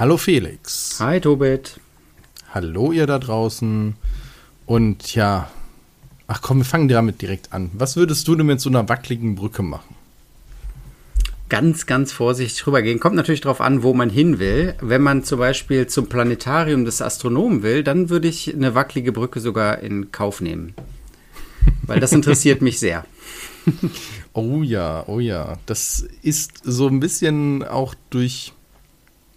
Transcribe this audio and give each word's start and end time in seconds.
Hallo 0.00 0.16
Felix. 0.16 0.96
Hi 0.98 1.20
Tobit. 1.20 1.78
Hallo 2.54 2.90
ihr 2.90 3.06
da 3.06 3.18
draußen. 3.18 3.96
Und 4.64 5.14
ja, 5.14 5.50
ach 6.26 6.40
komm, 6.40 6.56
wir 6.56 6.64
fangen 6.64 6.88
damit 6.88 7.20
direkt 7.20 7.52
an. 7.52 7.70
Was 7.74 7.96
würdest 7.96 8.26
du 8.26 8.34
denn 8.34 8.46
mit 8.46 8.62
so 8.62 8.70
einer 8.70 8.88
wackeligen 8.88 9.34
Brücke 9.34 9.62
machen? 9.62 9.94
Ganz, 11.50 11.84
ganz 11.84 12.12
vorsichtig 12.12 12.66
rübergehen. 12.66 12.98
Kommt 12.98 13.14
natürlich 13.14 13.42
darauf 13.42 13.60
an, 13.60 13.82
wo 13.82 13.92
man 13.92 14.08
hin 14.08 14.38
will. 14.38 14.74
Wenn 14.80 15.02
man 15.02 15.22
zum 15.22 15.38
Beispiel 15.38 15.86
zum 15.86 16.06
Planetarium 16.06 16.86
des 16.86 17.02
Astronomen 17.02 17.62
will, 17.62 17.84
dann 17.84 18.08
würde 18.08 18.28
ich 18.28 18.54
eine 18.54 18.74
wackelige 18.74 19.12
Brücke 19.12 19.40
sogar 19.40 19.80
in 19.80 20.10
Kauf 20.12 20.40
nehmen. 20.40 20.72
Weil 21.82 22.00
das 22.00 22.12
interessiert 22.12 22.62
mich 22.62 22.78
sehr. 22.78 23.04
Oh 24.32 24.62
ja, 24.62 25.02
oh 25.08 25.18
ja. 25.18 25.58
Das 25.66 26.06
ist 26.22 26.62
so 26.64 26.86
ein 26.86 27.00
bisschen 27.00 27.64
auch 27.64 27.96
durch, 28.10 28.52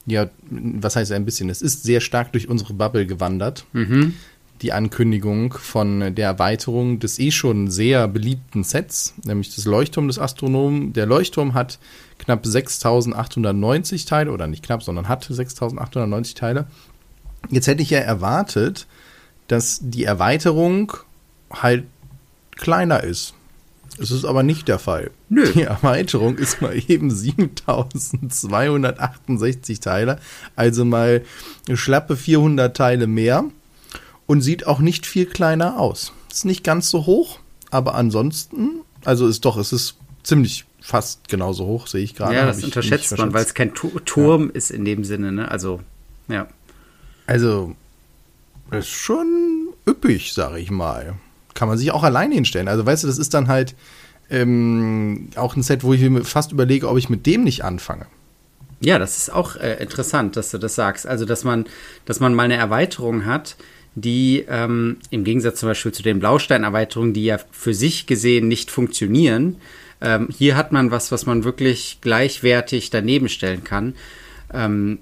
ja, 0.05 0.29
was 0.49 0.95
heißt 0.95 1.11
ein 1.11 1.25
bisschen? 1.25 1.49
Es 1.49 1.61
ist 1.61 1.83
sehr 1.83 2.01
stark 2.01 2.31
durch 2.33 2.49
unsere 2.49 2.73
Bubble 2.73 3.05
gewandert. 3.05 3.65
Mhm. 3.73 4.13
Die 4.61 4.71
Ankündigung 4.71 5.53
von 5.53 6.15
der 6.15 6.25
Erweiterung 6.25 6.99
des 6.99 7.19
eh 7.19 7.31
schon 7.31 7.69
sehr 7.69 8.07
beliebten 8.07 8.63
Sets, 8.63 9.13
nämlich 9.25 9.53
das 9.55 9.65
Leuchtturm 9.65 10.07
des 10.07 10.19
Astronomen. 10.19 10.93
Der 10.93 11.05
Leuchtturm 11.05 11.53
hat 11.53 11.79
knapp 12.17 12.45
6890 12.45 14.05
Teile, 14.05 14.31
oder 14.31 14.47
nicht 14.47 14.63
knapp, 14.63 14.83
sondern 14.83 15.09
hat 15.09 15.25
6890 15.25 16.35
Teile. 16.35 16.67
Jetzt 17.49 17.67
hätte 17.67 17.81
ich 17.81 17.89
ja 17.89 17.99
erwartet, 17.99 18.87
dass 19.47 19.79
die 19.81 20.05
Erweiterung 20.05 20.93
halt 21.51 21.85
kleiner 22.55 23.03
ist. 23.03 23.33
Es 23.99 24.11
ist 24.11 24.25
aber 24.25 24.43
nicht 24.43 24.67
der 24.67 24.79
Fall. 24.79 25.11
Nö. 25.29 25.49
Die 25.53 25.61
Erweiterung 25.63 26.37
ist 26.37 26.61
mal 26.61 26.77
eben 26.87 27.09
7268 27.11 29.79
Teile, 29.79 30.19
also 30.55 30.83
mal 30.85 31.23
schlappe 31.73 32.17
400 32.17 32.75
Teile 32.75 33.05
mehr 33.07 33.45
und 34.25 34.41
sieht 34.41 34.67
auch 34.67 34.79
nicht 34.79 35.05
viel 35.05 35.27
kleiner 35.27 35.79
aus. 35.79 36.11
Ist 36.31 36.45
nicht 36.45 36.63
ganz 36.63 36.89
so 36.89 37.05
hoch, 37.05 37.39
aber 37.69 37.93
ansonsten, 37.95 38.81
also 39.05 39.27
ist 39.27 39.45
doch, 39.45 39.57
es 39.57 39.71
ist 39.71 39.97
ziemlich 40.23 40.65
fast 40.81 41.29
genauso 41.29 41.65
hoch, 41.65 41.87
sehe 41.87 42.03
ich 42.03 42.15
gerade. 42.15 42.35
Ja, 42.35 42.45
das 42.45 42.61
unterschätzt 42.63 43.17
man, 43.17 43.33
weil 43.33 43.45
es 43.45 43.53
kein 43.53 43.73
Turm 43.73 44.47
ja. 44.47 44.53
ist 44.53 44.71
in 44.71 44.85
dem 44.85 45.03
Sinne, 45.03 45.31
ne? 45.31 45.51
Also, 45.51 45.81
ja. 46.27 46.47
Also, 47.27 47.75
ist 48.71 48.89
schon 48.89 49.67
üppig, 49.87 50.33
sage 50.33 50.59
ich 50.59 50.71
mal 50.71 51.13
kann 51.53 51.67
man 51.67 51.77
sich 51.77 51.91
auch 51.91 52.03
alleine 52.03 52.35
hinstellen. 52.35 52.67
Also 52.67 52.85
weißt 52.85 53.03
du, 53.03 53.07
das 53.07 53.17
ist 53.17 53.33
dann 53.33 53.47
halt 53.47 53.75
ähm, 54.29 55.29
auch 55.35 55.55
ein 55.55 55.63
Set, 55.63 55.83
wo 55.83 55.93
ich 55.93 56.01
mir 56.01 56.23
fast 56.23 56.51
überlege, 56.51 56.89
ob 56.89 56.97
ich 56.97 57.09
mit 57.09 57.25
dem 57.25 57.43
nicht 57.43 57.63
anfange. 57.63 58.07
Ja, 58.79 58.99
das 58.99 59.17
ist 59.17 59.31
auch 59.31 59.55
äh, 59.55 59.81
interessant, 59.81 60.35
dass 60.35 60.51
du 60.51 60.57
das 60.57 60.75
sagst. 60.75 61.07
Also, 61.07 61.23
dass 61.23 61.43
man, 61.43 61.65
dass 62.05 62.19
man 62.19 62.33
mal 62.33 62.43
eine 62.43 62.55
Erweiterung 62.57 63.25
hat, 63.25 63.55
die 63.95 64.43
ähm, 64.49 64.97
im 65.09 65.23
Gegensatz 65.23 65.59
zum 65.59 65.69
Beispiel 65.69 65.93
zu 65.93 66.03
den 66.03 66.19
Blausteinerweiterungen, 66.19 67.13
die 67.13 67.25
ja 67.25 67.37
für 67.51 67.73
sich 67.73 68.07
gesehen 68.07 68.47
nicht 68.47 68.71
funktionieren, 68.71 69.57
ähm, 70.01 70.27
hier 70.35 70.57
hat 70.57 70.71
man 70.73 70.91
was, 70.91 71.11
was 71.11 71.25
man 71.25 71.45
wirklich 71.45 71.99
gleichwertig 72.01 72.89
daneben 72.89 73.29
stellen 73.29 73.63
kann. 73.63 73.95
Ähm, 74.53 74.99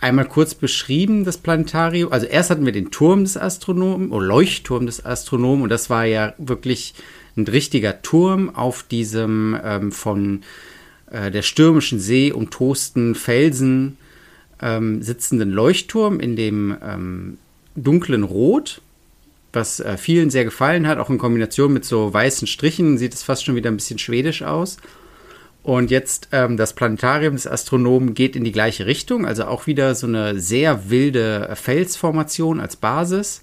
einmal 0.00 0.26
kurz 0.26 0.54
beschrieben, 0.54 1.24
das 1.24 1.38
Planetarium. 1.38 2.12
Also 2.12 2.26
erst 2.26 2.50
hatten 2.50 2.64
wir 2.64 2.72
den 2.72 2.90
Turm 2.90 3.24
des 3.24 3.36
Astronomen, 3.36 4.10
oder 4.10 4.26
Leuchtturm 4.26 4.86
des 4.86 5.04
Astronomen, 5.04 5.62
und 5.62 5.68
das 5.70 5.90
war 5.90 6.04
ja 6.04 6.34
wirklich 6.38 6.94
ein 7.36 7.46
richtiger 7.46 8.02
Turm 8.02 8.54
auf 8.54 8.82
diesem 8.82 9.58
ähm, 9.62 9.92
von 9.92 10.42
äh, 11.10 11.30
der 11.30 11.42
stürmischen 11.42 12.00
See 12.00 12.32
umtosten 12.32 13.14
Felsen 13.14 13.96
ähm, 14.60 15.02
sitzenden 15.02 15.50
Leuchtturm 15.50 16.20
in 16.20 16.36
dem 16.36 16.76
ähm, 16.82 17.38
dunklen 17.76 18.24
Rot, 18.24 18.80
was 19.52 19.80
äh, 19.80 19.96
vielen 19.96 20.30
sehr 20.30 20.44
gefallen 20.44 20.86
hat, 20.86 20.98
auch 20.98 21.10
in 21.10 21.18
Kombination 21.18 21.72
mit 21.72 21.84
so 21.84 22.12
weißen 22.12 22.46
Strichen 22.46 22.98
sieht 22.98 23.14
es 23.14 23.22
fast 23.22 23.44
schon 23.44 23.54
wieder 23.54 23.70
ein 23.70 23.76
bisschen 23.76 23.98
schwedisch 23.98 24.42
aus. 24.42 24.78
Und 25.68 25.90
jetzt 25.90 26.30
ähm, 26.32 26.56
das 26.56 26.72
Planetarium 26.72 27.34
des 27.34 27.46
Astronomen 27.46 28.14
geht 28.14 28.36
in 28.36 28.42
die 28.42 28.52
gleiche 28.52 28.86
Richtung, 28.86 29.26
also 29.26 29.44
auch 29.44 29.66
wieder 29.66 29.94
so 29.94 30.06
eine 30.06 30.40
sehr 30.40 30.88
wilde 30.88 31.50
Felsformation 31.56 32.58
als 32.58 32.76
Basis. 32.76 33.42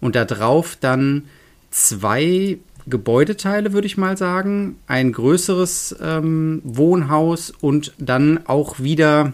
Und 0.00 0.16
da 0.16 0.24
drauf 0.24 0.76
dann 0.80 1.26
zwei 1.70 2.58
Gebäudeteile, 2.88 3.72
würde 3.72 3.86
ich 3.86 3.96
mal 3.96 4.16
sagen. 4.16 4.80
Ein 4.88 5.12
größeres 5.12 5.94
ähm, 6.02 6.62
Wohnhaus 6.64 7.52
und 7.60 7.94
dann 7.96 8.40
auch 8.48 8.80
wieder, 8.80 9.32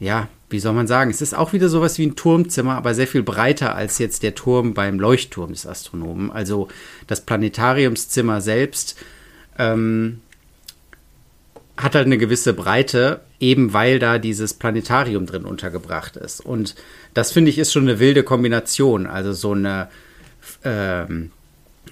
ja, 0.00 0.26
wie 0.50 0.58
soll 0.58 0.72
man 0.72 0.88
sagen, 0.88 1.08
es 1.12 1.22
ist 1.22 1.36
auch 1.36 1.52
wieder 1.52 1.68
sowas 1.68 1.98
wie 1.98 2.06
ein 2.08 2.16
Turmzimmer, 2.16 2.74
aber 2.74 2.94
sehr 2.94 3.06
viel 3.06 3.22
breiter 3.22 3.76
als 3.76 3.98
jetzt 3.98 4.24
der 4.24 4.34
Turm 4.34 4.74
beim 4.74 4.98
Leuchtturm 4.98 5.52
des 5.52 5.68
Astronomen. 5.68 6.32
Also 6.32 6.66
das 7.06 7.20
Planetariumszimmer 7.20 8.40
selbst 8.40 8.96
ähm, 9.56 10.18
hat 11.78 11.94
halt 11.94 12.06
eine 12.06 12.18
gewisse 12.18 12.52
Breite, 12.52 13.20
eben 13.38 13.72
weil 13.72 14.00
da 14.00 14.18
dieses 14.18 14.52
Planetarium 14.52 15.26
drin 15.26 15.44
untergebracht 15.44 16.16
ist. 16.16 16.44
Und 16.44 16.74
das 17.14 17.30
finde 17.30 17.50
ich 17.50 17.58
ist 17.58 17.72
schon 17.72 17.84
eine 17.84 18.00
wilde 18.00 18.24
Kombination. 18.24 19.06
Also 19.06 19.32
so 19.32 19.52
eine, 19.52 19.88
ähm, 20.64 21.30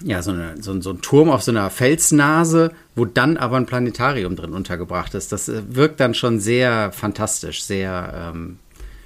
ja, 0.03 0.21
so, 0.21 0.31
eine, 0.31 0.61
so, 0.61 0.79
so, 0.81 0.91
ein 0.91 1.01
Turm 1.01 1.29
auf 1.29 1.41
so 1.41 1.51
einer 1.51 1.69
Felsnase, 1.69 2.71
wo 2.95 3.05
dann 3.05 3.37
aber 3.37 3.55
ein 3.55 3.65
Planetarium 3.65 4.35
drin 4.35 4.53
untergebracht 4.53 5.15
ist. 5.15 5.31
Das 5.31 5.47
äh, 5.47 5.61
wirkt 5.69 6.01
dann 6.01 6.13
schon 6.13 6.41
sehr 6.41 6.91
fantastisch, 6.91 7.63
sehr 7.63 8.33
ähm, 8.35 8.59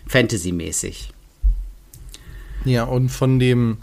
Fantasy-mäßig. 0.07 1.13
Ja, 2.65 2.85
und 2.85 3.09
von 3.09 3.37
dem 3.37 3.77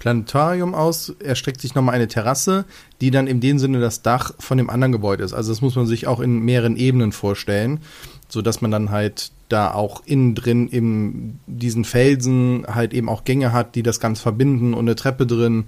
Planetarium 0.00 0.74
aus 0.74 1.14
erstreckt 1.22 1.60
sich 1.60 1.74
nochmal 1.74 1.94
eine 1.94 2.08
Terrasse, 2.08 2.64
die 3.00 3.10
dann 3.10 3.26
in 3.26 3.40
dem 3.40 3.58
Sinne 3.58 3.80
das 3.80 4.02
Dach 4.02 4.32
von 4.38 4.56
dem 4.56 4.70
anderen 4.70 4.92
Gebäude 4.92 5.22
ist. 5.22 5.34
Also 5.34 5.52
das 5.52 5.60
muss 5.60 5.76
man 5.76 5.86
sich 5.86 6.06
auch 6.06 6.20
in 6.20 6.40
mehreren 6.40 6.76
Ebenen 6.76 7.12
vorstellen, 7.12 7.80
sodass 8.28 8.62
man 8.62 8.70
dann 8.70 8.90
halt 8.90 9.30
da 9.50 9.72
auch 9.72 10.02
innen 10.06 10.34
drin 10.34 10.68
in 10.68 11.38
diesen 11.46 11.84
Felsen 11.84 12.64
halt 12.66 12.94
eben 12.94 13.10
auch 13.10 13.24
Gänge 13.24 13.52
hat, 13.52 13.74
die 13.74 13.82
das 13.82 14.00
Ganze 14.00 14.22
verbinden 14.22 14.72
und 14.72 14.80
eine 14.80 14.96
Treppe 14.96 15.26
drin. 15.26 15.64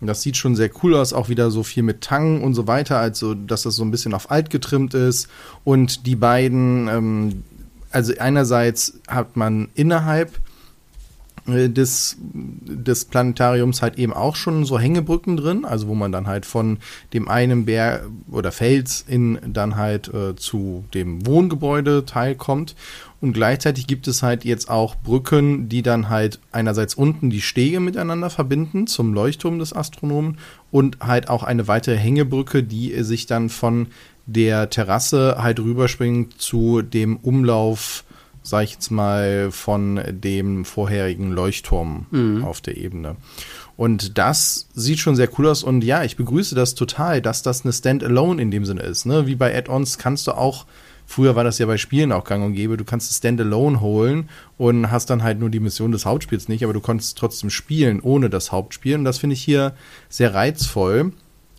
Das 0.00 0.22
sieht 0.22 0.36
schon 0.36 0.56
sehr 0.56 0.70
cool 0.82 0.94
aus, 0.94 1.12
auch 1.12 1.28
wieder 1.28 1.50
so 1.50 1.62
viel 1.62 1.82
mit 1.82 2.00
Tangen 2.00 2.42
und 2.42 2.54
so 2.54 2.66
weiter, 2.66 2.98
also 2.98 3.34
dass 3.34 3.62
das 3.62 3.76
so 3.76 3.84
ein 3.84 3.90
bisschen 3.90 4.14
auf 4.14 4.30
alt 4.30 4.48
getrimmt 4.50 4.94
ist. 4.94 5.28
Und 5.64 6.06
die 6.06 6.16
beiden, 6.16 6.88
ähm, 6.88 7.42
also 7.90 8.14
einerseits 8.18 9.00
hat 9.06 9.36
man 9.36 9.68
innerhalb 9.74 10.38
des, 11.46 12.16
des 12.20 13.04
Planetariums 13.04 13.82
halt 13.82 13.98
eben 13.98 14.12
auch 14.12 14.36
schon 14.36 14.64
so 14.64 14.78
Hängebrücken 14.78 15.36
drin, 15.36 15.64
also 15.64 15.88
wo 15.88 15.94
man 15.94 16.12
dann 16.12 16.26
halt 16.26 16.46
von 16.46 16.78
dem 17.12 17.28
einen 17.28 17.66
Berg 17.66 18.04
oder 18.30 18.52
Fels 18.52 19.04
in 19.06 19.38
dann 19.46 19.76
halt 19.76 20.12
äh, 20.12 20.34
zu 20.36 20.84
dem 20.94 21.26
Wohngebäude 21.26 22.04
Teil 22.04 22.34
kommt. 22.34 22.74
Und 23.20 23.32
gleichzeitig 23.32 23.86
gibt 23.86 24.08
es 24.08 24.22
halt 24.22 24.44
jetzt 24.44 24.68
auch 24.68 24.94
Brücken, 24.94 25.68
die 25.68 25.82
dann 25.82 26.10
halt 26.10 26.38
einerseits 26.52 26.94
unten 26.94 27.30
die 27.30 27.40
Stege 27.40 27.80
miteinander 27.80 28.28
verbinden 28.28 28.86
zum 28.86 29.14
Leuchtturm 29.14 29.58
des 29.58 29.74
Astronomen 29.74 30.38
und 30.70 30.98
halt 31.00 31.30
auch 31.30 31.42
eine 31.42 31.66
weitere 31.66 31.96
Hängebrücke, 31.96 32.62
die 32.62 33.02
sich 33.02 33.26
dann 33.26 33.48
von 33.48 33.88
der 34.26 34.68
Terrasse 34.70 35.36
halt 35.38 35.60
rüberspringt 35.60 36.40
zu 36.40 36.82
dem 36.82 37.16
Umlauf 37.16 38.04
sag 38.46 38.62
ich 38.62 38.72
jetzt 38.74 38.90
mal, 38.90 39.50
von 39.50 40.00
dem 40.08 40.64
vorherigen 40.64 41.32
Leuchtturm 41.32 42.06
mhm. 42.10 42.44
auf 42.44 42.60
der 42.60 42.76
Ebene. 42.76 43.16
Und 43.76 44.18
das 44.18 44.68
sieht 44.72 45.00
schon 45.00 45.16
sehr 45.16 45.28
cool 45.36 45.48
aus 45.48 45.64
und 45.64 45.82
ja, 45.82 46.04
ich 46.04 46.16
begrüße 46.16 46.54
das 46.54 46.74
total, 46.74 47.20
dass 47.20 47.42
das 47.42 47.64
eine 47.64 47.72
Standalone 47.72 48.40
in 48.40 48.52
dem 48.52 48.64
Sinne 48.64 48.82
ist. 48.82 49.04
Ne? 49.04 49.26
Wie 49.26 49.34
bei 49.34 49.56
Add-ons 49.56 49.98
kannst 49.98 50.28
du 50.28 50.32
auch, 50.32 50.64
früher 51.06 51.34
war 51.34 51.42
das 51.42 51.58
ja 51.58 51.66
bei 51.66 51.76
Spielen 51.76 52.12
auch 52.12 52.24
gang 52.24 52.44
und 52.44 52.54
gäbe, 52.54 52.76
du 52.76 52.84
kannst 52.84 53.10
es 53.10 53.16
Standalone 53.18 53.80
holen 53.80 54.28
und 54.58 54.92
hast 54.92 55.10
dann 55.10 55.24
halt 55.24 55.40
nur 55.40 55.50
die 55.50 55.60
Mission 55.60 55.90
des 55.90 56.06
Hauptspiels 56.06 56.46
nicht, 56.48 56.62
aber 56.62 56.72
du 56.72 56.80
konntest 56.80 57.18
trotzdem 57.18 57.50
spielen 57.50 58.00
ohne 58.00 58.30
das 58.30 58.52
Hauptspiel 58.52 58.94
und 58.94 59.04
das 59.04 59.18
finde 59.18 59.34
ich 59.34 59.42
hier 59.42 59.74
sehr 60.08 60.34
reizvoll. 60.34 61.12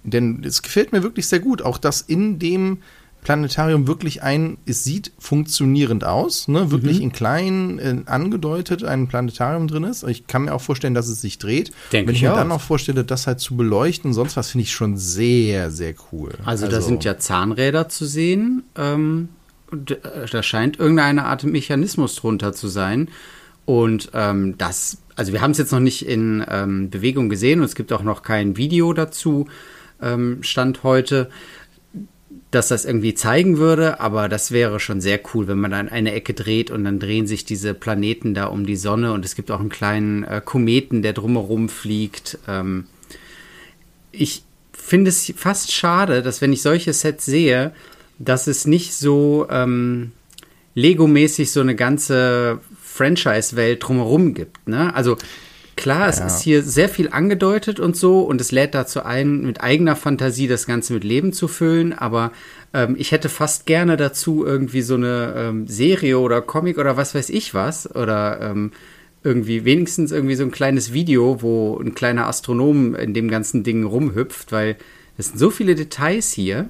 Denn 0.03 0.41
es 0.45 0.61
gefällt 0.61 0.93
mir 0.93 1.03
wirklich 1.03 1.27
sehr 1.27 1.41
gut, 1.41 1.61
auch 1.61 1.77
dass 1.77 1.99
in 1.99 2.39
dem 2.39 2.77
Planetarium 3.27 3.87
wirklich 3.87 4.23
ein, 4.23 4.57
es 4.65 4.85
sieht 4.85 5.11
funktionierend 5.19 6.05
aus, 6.05 6.47
ne? 6.47 6.71
wirklich 6.71 6.99
mhm. 6.99 7.03
in 7.03 7.11
klein 7.11 7.77
äh, 7.79 7.97
angedeutet 8.05 8.85
ein 8.85 9.09
Planetarium 9.09 9.67
drin 9.67 9.83
ist. 9.83 10.03
Ich 10.03 10.27
kann 10.27 10.45
mir 10.45 10.53
auch 10.53 10.61
vorstellen, 10.61 10.93
dass 10.93 11.09
es 11.09 11.19
sich 11.19 11.37
dreht. 11.37 11.73
Denke 11.91 12.07
Wenn 12.07 12.15
ich 12.15 12.21
mir 12.21 12.31
auch. 12.31 12.37
dann 12.37 12.47
noch 12.47 12.61
vorstelle, 12.61 13.03
das 13.03 13.27
halt 13.27 13.41
zu 13.41 13.57
beleuchten 13.57 14.11
und 14.11 14.13
sonst 14.13 14.37
was, 14.37 14.51
finde 14.51 14.63
ich 14.63 14.71
schon 14.71 14.95
sehr, 14.95 15.71
sehr 15.71 15.93
cool. 16.13 16.35
Also, 16.45 16.67
also, 16.67 16.67
da 16.69 16.81
sind 16.81 17.03
ja 17.03 17.17
Zahnräder 17.17 17.89
zu 17.89 18.05
sehen. 18.05 18.63
Ähm, 18.77 19.27
äh, 19.73 19.95
da 20.31 20.41
scheint 20.41 20.79
irgendeine 20.79 21.25
Art 21.25 21.43
Mechanismus 21.43 22.15
drunter 22.15 22.53
zu 22.53 22.69
sein. 22.69 23.09
Und 23.65 24.09
ähm, 24.13 24.57
das, 24.57 24.99
also 25.17 25.33
wir 25.33 25.41
haben 25.41 25.51
es 25.51 25.57
jetzt 25.57 25.73
noch 25.73 25.81
nicht 25.81 26.07
in 26.07 26.45
ähm, 26.49 26.89
Bewegung 26.89 27.27
gesehen 27.27 27.59
und 27.59 27.65
es 27.65 27.75
gibt 27.75 27.91
auch 27.91 28.03
noch 28.03 28.23
kein 28.23 28.55
Video 28.55 28.93
dazu, 28.93 29.47
ähm, 30.01 30.43
Stand 30.43 30.83
heute 30.83 31.29
dass 32.51 32.69
das 32.69 32.85
irgendwie 32.85 33.13
zeigen 33.13 33.57
würde, 33.57 33.99
aber 33.99 34.29
das 34.29 34.51
wäre 34.51 34.79
schon 34.79 35.01
sehr 35.01 35.19
cool, 35.33 35.47
wenn 35.47 35.59
man 35.59 35.71
dann 35.71 35.89
eine 35.89 36.13
Ecke 36.13 36.33
dreht 36.33 36.71
und 36.71 36.85
dann 36.85 36.99
drehen 36.99 37.27
sich 37.27 37.43
diese 37.43 37.73
Planeten 37.73 38.33
da 38.33 38.45
um 38.45 38.65
die 38.65 38.77
Sonne 38.77 39.11
und 39.11 39.25
es 39.25 39.35
gibt 39.35 39.51
auch 39.51 39.59
einen 39.59 39.69
kleinen 39.69 40.23
äh, 40.23 40.41
Kometen, 40.43 41.01
der 41.01 41.13
drumherum 41.13 41.67
fliegt. 41.67 42.39
Ähm, 42.47 42.85
ich 44.11 44.43
finde 44.71 45.09
es 45.09 45.31
fast 45.35 45.73
schade, 45.73 46.21
dass 46.21 46.41
wenn 46.41 46.53
ich 46.53 46.61
solche 46.61 46.93
Sets 46.93 47.25
sehe, 47.25 47.73
dass 48.17 48.47
es 48.47 48.65
nicht 48.65 48.93
so 48.93 49.47
ähm, 49.49 50.11
Lego-mäßig 50.73 51.51
so 51.51 51.59
eine 51.59 51.75
ganze 51.75 52.59
Franchise-Welt 52.81 53.83
drumherum 53.85 54.33
gibt. 54.33 54.67
Ne? 54.67 54.93
Also 54.95 55.17
Klar, 55.77 56.09
es 56.09 56.19
ja. 56.19 56.25
ist 56.25 56.41
hier 56.41 56.63
sehr 56.63 56.89
viel 56.89 57.09
angedeutet 57.09 57.79
und 57.79 57.95
so 57.95 58.21
und 58.21 58.41
es 58.41 58.51
lädt 58.51 58.73
dazu 58.73 59.03
ein, 59.03 59.41
mit 59.41 59.61
eigener 59.61 59.95
Fantasie 59.95 60.47
das 60.47 60.65
Ganze 60.65 60.91
mit 60.93 61.03
Leben 61.03 61.33
zu 61.33 61.47
füllen, 61.47 61.93
aber 61.93 62.31
ähm, 62.73 62.95
ich 62.97 63.11
hätte 63.11 63.29
fast 63.29 63.67
gerne 63.67 63.95
dazu 63.95 64.43
irgendwie 64.43 64.81
so 64.81 64.95
eine 64.95 65.35
ähm, 65.37 65.67
Serie 65.67 66.17
oder 66.17 66.41
Comic 66.41 66.79
oder 66.79 66.97
was 66.97 67.13
weiß 67.13 67.29
ich 67.29 67.53
was 67.53 67.95
oder 67.95 68.41
ähm, 68.41 68.71
irgendwie 69.23 69.65
wenigstens 69.65 70.11
irgendwie 70.11 70.35
so 70.35 70.43
ein 70.43 70.51
kleines 70.51 70.93
Video, 70.93 71.43
wo 71.43 71.79
ein 71.79 71.93
kleiner 71.93 72.27
Astronom 72.27 72.95
in 72.95 73.13
dem 73.13 73.29
ganzen 73.29 73.63
Ding 73.63 73.83
rumhüpft, 73.83 74.51
weil 74.51 74.77
es 75.17 75.27
sind 75.27 75.37
so 75.37 75.51
viele 75.51 75.75
Details 75.75 76.31
hier. 76.31 76.69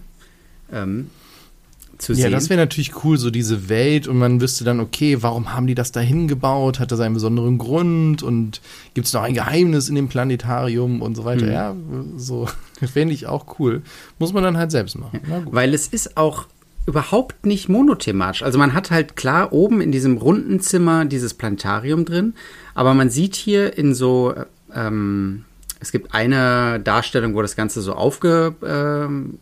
Zu 1.98 2.14
ja, 2.14 2.16
sehen. 2.16 2.24
Ja, 2.26 2.30
das 2.32 2.50
wäre 2.50 2.60
natürlich 2.60 3.04
cool, 3.04 3.18
so 3.18 3.32
diese 3.32 3.70
Welt 3.70 4.08
und 4.08 4.18
man 4.18 4.40
wüsste 4.40 4.64
dann, 4.64 4.80
okay, 4.80 5.18
warum 5.22 5.54
haben 5.54 5.68
die 5.68 5.76
das 5.76 5.92
da 5.92 6.00
hingebaut? 6.00 6.80
Hat 6.80 6.92
das 6.92 7.00
einen 7.00 7.16
besonderen 7.16 7.58
Grund 7.58 8.22
und 8.22 8.62
gibt 8.94 9.08
es 9.08 9.14
noch 9.14 9.24
ein 9.24 9.34
Geheimnis 9.34 9.90
in 9.90 9.96
dem 9.96 10.08
Planetarium 10.08 11.02
und 11.02 11.16
so 11.16 11.26
weiter? 11.26 11.46
Mhm. 11.46 11.52
Ja, 11.52 11.76
so 12.16 12.48
fände 12.94 13.14
ich 13.14 13.26
auch 13.28 13.60
cool. 13.60 13.82
Muss 14.20 14.34
man 14.34 14.44
dann 14.44 14.58
halt 14.58 14.72
selbst 14.72 14.98
machen. 14.98 15.22
Weil 15.50 15.74
es 15.74 15.88
ist 15.88 16.18
auch 16.18 16.48
überhaupt 16.86 17.46
nicht 17.46 17.68
monothematisch. 17.68 18.44
Also 18.44 18.58
man 18.58 18.74
hat 18.74 18.92
halt 18.92 19.16
klar 19.16 19.52
oben 19.52 19.82
in 19.82 19.92
diesem 19.92 20.18
runden 20.18 20.60
Zimmer 20.60 21.06
dieses 21.06 21.34
Planetarium 21.34 22.06
drin, 22.06 22.34
aber 22.76 22.94
man 22.94 23.10
sieht 23.10 23.36
hier 23.36 23.78
in 23.78 23.94
so 23.94 24.34
ähm, 24.74 25.46
es 25.80 25.92
gibt 25.92 26.14
eine 26.14 26.80
Darstellung, 26.80 27.36
wo 27.36 27.42
das 27.42 27.56
Ganze 27.56 27.82
so 27.82 27.94
aufge, 27.94 28.56
ähm, 28.66 29.40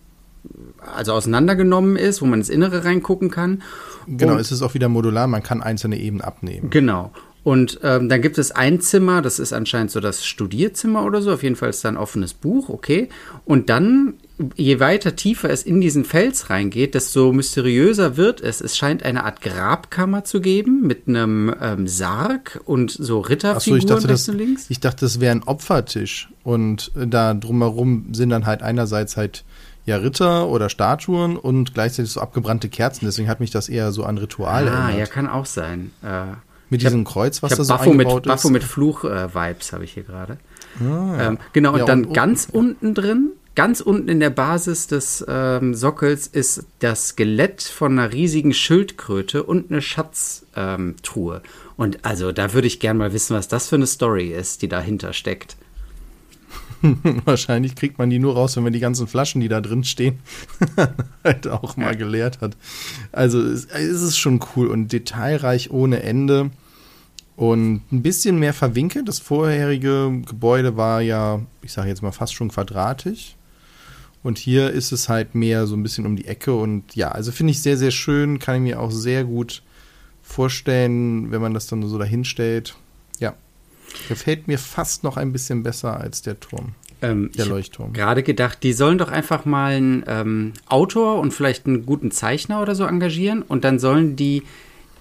also 0.95 1.13
auseinandergenommen 1.13 1.95
ist, 1.95 2.21
wo 2.21 2.25
man 2.25 2.39
ins 2.39 2.49
Innere 2.49 2.85
reingucken 2.85 3.31
kann. 3.31 3.63
Genau, 4.07 4.33
und, 4.33 4.39
es 4.39 4.51
ist 4.51 4.61
auch 4.61 4.73
wieder 4.73 4.89
modular, 4.89 5.27
man 5.27 5.43
kann 5.43 5.61
einzelne 5.61 5.99
Ebenen 5.99 6.21
abnehmen. 6.21 6.69
Genau. 6.69 7.11
Und 7.45 7.79
ähm, 7.83 8.09
dann 8.09 8.23
gibt 8.23 8.39
es 8.39 8.51
ein 8.51 8.81
Zimmer, 8.81 9.21
das 9.21 9.37
ist 9.37 9.53
anscheinend 9.53 9.91
so 9.91 9.99
das 9.99 10.25
Studierzimmer 10.25 11.05
oder 11.05 11.21
so, 11.21 11.31
auf 11.31 11.43
jeden 11.43 11.55
Fall 11.55 11.69
ist 11.69 11.85
da 11.85 11.89
ein 11.89 11.95
offenes 11.95 12.33
Buch, 12.33 12.69
okay. 12.69 13.07
Und 13.45 13.69
dann, 13.69 14.15
je 14.55 14.79
weiter 14.79 15.15
tiefer 15.15 15.51
es 15.51 15.61
in 15.61 15.79
diesen 15.79 16.05
Fels 16.05 16.49
reingeht, 16.49 16.95
desto 16.95 17.31
mysteriöser 17.33 18.17
wird 18.17 18.41
es. 18.41 18.61
Es 18.61 18.75
scheint 18.75 19.03
eine 19.03 19.25
Art 19.25 19.41
Grabkammer 19.41 20.23
zu 20.23 20.41
geben 20.41 20.87
mit 20.87 21.07
einem 21.07 21.53
ähm, 21.61 21.87
Sarg 21.87 22.61
und 22.65 22.89
so 22.89 23.19
Ritterfiguren 23.19 23.79
so, 23.79 23.85
ich 23.85 23.85
dachte, 23.85 24.09
rechts 24.09 24.25
das, 24.25 24.33
und 24.33 24.39
links. 24.39 24.65
Ich 24.69 24.79
dachte, 24.79 25.05
das 25.05 25.19
wäre 25.19 25.35
ein 25.35 25.43
Opfertisch 25.43 26.29
und 26.43 26.91
da 26.95 27.35
drumherum 27.35 28.07
sind 28.13 28.31
dann 28.31 28.47
halt 28.47 28.63
einerseits 28.63 29.17
halt 29.17 29.43
ja 29.85 29.97
Ritter 29.97 30.47
oder 30.47 30.69
Statuen 30.69 31.37
und 31.37 31.73
gleichzeitig 31.73 32.11
so 32.11 32.21
abgebrannte 32.21 32.69
Kerzen. 32.69 33.05
Deswegen 33.05 33.29
hat 33.29 33.39
mich 33.39 33.51
das 33.51 33.69
eher 33.69 33.91
so 33.91 34.03
an 34.03 34.17
Ritual 34.17 34.67
ah, 34.67 34.71
erinnert. 34.71 34.95
Ah, 34.95 34.97
ja, 34.97 35.05
kann 35.05 35.27
auch 35.27 35.45
sein. 35.45 35.91
Äh, 36.03 36.33
mit 36.69 36.81
diesem 36.81 37.05
hab, 37.05 37.13
Kreuz, 37.13 37.43
was 37.43 37.55
da 37.55 37.63
so 37.63 37.73
Buffo 37.73 37.91
eingebaut 37.91 38.25
mit, 38.25 38.33
ist. 38.33 38.41
Buffo 38.41 38.49
mit 38.49 38.63
Fluch-Vibes 38.63 39.69
äh, 39.69 39.73
habe 39.73 39.83
ich 39.83 39.93
hier 39.93 40.03
gerade. 40.03 40.37
Ah, 40.81 41.27
ähm, 41.27 41.37
genau, 41.53 41.73
und 41.73 41.79
ja, 41.79 41.85
dann 41.85 42.05
und, 42.05 42.13
ganz 42.13 42.47
und, 42.51 42.55
unten 42.55 42.93
drin, 42.95 43.29
ganz 43.53 43.81
unten 43.81 44.09
in 44.09 44.19
der 44.19 44.31
Basis 44.31 44.87
des 44.87 45.23
ähm, 45.27 45.75
Sockels 45.75 46.27
ist 46.27 46.65
das 46.79 47.09
Skelett 47.09 47.61
von 47.61 47.97
einer 47.97 48.11
riesigen 48.11 48.53
Schildkröte 48.53 49.43
und 49.43 49.71
eine 49.71 49.81
Schatztruhe. 49.81 51.35
Ähm, 51.35 51.41
und 51.77 52.03
also 52.03 52.31
da 52.31 52.53
würde 52.53 52.67
ich 52.67 52.79
gern 52.79 52.97
mal 52.97 53.13
wissen, 53.13 53.35
was 53.35 53.47
das 53.47 53.69
für 53.69 53.75
eine 53.75 53.87
Story 53.87 54.29
ist, 54.29 54.61
die 54.61 54.67
dahinter 54.67 55.13
steckt. 55.13 55.55
Wahrscheinlich 57.25 57.75
kriegt 57.75 57.97
man 57.97 58.09
die 58.09 58.19
nur 58.19 58.35
raus, 58.35 58.55
wenn 58.55 58.63
man 58.63 58.73
die 58.73 58.79
ganzen 58.79 59.07
Flaschen, 59.07 59.41
die 59.41 59.47
da 59.47 59.61
drin 59.61 59.83
stehen, 59.83 60.19
halt 61.23 61.47
auch 61.47 61.77
mal 61.77 61.95
geleert 61.95 62.41
hat. 62.41 62.55
Also 63.11 63.41
es, 63.41 63.65
es 63.65 64.01
ist 64.01 64.17
schon 64.17 64.39
cool 64.55 64.67
und 64.67 64.91
detailreich 64.91 65.71
ohne 65.71 66.03
Ende 66.03 66.51
und 67.35 67.81
ein 67.91 68.01
bisschen 68.01 68.39
mehr 68.39 68.53
verwinkelt. 68.53 69.07
Das 69.07 69.19
vorherige 69.19 70.21
Gebäude 70.25 70.77
war 70.77 71.01
ja, 71.01 71.41
ich 71.61 71.73
sage 71.73 71.89
jetzt 71.89 72.01
mal 72.01 72.11
fast 72.11 72.33
schon 72.33 72.49
quadratisch. 72.49 73.35
Und 74.23 74.39
hier 74.39 74.71
ist 74.71 74.91
es 74.91 75.07
halt 75.07 75.35
mehr 75.35 75.67
so 75.67 75.75
ein 75.75 75.83
bisschen 75.83 76.05
um 76.05 76.15
die 76.15 76.25
Ecke. 76.25 76.55
Und 76.55 76.95
ja, 76.95 77.11
also 77.11 77.31
finde 77.31 77.51
ich 77.51 77.61
sehr, 77.61 77.77
sehr 77.77 77.91
schön. 77.91 78.39
Kann 78.39 78.55
ich 78.55 78.61
mir 78.61 78.79
auch 78.79 78.89
sehr 78.89 79.23
gut 79.23 79.61
vorstellen, 80.23 81.29
wenn 81.31 81.41
man 81.41 81.53
das 81.53 81.67
dann 81.67 81.87
so 81.87 81.99
dahinstellt. 81.99 82.75
Gefällt 84.07 84.47
mir 84.47 84.59
fast 84.59 85.03
noch 85.03 85.17
ein 85.17 85.31
bisschen 85.31 85.63
besser 85.63 85.99
als 85.99 86.21
der 86.21 86.39
Turm. 86.39 86.73
Ähm, 87.01 87.31
der 87.37 87.45
Leuchtturm. 87.45 87.93
Gerade 87.93 88.23
gedacht, 88.23 88.63
die 88.63 88.73
sollen 88.73 88.97
doch 88.97 89.11
einfach 89.11 89.45
mal 89.45 89.73
einen 89.73 90.03
ähm, 90.07 90.53
Autor 90.67 91.19
und 91.19 91.31
vielleicht 91.31 91.65
einen 91.65 91.85
guten 91.85 92.11
Zeichner 92.11 92.61
oder 92.61 92.73
so 92.73 92.85
engagieren 92.85 93.41
und 93.41 93.63
dann 93.63 93.79
sollen 93.79 94.15
die 94.15 94.43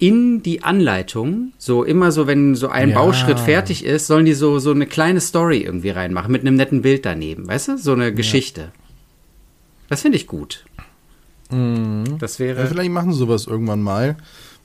in 0.00 0.42
die 0.42 0.62
Anleitung, 0.62 1.52
so 1.56 1.84
immer 1.84 2.10
so, 2.10 2.26
wenn 2.26 2.56
so 2.56 2.68
ein 2.68 2.90
ja. 2.90 2.96
Bauschritt 2.96 3.38
fertig 3.38 3.84
ist, 3.84 4.06
sollen 4.08 4.26
die 4.26 4.34
so, 4.34 4.58
so 4.58 4.72
eine 4.72 4.86
kleine 4.86 5.20
Story 5.20 5.58
irgendwie 5.58 5.90
reinmachen 5.90 6.32
mit 6.32 6.42
einem 6.42 6.56
netten 6.56 6.82
Bild 6.82 7.06
daneben, 7.06 7.46
weißt 7.46 7.68
du? 7.68 7.78
So 7.78 7.92
eine 7.92 8.12
Geschichte. 8.12 8.60
Ja. 8.60 8.72
Das 9.88 10.02
finde 10.02 10.16
ich 10.16 10.26
gut. 10.26 10.64
Mhm. 11.50 12.18
Das 12.18 12.38
wäre. 12.38 12.62
Ja, 12.62 12.66
vielleicht 12.66 12.90
machen 12.90 13.12
sie 13.12 13.18
sowas 13.18 13.46
irgendwann 13.46 13.82
mal. 13.82 14.16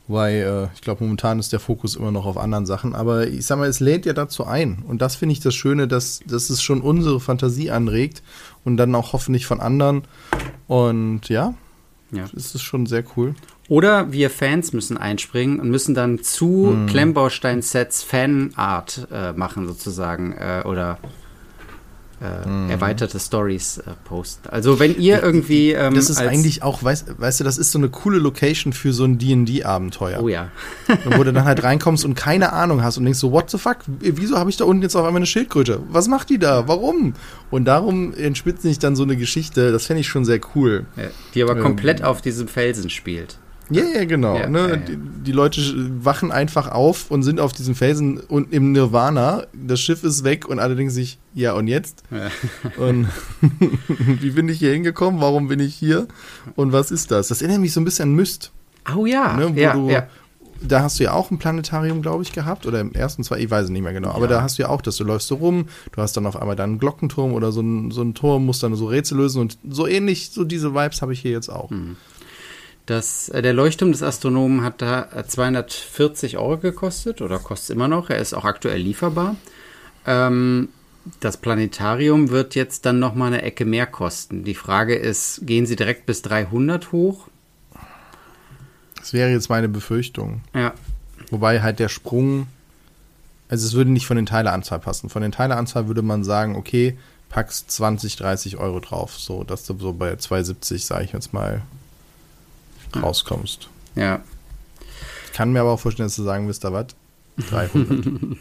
Weil 0.10 0.34
äh, 0.42 0.68
ich 0.74 0.82
glaube, 0.82 1.04
momentan 1.04 1.38
ist 1.38 1.54
der 1.54 1.60
Fokus 1.60 1.96
immer 1.96 2.12
noch 2.12 2.26
auf 2.26 2.36
anderen 2.36 2.66
Sachen. 2.66 2.96
Aber 2.96 3.28
ich 3.28 3.46
sag 3.46 3.60
mal, 3.60 3.70
es 3.70 3.80
lädt 3.80 4.08
ja 4.08 4.14
dazu 4.14 4.44
ein. 4.44 4.84
Und 4.88 5.04
das 5.04 5.16
finde 5.16 5.34
ich 5.34 5.40
das 5.40 5.54
Schöne, 5.54 5.88
dass, 5.88 6.22
dass 6.26 6.50
es 6.50 6.64
schon 6.64 6.82
unsere 6.82 7.20
Fantasie 7.20 7.70
anregt 7.70 8.24
und 8.66 8.78
dann 8.78 8.96
auch 8.96 9.14
hoffentlich 9.14 9.46
von 9.46 9.62
anderen. 9.62 10.02
Und 10.68 11.30
ja, 11.30 11.54
ja. 12.12 12.26
das 12.34 12.56
ist 12.56 12.64
schon 12.64 12.88
sehr 12.88 13.04
cool. 13.16 13.36
Oder 13.68 14.12
wir 14.12 14.32
Fans 14.32 14.74
müssen 14.74 14.98
einspringen 14.98 15.60
und 15.60 15.70
müssen 15.70 15.94
dann 15.94 16.24
zu 16.24 16.72
hm. 16.72 16.88
Klemmbaustein-Sets 16.88 18.02
Fanart 18.02 19.08
äh, 19.12 19.34
machen, 19.34 19.68
sozusagen. 19.68 20.34
Äh, 20.34 20.64
oder 20.66 20.98
äh, 22.22 22.48
mhm. 22.48 22.70
erweiterte 22.70 23.20
Stories 23.20 23.78
äh, 23.78 23.92
posten. 24.04 24.50
Also 24.50 24.80
wenn 24.80 25.00
ihr 25.00 25.24
irgendwie 25.24 25.72
ähm, 25.72 25.94
das 25.94 26.10
ist 26.10 26.20
eigentlich 26.20 26.64
auch, 26.64 26.84
weißt, 26.84 27.20
weißt 27.20 27.40
du, 27.40 27.44
das 27.44 27.58
ist 27.58 27.72
so 27.72 27.80
eine 27.80 27.90
coole 27.90 28.20
Location 28.20 28.74
für 28.74 28.92
so 28.92 29.06
ein 29.06 29.18
D&D-Abenteuer. 29.18 30.22
Oh 30.22 30.28
ja. 30.28 30.50
wo 31.06 31.24
du 31.24 31.32
dann 31.32 31.46
halt 31.46 31.64
reinkommst 31.64 32.04
und 32.06 32.16
keine 32.16 32.54
Ahnung 32.54 32.84
hast 32.84 32.98
und 32.98 33.06
denkst 33.06 33.20
so, 33.20 33.32
what 33.32 33.50
the 33.50 33.58
fuck? 33.58 33.78
Wieso 34.00 34.38
habe 34.38 34.50
ich 34.50 34.58
da 34.58 34.66
unten 34.66 34.82
jetzt 34.84 34.96
auf 34.96 35.06
einmal 35.06 35.20
eine 35.20 35.26
Schildkröte? 35.26 35.82
Was 35.90 36.08
macht 36.08 36.30
die 36.30 36.40
da? 36.40 36.68
Warum? 36.68 37.14
Und 37.52 37.66
darum 37.66 38.14
entspitzt 38.14 38.64
sich 38.64 38.80
dann 38.80 38.96
so 38.96 39.04
eine 39.04 39.16
Geschichte. 39.16 39.72
Das 39.72 39.86
fände 39.86 40.02
ich 40.02 40.08
schon 40.08 40.26
sehr 40.26 40.40
cool. 40.56 40.86
Ja, 40.98 41.04
die 41.34 41.44
aber 41.44 41.56
ähm, 41.56 41.64
komplett 41.64 42.04
auf 42.04 42.22
diesem 42.22 42.48
Felsen 42.48 42.90
spielt. 42.90 43.38
Ja, 43.70 43.84
ja, 43.84 44.06
genau. 44.06 44.38
Ja, 44.38 44.50
ne? 44.50 44.60
ja, 44.60 44.68
ja. 44.70 44.76
Die, 44.78 44.98
die, 44.98 45.32
Leute 45.32 45.62
wachen 46.04 46.32
einfach 46.32 46.72
auf 46.72 47.12
und 47.12 47.24
sind 47.24 47.40
auf 47.40 47.54
diesem 47.54 47.76
Felsen 47.76 48.20
und 48.20 48.52
im 48.52 48.72
Nirvana. 48.72 49.44
Das 49.54 49.80
Schiff 49.80 50.04
ist 50.04 50.24
weg 50.24 50.48
und 50.48 50.60
alle 50.60 50.76
denken 50.76 50.92
sich, 50.92 51.20
ja, 51.34 51.54
und 51.54 51.68
jetzt? 51.68 52.04
Und 52.78 53.08
wie 54.22 54.32
bin 54.32 54.50
ich 54.50 54.60
hier 54.60 54.74
hingekommen? 54.74 55.22
Warum 55.22 55.48
bin 55.48 55.60
ich 55.60 55.76
hier? 55.76 56.08
Und 56.56 56.72
was 56.72 56.92
ist 56.92 57.12
das? 57.12 57.28
Das 57.28 57.42
erinnert 57.42 57.62
mich 57.62 57.74
so 57.74 57.82
ein 57.82 57.86
bisschen 57.86 58.10
an 58.10 58.16
Myst. 58.16 58.52
Oh 58.96 59.06
ja. 59.06 59.38
Ne? 59.38 59.56
Wo 59.56 59.90
du, 59.90 60.04
da 60.62 60.82
hast 60.82 61.00
du 61.00 61.04
ja 61.04 61.14
auch 61.14 61.32
ein 61.32 61.40
Planetarium, 61.40 62.02
glaube 62.02 62.24
ich, 62.24 62.34
gehabt. 62.34 62.66
Oder 62.66 62.82
im 62.82 62.94
ersten, 62.94 63.24
zwei, 63.24 63.40
ich 63.40 63.50
weiß 63.50 63.66
es 63.66 63.70
nicht 63.70 63.82
mehr 63.82 63.94
genau. 63.94 64.12
Aber 64.12 64.28
da 64.28 64.42
hast 64.42 64.58
du 64.58 64.64
ja 64.64 64.70
auch, 64.70 64.82
dass 64.82 64.98
du 64.98 65.04
läufst 65.04 65.28
so 65.28 65.36
rum, 65.36 65.68
du 65.92 66.02
hast 66.02 66.18
dann 66.18 66.26
auf 66.26 66.40
einmal 66.40 66.56
deinen 66.56 66.80
Glockenturm 66.80 67.34
oder 67.34 67.52
so 67.52 67.62
ein, 67.62 67.92
so 67.92 68.04
Turm, 68.12 68.46
musst 68.46 68.64
dann 68.64 68.76
so 68.76 68.88
Rätsel 68.88 69.18
lösen 69.18 69.42
und 69.42 69.58
so 69.70 69.88
ähnlich, 69.88 70.32
so 70.32 70.44
diese 70.44 70.74
Vibes 70.74 71.02
habe 71.02 71.14
ich 71.14 71.22
hier 71.22 71.32
jetzt 71.32 71.50
auch. 71.50 71.70
Mhm. 71.70 71.96
Das, 72.90 73.30
äh, 73.30 73.44
der 73.44 73.54
Leuchtturm 73.54 73.92
des 73.92 74.02
Astronomen 74.02 74.64
hat 74.64 74.82
da 74.82 75.10
240 75.28 76.40
Euro 76.40 76.58
gekostet 76.58 77.22
oder 77.22 77.38
kostet 77.38 77.76
immer 77.76 77.88
noch. 77.88 78.10
Er 78.10 78.18
ist 78.18 78.34
auch 78.34 78.46
aktuell 78.46 78.82
lieferbar. 78.82 79.36
Ähm, 80.08 80.70
das 81.20 81.38
Planetarium 81.38 82.32
wird 82.32 82.56
jetzt 82.56 82.88
dann 82.88 82.98
noch 82.98 83.14
mal 83.14 83.28
eine 83.28 83.44
Ecke 83.44 83.64
mehr 83.64 83.86
kosten. 83.86 84.44
Die 84.44 84.56
Frage 84.56 84.96
ist, 84.96 85.42
gehen 85.44 85.68
sie 85.68 85.76
direkt 85.76 86.08
bis 86.08 86.24
300 86.24 86.92
hoch? 86.92 87.28
Das 88.96 89.14
wäre 89.14 89.30
jetzt 89.30 89.50
meine 89.50 89.70
Befürchtung. 89.70 90.42
Ja. 90.56 90.74
Wobei 91.30 91.62
halt 91.62 91.78
der 91.78 91.90
Sprung, 91.90 92.48
also 93.50 93.68
es 93.68 93.74
würde 93.76 93.92
nicht 93.92 94.08
von 94.08 94.18
den 94.18 94.26
Teileanzahl 94.26 94.80
passen. 94.80 95.10
Von 95.10 95.22
den 95.22 95.32
Teileanzahl 95.32 95.86
würde 95.86 96.02
man 96.02 96.24
sagen, 96.24 96.56
okay, 96.56 96.98
packst 97.30 97.70
20, 97.70 98.16
30 98.16 98.58
Euro 98.58 98.80
drauf. 98.80 99.20
So, 99.20 99.44
dass 99.44 99.64
du 99.68 99.78
so 99.78 99.94
bei 99.94 100.16
270, 100.16 100.84
sage 100.84 101.06
ich 101.06 101.14
jetzt 101.14 101.34
mal, 101.34 101.62
rauskommst. 102.96 103.70
Ja. 103.96 104.22
Ich 105.26 105.34
kann 105.34 105.52
mir 105.52 105.62
aber 105.62 105.72
auch 105.72 105.80
vorstellen, 105.80 106.08
dass 106.08 106.16
du 106.16 106.24
sagen 106.24 106.48
wirst, 106.48 106.64
da 106.64 106.74
was? 106.74 106.88
300. 107.50 108.38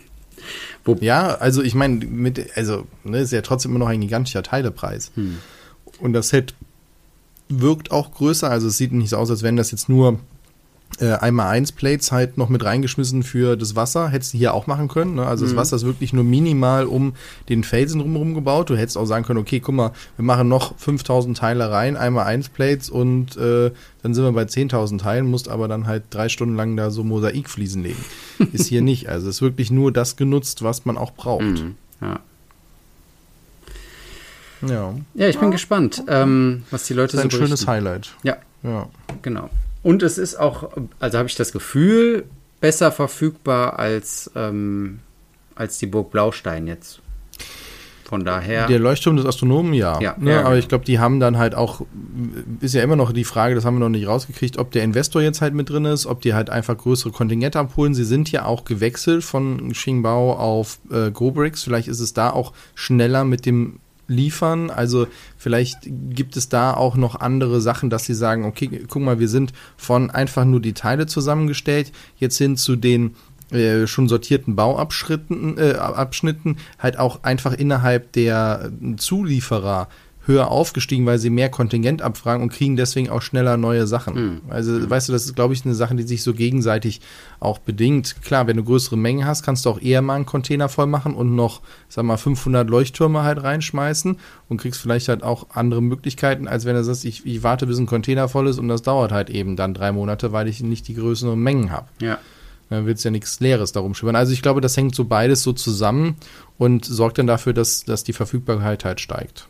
ja, 1.00 1.34
also 1.36 1.62
ich 1.62 1.74
meine, 1.74 2.04
mit, 2.04 2.56
also, 2.56 2.86
ne, 3.04 3.20
ist 3.20 3.32
ja 3.32 3.42
trotzdem 3.42 3.72
immer 3.72 3.80
noch 3.80 3.88
ein 3.88 4.00
gigantischer 4.00 4.42
Teilepreis. 4.42 5.12
Hm. 5.14 5.38
Und 6.00 6.12
das 6.12 6.30
Set 6.30 6.54
wirkt 7.48 7.90
auch 7.90 8.12
größer. 8.12 8.50
Also 8.50 8.68
es 8.68 8.76
sieht 8.76 8.92
nicht 8.92 9.10
so 9.10 9.16
aus, 9.16 9.30
als 9.30 9.42
wenn 9.42 9.56
das 9.56 9.70
jetzt 9.70 9.88
nur 9.88 10.18
äh, 11.00 11.12
einmal 11.12 11.48
eins 11.48 11.70
Plates 11.70 12.10
halt 12.10 12.38
noch 12.38 12.48
mit 12.48 12.64
reingeschmissen 12.64 13.22
für 13.22 13.56
das 13.56 13.76
Wasser. 13.76 14.08
Hättest 14.08 14.34
du 14.34 14.38
hier 14.38 14.54
auch 14.54 14.66
machen 14.66 14.88
können. 14.88 15.14
Ne? 15.14 15.26
Also 15.26 15.44
mhm. 15.44 15.50
das 15.50 15.56
Wasser 15.56 15.76
ist 15.76 15.84
wirklich 15.84 16.12
nur 16.12 16.24
minimal 16.24 16.86
um 16.86 17.14
den 17.48 17.62
Felsen 17.62 18.00
drumherum 18.00 18.34
gebaut. 18.34 18.70
Du 18.70 18.76
hättest 18.76 18.98
auch 18.98 19.04
sagen 19.04 19.24
können, 19.24 19.38
okay, 19.38 19.60
guck 19.60 19.74
mal, 19.74 19.92
wir 20.16 20.24
machen 20.24 20.48
noch 20.48 20.76
5000 20.78 21.36
Teile 21.36 21.70
rein, 21.70 21.96
einmal 21.96 22.26
eins 22.26 22.48
Plates 22.48 22.90
und 22.90 23.36
äh, 23.36 23.70
dann 24.02 24.14
sind 24.14 24.24
wir 24.24 24.32
bei 24.32 24.42
10.000 24.42 24.98
Teilen, 24.98 25.26
musst 25.26 25.48
aber 25.48 25.68
dann 25.68 25.86
halt 25.86 26.04
drei 26.10 26.28
Stunden 26.28 26.56
lang 26.56 26.76
da 26.76 26.90
so 26.90 27.04
Mosaikfliesen 27.04 27.82
legen. 27.82 28.04
ist 28.52 28.66
hier 28.66 28.82
nicht. 28.82 29.08
Also 29.08 29.28
es 29.28 29.36
ist 29.36 29.42
wirklich 29.42 29.70
nur 29.70 29.92
das 29.92 30.16
genutzt, 30.16 30.62
was 30.62 30.84
man 30.84 30.96
auch 30.96 31.12
braucht. 31.12 31.42
Mhm. 31.42 31.76
Ja. 32.00 32.20
Ja. 34.66 34.94
Ja, 35.14 35.28
ich 35.28 35.36
bin 35.36 35.48
ja. 35.48 35.52
gespannt, 35.52 36.02
ähm, 36.08 36.64
was 36.72 36.86
die 36.86 36.94
Leute 36.94 37.16
das 37.16 37.24
ist 37.24 37.30
so 37.30 37.38
ein 37.38 37.40
schönes 37.42 37.66
Highlight. 37.68 38.14
Ja. 38.24 38.38
Ja. 38.64 38.88
Genau. 39.22 39.48
Und 39.88 40.02
es 40.02 40.18
ist 40.18 40.38
auch, 40.38 40.68
also 41.00 41.16
habe 41.16 41.30
ich 41.30 41.34
das 41.34 41.50
Gefühl, 41.50 42.26
besser 42.60 42.92
verfügbar 42.92 43.78
als, 43.78 44.30
ähm, 44.36 44.98
als 45.54 45.78
die 45.78 45.86
Burg 45.86 46.10
Blaustein 46.10 46.66
jetzt. 46.66 47.00
Von 48.04 48.22
daher. 48.22 48.66
Der 48.66 48.80
Leuchtturm 48.80 49.16
des 49.16 49.24
Astronomen, 49.24 49.72
ja. 49.72 49.98
ja, 49.98 50.14
ne? 50.18 50.32
ja 50.32 50.40
aber 50.40 50.50
genau. 50.50 50.58
ich 50.58 50.68
glaube, 50.68 50.84
die 50.84 50.98
haben 50.98 51.20
dann 51.20 51.38
halt 51.38 51.54
auch, 51.54 51.86
ist 52.60 52.74
ja 52.74 52.82
immer 52.82 52.96
noch 52.96 53.12
die 53.12 53.24
Frage, 53.24 53.54
das 53.54 53.64
haben 53.64 53.76
wir 53.76 53.80
noch 53.80 53.88
nicht 53.88 54.06
rausgekriegt, 54.06 54.58
ob 54.58 54.72
der 54.72 54.84
Investor 54.84 55.22
jetzt 55.22 55.40
halt 55.40 55.54
mit 55.54 55.70
drin 55.70 55.86
ist, 55.86 56.04
ob 56.04 56.20
die 56.20 56.34
halt 56.34 56.50
einfach 56.50 56.76
größere 56.76 57.10
Kontingente 57.10 57.58
abholen. 57.58 57.94
Sie 57.94 58.04
sind 58.04 58.30
ja 58.30 58.44
auch 58.44 58.66
gewechselt 58.66 59.24
von 59.24 59.72
Xingbao 59.72 60.34
auf 60.34 60.80
äh, 60.90 61.10
GoBricks. 61.10 61.62
Vielleicht 61.64 61.88
ist 61.88 62.00
es 62.00 62.12
da 62.12 62.28
auch 62.28 62.52
schneller 62.74 63.24
mit 63.24 63.46
dem 63.46 63.80
liefern. 64.08 64.70
Also 64.70 65.06
vielleicht 65.36 65.78
gibt 65.84 66.36
es 66.36 66.48
da 66.48 66.74
auch 66.74 66.96
noch 66.96 67.14
andere 67.20 67.60
Sachen, 67.60 67.90
dass 67.90 68.04
sie 68.04 68.14
sagen, 68.14 68.44
okay, 68.44 68.84
guck 68.88 69.02
mal, 69.02 69.20
wir 69.20 69.28
sind 69.28 69.52
von 69.76 70.10
einfach 70.10 70.44
nur 70.44 70.60
die 70.60 70.72
Teile 70.72 71.06
zusammengestellt, 71.06 71.92
jetzt 72.16 72.38
hin 72.38 72.56
zu 72.56 72.74
den 72.74 73.14
äh, 73.52 73.86
schon 73.86 74.08
sortierten 74.08 74.56
Bauabschnitten 74.56 75.56
äh, 75.56 75.72
Abschnitten 75.72 76.56
halt 76.78 76.98
auch 76.98 77.22
einfach 77.22 77.54
innerhalb 77.54 78.12
der 78.12 78.70
Zulieferer 78.96 79.88
höher 80.28 80.50
aufgestiegen, 80.50 81.06
weil 81.06 81.18
sie 81.18 81.30
mehr 81.30 81.48
Kontingent 81.48 82.02
abfragen 82.02 82.42
und 82.42 82.52
kriegen 82.52 82.76
deswegen 82.76 83.10
auch 83.10 83.22
schneller 83.22 83.56
neue 83.56 83.86
Sachen. 83.86 84.14
Mhm. 84.14 84.40
Also, 84.48 84.88
weißt 84.88 85.08
du, 85.08 85.12
das 85.12 85.24
ist, 85.24 85.34
glaube 85.34 85.54
ich, 85.54 85.64
eine 85.64 85.74
Sache, 85.74 85.96
die 85.96 86.04
sich 86.04 86.22
so 86.22 86.34
gegenseitig 86.34 87.00
auch 87.40 87.58
bedingt. 87.58 88.16
Klar, 88.22 88.46
wenn 88.46 88.56
du 88.56 88.64
größere 88.64 88.96
Mengen 88.96 89.26
hast, 89.26 89.42
kannst 89.42 89.64
du 89.64 89.70
auch 89.70 89.80
eher 89.80 90.02
mal 90.02 90.14
einen 90.14 90.26
Container 90.26 90.68
voll 90.68 90.86
machen 90.86 91.14
und 91.14 91.34
noch, 91.34 91.62
sag 91.88 92.04
mal, 92.04 92.16
500 92.16 92.68
Leuchttürme 92.68 93.22
halt 93.22 93.42
reinschmeißen 93.42 94.18
und 94.48 94.60
kriegst 94.60 94.80
vielleicht 94.80 95.08
halt 95.08 95.22
auch 95.22 95.46
andere 95.54 95.82
Möglichkeiten, 95.82 96.46
als 96.46 96.64
wenn 96.64 96.76
du 96.76 96.84
sagst, 96.84 97.04
ich, 97.04 97.26
ich 97.26 97.42
warte, 97.42 97.66
bis 97.66 97.78
ein 97.78 97.86
Container 97.86 98.28
voll 98.28 98.46
ist 98.48 98.58
und 98.58 98.68
das 98.68 98.82
dauert 98.82 99.10
halt 99.10 99.30
eben 99.30 99.56
dann 99.56 99.74
drei 99.74 99.90
Monate, 99.90 100.32
weil 100.32 100.46
ich 100.46 100.62
nicht 100.62 100.86
die 100.86 100.94
größeren 100.94 101.38
Mengen 101.38 101.72
habe. 101.72 101.88
Ja. 102.00 102.18
Dann 102.70 102.84
wird 102.84 102.98
es 102.98 103.04
ja 103.04 103.10
nichts 103.10 103.40
Leeres 103.40 103.72
darum 103.72 103.94
schimmern. 103.94 104.16
Also 104.16 104.32
ich 104.32 104.42
glaube, 104.42 104.60
das 104.60 104.76
hängt 104.76 104.94
so 104.94 105.04
beides 105.04 105.42
so 105.42 105.52
zusammen 105.54 106.16
und 106.58 106.84
sorgt 106.84 107.18
dann 107.18 107.26
dafür, 107.26 107.54
dass, 107.54 107.84
dass 107.84 108.04
die 108.04 108.12
Verfügbarkeit 108.12 108.84
halt 108.84 109.00
steigt. 109.00 109.48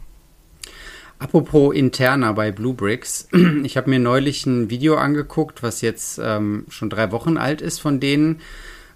Apropos 1.19 1.75
interner 1.75 2.33
bei 2.33 2.53
Bluebricks. 2.53 3.29
Ich 3.65 3.77
habe 3.77 3.91
mir 3.91 3.99
neulich 3.99 4.47
ein 4.47 4.71
Video 4.71 4.97
angeguckt, 4.97 5.63
was 5.63 5.81
jetzt 5.81 6.21
ähm, 6.23 6.65
schon 6.69 6.91
drei 6.91 7.11
Wochen 7.11 7.37
alt 7.37 7.61
ist 7.61 7.81
von 7.81 8.01
denen. 8.01 8.41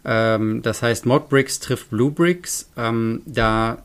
Ähm, 0.05 0.63
das 0.63 0.83
heißt 0.83 1.05
Modbricks 1.05 1.61
trifft 1.61 1.91
Bluebricks. 1.91 2.71
Ähm, 2.77 3.23
da, 3.27 3.83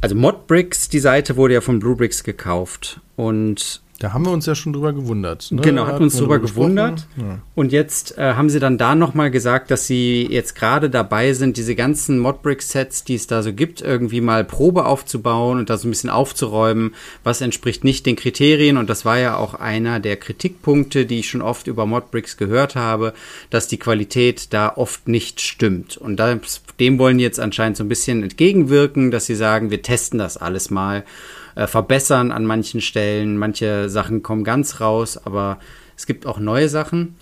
also 0.00 0.14
Modbricks, 0.14 0.88
die 0.88 1.00
Seite 1.00 1.36
wurde 1.36 1.54
ja 1.54 1.60
von 1.60 1.80
Bluebricks 1.80 2.22
gekauft 2.22 3.00
und 3.16 3.82
da 4.02 4.12
haben 4.12 4.26
wir 4.26 4.32
uns 4.32 4.46
ja 4.46 4.56
schon 4.56 4.72
drüber 4.72 4.92
gewundert. 4.92 5.52
Ne? 5.52 5.62
Genau, 5.62 5.86
hatten 5.86 6.02
uns 6.02 6.16
drüber 6.16 6.40
gewundert. 6.40 7.06
Ja. 7.16 7.38
Und 7.54 7.70
jetzt 7.70 8.18
äh, 8.18 8.34
haben 8.34 8.50
sie 8.50 8.58
dann 8.58 8.76
da 8.76 8.96
nochmal 8.96 9.30
gesagt, 9.30 9.70
dass 9.70 9.86
sie 9.86 10.26
jetzt 10.28 10.56
gerade 10.56 10.90
dabei 10.90 11.34
sind, 11.34 11.56
diese 11.56 11.76
ganzen 11.76 12.18
Modbrick-Sets, 12.18 13.04
die 13.04 13.14
es 13.14 13.28
da 13.28 13.44
so 13.44 13.52
gibt, 13.52 13.80
irgendwie 13.80 14.20
mal 14.20 14.42
Probe 14.44 14.86
aufzubauen 14.86 15.58
und 15.58 15.70
da 15.70 15.76
so 15.76 15.86
ein 15.86 15.92
bisschen 15.92 16.10
aufzuräumen, 16.10 16.96
was 17.22 17.40
entspricht 17.40 17.84
nicht 17.84 18.04
den 18.04 18.16
Kriterien. 18.16 18.76
Und 18.76 18.90
das 18.90 19.04
war 19.04 19.18
ja 19.18 19.36
auch 19.36 19.54
einer 19.54 20.00
der 20.00 20.16
Kritikpunkte, 20.16 21.06
die 21.06 21.20
ich 21.20 21.30
schon 21.30 21.42
oft 21.42 21.68
über 21.68 21.86
Modbricks 21.86 22.36
gehört 22.36 22.74
habe, 22.74 23.12
dass 23.50 23.68
die 23.68 23.78
Qualität 23.78 24.52
da 24.52 24.72
oft 24.74 25.06
nicht 25.06 25.40
stimmt. 25.40 25.96
Und 25.96 26.16
das, 26.16 26.62
dem 26.80 26.98
wollen 26.98 27.18
die 27.18 27.24
jetzt 27.24 27.38
anscheinend 27.38 27.76
so 27.76 27.84
ein 27.84 27.88
bisschen 27.88 28.24
entgegenwirken, 28.24 29.12
dass 29.12 29.26
sie 29.26 29.36
sagen, 29.36 29.70
wir 29.70 29.82
testen 29.82 30.18
das 30.18 30.36
alles 30.36 30.70
mal 30.70 31.04
äh, 31.54 31.66
verbessern 31.66 32.32
an 32.32 32.44
manchen 32.44 32.80
Stellen. 32.80 33.36
Manche 33.36 33.88
Sachen 33.88 34.22
kommen 34.22 34.44
ganz 34.44 34.80
raus, 34.80 35.18
aber 35.18 35.58
es 35.96 36.06
gibt 36.06 36.26
auch 36.26 36.38
neue 36.38 36.68
Sachen. 36.68 37.16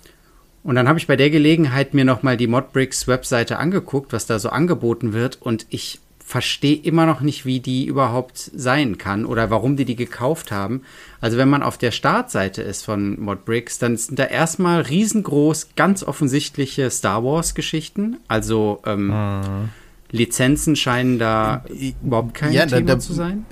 Und 0.63 0.75
dann 0.75 0.87
habe 0.87 0.99
ich 0.99 1.07
bei 1.07 1.15
der 1.15 1.29
Gelegenheit 1.29 1.93
mir 1.93 2.05
nochmal 2.05 2.37
die 2.37 2.47
Modbricks 2.47 3.07
Webseite 3.07 3.57
angeguckt, 3.57 4.13
was 4.13 4.27
da 4.27 4.37
so 4.37 4.49
angeboten 4.49 5.13
wird. 5.13 5.41
Und 5.41 5.65
ich 5.69 5.99
verstehe 6.19 6.77
immer 6.77 7.05
noch 7.05 7.19
nicht, 7.21 7.45
wie 7.45 7.59
die 7.59 7.85
überhaupt 7.85 8.37
sein 8.37 8.97
kann 8.97 9.25
oder 9.25 9.49
warum 9.49 9.75
die 9.75 9.85
die 9.85 9.97
gekauft 9.97 10.51
haben. 10.51 10.83
Also 11.19 11.37
wenn 11.37 11.49
man 11.49 11.61
auf 11.61 11.77
der 11.77 11.91
Startseite 11.91 12.61
ist 12.61 12.85
von 12.85 13.19
Modbricks, 13.19 13.79
dann 13.79 13.97
sind 13.97 14.17
da 14.17 14.25
erstmal 14.25 14.81
riesengroß, 14.81 15.69
ganz 15.75 16.03
offensichtliche 16.03 16.89
Star 16.89 17.23
Wars 17.23 17.53
Geschichten. 17.53 18.17
Also 18.27 18.81
ähm, 18.85 19.07
mhm. 19.07 19.69
Lizenzen 20.11 20.75
scheinen 20.75 21.19
da 21.19 21.65
überhaupt 22.01 22.33
kein 22.33 22.53
ja, 22.53 22.65
Thema 22.65 22.81
da, 22.81 22.93
da, 22.93 22.99
zu 22.99 23.13
sein 23.13 23.45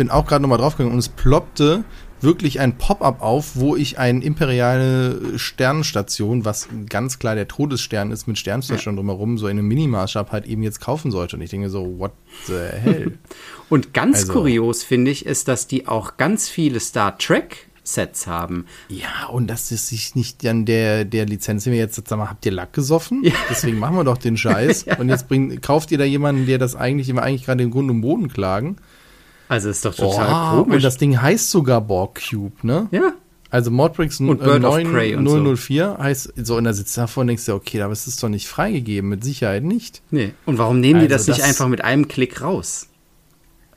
bin 0.00 0.08
auch 0.08 0.24
gerade 0.24 0.40
nochmal 0.40 0.56
draufgegangen 0.56 0.94
und 0.94 0.98
es 0.98 1.10
ploppte 1.10 1.84
wirklich 2.22 2.58
ein 2.58 2.78
Pop-up 2.78 3.20
auf, 3.20 3.56
wo 3.56 3.76
ich 3.76 3.98
eine 3.98 4.24
imperiale 4.24 5.38
Sternenstation, 5.38 6.46
was 6.46 6.70
ganz 6.88 7.18
klar 7.18 7.34
der 7.34 7.48
Todesstern 7.48 8.10
ist, 8.10 8.26
mit 8.26 8.38
Sternenstation 8.38 8.94
ja. 8.94 8.96
drumherum, 8.96 9.36
so 9.36 9.46
in 9.46 9.58
einem 9.58 9.68
Minimaßstab 9.68 10.32
halt 10.32 10.46
eben 10.46 10.62
jetzt 10.62 10.80
kaufen 10.80 11.10
sollte. 11.10 11.36
Und 11.36 11.42
ich 11.42 11.50
denke 11.50 11.68
so, 11.68 11.98
what 11.98 12.12
the 12.46 12.54
hell? 12.54 13.18
und 13.68 13.92
ganz 13.92 14.20
also, 14.20 14.32
kurios 14.32 14.82
finde 14.82 15.10
ich, 15.10 15.26
ist, 15.26 15.48
dass 15.48 15.66
die 15.66 15.86
auch 15.86 16.16
ganz 16.16 16.48
viele 16.48 16.80
Star 16.80 17.18
Trek 17.18 17.68
Sets 17.82 18.26
haben. 18.26 18.64
Ja, 18.88 19.26
und 19.30 19.48
das 19.48 19.70
ist 19.70 19.88
sich 19.88 20.14
nicht 20.14 20.46
an 20.46 20.64
der, 20.64 21.04
der 21.04 21.26
Lizenz, 21.26 21.64
die 21.64 21.72
wir 21.72 21.78
jetzt 21.78 21.96
sag 22.08 22.18
mal, 22.18 22.30
habt 22.30 22.46
ihr 22.46 22.52
Lack 22.52 22.72
gesoffen? 22.72 23.22
Ja. 23.22 23.34
Deswegen 23.50 23.78
machen 23.78 23.96
wir 23.96 24.04
doch 24.04 24.16
den 24.16 24.36
Scheiß. 24.38 24.86
ja. 24.86 24.98
Und 24.98 25.10
jetzt 25.10 25.28
bringt, 25.28 25.60
kauft 25.60 25.92
ihr 25.92 25.98
da 25.98 26.04
jemanden, 26.04 26.46
der 26.46 26.56
das 26.56 26.74
eigentlich 26.74 27.10
immer 27.10 27.22
eigentlich 27.22 27.44
gerade 27.44 27.62
den 27.62 27.70
Grund 27.70 27.90
und 27.90 28.00
Boden 28.00 28.28
klagen. 28.28 28.76
Also 29.50 29.68
ist 29.68 29.84
doch 29.84 29.96
total 29.96 30.28
oh, 30.28 30.62
komisch. 30.62 30.76
Und 30.76 30.84
das 30.84 30.96
Ding 30.96 31.20
heißt 31.20 31.50
sogar 31.50 31.80
Borg 31.80 32.20
Cube, 32.30 32.54
ne? 32.62 32.86
Ja. 32.92 33.14
Also 33.50 33.72
Modbricks 33.72 34.20
und 34.20 34.38
Bird 34.38 34.62
9, 34.62 35.26
so. 35.26 35.56
004 35.56 35.98
heißt, 35.98 36.34
so 36.36 36.56
in 36.56 36.62
der 36.62 36.72
Sitz 36.72 36.94
davor 36.94 37.24
denkst 37.24 37.46
du, 37.46 37.54
okay, 37.54 37.82
aber 37.82 37.92
es 37.92 38.06
ist 38.06 38.22
doch 38.22 38.28
nicht 38.28 38.46
freigegeben, 38.46 39.10
mit 39.10 39.24
Sicherheit 39.24 39.64
nicht. 39.64 40.02
Nee. 40.12 40.34
Und 40.46 40.58
warum 40.58 40.78
nehmen 40.78 41.00
also 41.00 41.08
die 41.08 41.12
das, 41.12 41.26
das 41.26 41.38
nicht 41.38 41.44
einfach 41.44 41.66
mit 41.66 41.82
einem 41.82 42.06
Klick 42.06 42.42
raus? 42.42 42.86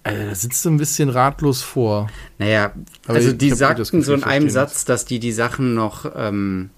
Also, 0.04 0.24
da 0.30 0.36
sitzt 0.36 0.64
du 0.64 0.70
ein 0.70 0.78
bisschen 0.78 1.10
ratlos 1.10 1.64
vor. 1.64 2.08
Naja, 2.38 2.74
aber 3.08 3.16
also 3.16 3.34
die 3.34 3.50
sagten 3.50 4.04
so 4.04 4.14
in 4.14 4.24
einem 4.24 4.52
Satz, 4.52 4.86
dass 4.86 5.06
die 5.06 5.18
die 5.18 5.32
Sachen 5.32 5.74
noch 5.74 6.06
ähm, 6.16 6.70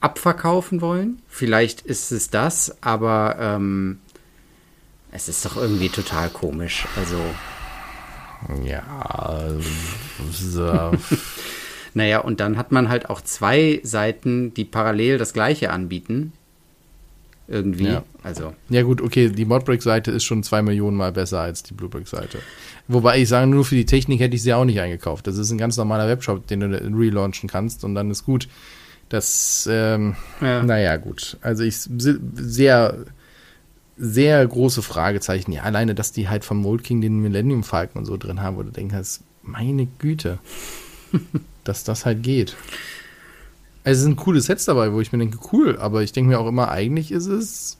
abverkaufen 0.00 0.82
wollen. 0.82 1.22
Vielleicht 1.26 1.80
ist 1.80 2.12
es 2.12 2.28
das, 2.28 2.76
aber 2.82 3.36
ähm, 3.40 4.00
es 5.10 5.30
ist 5.30 5.46
doch 5.46 5.56
irgendwie 5.56 5.88
total 5.88 6.28
komisch. 6.28 6.86
Also 6.94 7.16
ja. 8.64 9.48
So. 10.30 10.92
naja, 11.94 12.20
und 12.20 12.40
dann 12.40 12.56
hat 12.56 12.72
man 12.72 12.88
halt 12.88 13.10
auch 13.10 13.20
zwei 13.20 13.80
Seiten, 13.82 14.54
die 14.54 14.64
parallel 14.64 15.18
das 15.18 15.32
gleiche 15.32 15.70
anbieten. 15.70 16.32
Irgendwie. 17.48 17.86
Ja. 17.86 18.04
Also. 18.22 18.52
Ja, 18.68 18.82
gut, 18.82 19.00
okay, 19.00 19.30
die 19.30 19.46
Modbrick-Seite 19.46 20.10
ist 20.10 20.24
schon 20.24 20.42
zwei 20.42 20.60
Millionen 20.60 20.98
Mal 20.98 21.12
besser 21.12 21.40
als 21.40 21.62
die 21.62 21.72
Bluebrick-Seite. 21.72 22.40
Wobei 22.88 23.20
ich 23.20 23.28
sage, 23.28 23.46
nur 23.46 23.64
für 23.64 23.74
die 23.74 23.86
Technik 23.86 24.20
hätte 24.20 24.36
ich 24.36 24.42
sie 24.42 24.52
auch 24.52 24.66
nicht 24.66 24.80
eingekauft. 24.80 25.26
Das 25.26 25.38
ist 25.38 25.50
ein 25.50 25.58
ganz 25.58 25.78
normaler 25.78 26.08
Webshop, 26.08 26.46
den 26.46 26.60
du 26.60 26.66
relaunchen 26.68 27.48
kannst 27.48 27.84
und 27.84 27.94
dann 27.94 28.10
ist 28.10 28.24
gut. 28.24 28.48
Das, 29.08 29.66
ähm, 29.70 30.16
ja. 30.42 30.62
naja, 30.62 30.96
gut. 30.96 31.38
Also 31.40 31.64
ich 31.64 31.78
sehr 31.78 32.98
sehr 33.98 34.46
große 34.46 34.82
Fragezeichen. 34.82 35.52
Ja, 35.52 35.62
alleine, 35.62 35.94
dass 35.94 36.12
die 36.12 36.28
halt 36.28 36.44
vom 36.44 36.58
Mold 36.58 36.84
King 36.84 37.00
den 37.00 37.20
Millennium 37.20 37.64
Falcon 37.64 38.00
und 38.00 38.06
so 38.06 38.16
drin 38.16 38.40
haben, 38.40 38.56
wo 38.56 38.62
du 38.62 38.70
denkst, 38.70 39.20
meine 39.42 39.86
Güte, 39.98 40.38
dass 41.64 41.84
das 41.84 42.06
halt 42.06 42.22
geht. 42.22 42.56
Also 43.84 43.98
es 43.98 44.04
sind 44.04 44.16
coole 44.16 44.40
Sets 44.40 44.66
dabei, 44.66 44.92
wo 44.92 45.00
ich 45.00 45.12
mir 45.12 45.18
denke, 45.18 45.38
cool, 45.52 45.78
aber 45.78 46.02
ich 46.02 46.12
denke 46.12 46.30
mir 46.30 46.38
auch 46.38 46.48
immer, 46.48 46.70
eigentlich 46.70 47.10
ist 47.10 47.26
es. 47.26 47.78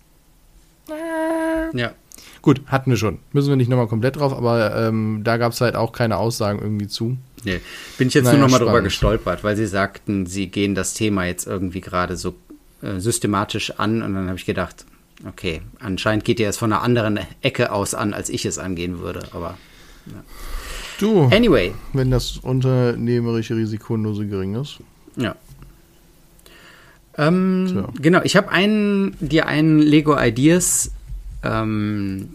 Äh, 0.89 1.79
ja. 1.79 1.93
Gut, 2.41 2.63
hatten 2.67 2.91
wir 2.91 2.97
schon. 2.97 3.19
Müssen 3.33 3.49
wir 3.49 3.57
nicht 3.57 3.69
nochmal 3.69 3.89
komplett 3.89 4.17
drauf, 4.17 4.33
aber 4.33 4.75
ähm, 4.77 5.23
da 5.25 5.37
gab 5.37 5.53
es 5.53 5.61
halt 5.61 5.77
auch 5.77 5.93
keine 5.93 6.17
Aussagen 6.17 6.61
irgendwie 6.61 6.87
zu. 6.87 7.17
Nee, 7.45 7.61
bin 7.99 8.09
ich 8.09 8.15
jetzt 8.15 8.25
naja, 8.25 8.39
nur 8.39 8.49
nochmal 8.49 8.61
drüber 8.61 8.83
gestolpert, 8.83 9.45
weil 9.45 9.57
sie 9.57 9.67
sagten, 9.67 10.27
sie 10.27 10.49
gehen 10.49 10.75
das 10.75 10.95
Thema 10.95 11.25
jetzt 11.25 11.47
irgendwie 11.47 11.81
gerade 11.81 12.17
so 12.17 12.35
äh, 12.83 13.01
systematisch 13.01 13.79
an 13.79 14.03
und 14.03 14.15
dann 14.15 14.29
habe 14.29 14.39
ich 14.39 14.47
gedacht, 14.47 14.87
Okay, 15.27 15.63
anscheinend 15.81 16.25
geht 16.25 16.39
ihr 16.39 16.49
es 16.49 16.59
von 16.59 16.73
einer 16.73 16.83
anderen 16.83 17.19
Ecke 17.43 17.73
aus 17.73 17.95
an, 17.95 18.15
als 18.15 18.29
ich 18.29 18.45
es 18.47 18.59
angehen 18.59 19.01
würde, 19.01 19.27
aber. 19.33 19.59
Ja. 20.07 20.23
Du, 21.01 21.25
Anyway, 21.33 21.75
wenn 21.93 22.11
das 22.11 22.39
unternehmerische 22.39 23.57
Risiko 23.57 23.97
nur 23.97 24.15
so 24.15 24.25
gering 24.27 24.55
ist. 24.55 24.79
ja. 25.17 25.35
Ähm, 27.17 27.67
Tja. 27.71 27.89
genau, 28.01 28.21
ich 28.23 28.37
habe 28.37 28.49
einen, 28.51 29.17
dir 29.19 29.47
ein 29.47 29.81
Lego 29.81 30.17
Ideas 30.17 30.93
ähm, 31.43 32.35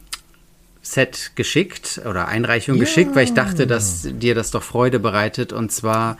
Set 0.81 1.31
geschickt 1.35 2.01
oder 2.05 2.27
Einreichung 2.27 2.75
Ja. 2.75 2.81
geschickt, 2.81 3.15
weil 3.15 3.23
ich 3.23 3.33
dachte, 3.33 3.65
dass 3.65 4.05
dir 4.11 4.35
das 4.35 4.51
doch 4.51 4.61
Freude 4.63 4.99
bereitet 4.99 5.53
und 5.53 5.71
zwar 5.71 6.17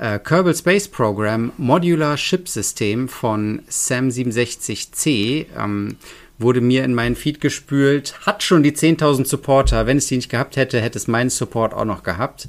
äh, 0.00 0.18
Kerbal 0.18 0.54
Space 0.54 0.88
Program 0.88 1.52
Modular 1.58 2.16
Ship 2.16 2.48
System 2.48 3.06
von 3.06 3.60
Sam67C 3.68 5.46
ähm, 5.56 5.96
wurde 6.38 6.62
mir 6.62 6.84
in 6.84 6.94
meinen 6.94 7.16
Feed 7.16 7.40
gespült, 7.42 8.14
hat 8.24 8.42
schon 8.42 8.62
die 8.62 8.72
10.000 8.72 9.26
Supporter. 9.26 9.86
Wenn 9.86 9.98
es 9.98 10.06
die 10.06 10.16
nicht 10.16 10.30
gehabt 10.30 10.56
hätte, 10.56 10.80
hätte 10.80 10.96
es 10.96 11.06
meinen 11.06 11.28
Support 11.28 11.74
auch 11.74 11.84
noch 11.84 12.02
gehabt, 12.02 12.48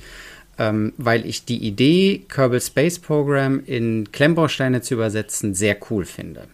ähm, 0.58 0.94
weil 0.96 1.26
ich 1.26 1.44
die 1.44 1.58
Idee, 1.58 2.26
Kerbal 2.30 2.62
Space 2.62 3.00
Program 3.00 3.62
in 3.66 4.10
Klemmbausteine 4.14 4.82
zu 4.82 4.94
übersetzen, 4.94 5.54
sehr 5.54 5.76
cool 5.90 6.06
finde. 6.06 6.48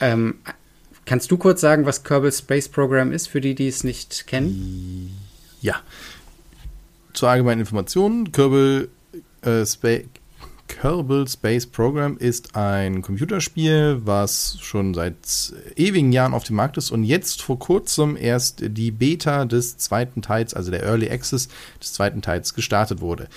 Ähm, 0.00 0.36
kannst 1.06 1.28
du 1.32 1.38
kurz 1.38 1.60
sagen, 1.60 1.86
was 1.86 2.04
Kerbal 2.04 2.30
Space 2.30 2.68
Program 2.68 3.10
ist, 3.10 3.26
für 3.26 3.40
die, 3.40 3.56
die 3.56 3.66
es 3.66 3.82
nicht 3.82 4.28
kennen? 4.28 5.18
Ja. 5.60 5.82
Zur 7.14 7.30
allgemeinen 7.30 7.62
Information, 7.62 8.30
Kerbal, 8.30 8.88
äh, 9.42 9.64
Spa 9.64 9.98
Kerbal 10.68 11.26
Space 11.26 11.66
Program 11.66 12.18
ist 12.18 12.54
ein 12.54 13.02
Computerspiel, 13.02 14.02
was 14.04 14.58
schon 14.60 14.94
seit 14.94 15.16
ewigen 15.76 16.12
Jahren 16.12 16.34
auf 16.34 16.44
dem 16.44 16.56
Markt 16.56 16.76
ist 16.76 16.90
und 16.90 17.04
jetzt 17.04 17.42
vor 17.42 17.58
kurzem 17.58 18.16
erst 18.16 18.62
die 18.62 18.90
Beta 18.90 19.46
des 19.46 19.78
zweiten 19.78 20.20
Teils, 20.22 20.54
also 20.54 20.70
der 20.70 20.82
Early 20.82 21.10
Access 21.10 21.48
des 21.80 21.94
zweiten 21.94 22.22
Teils 22.22 22.54
gestartet 22.54 23.00
wurde. 23.00 23.28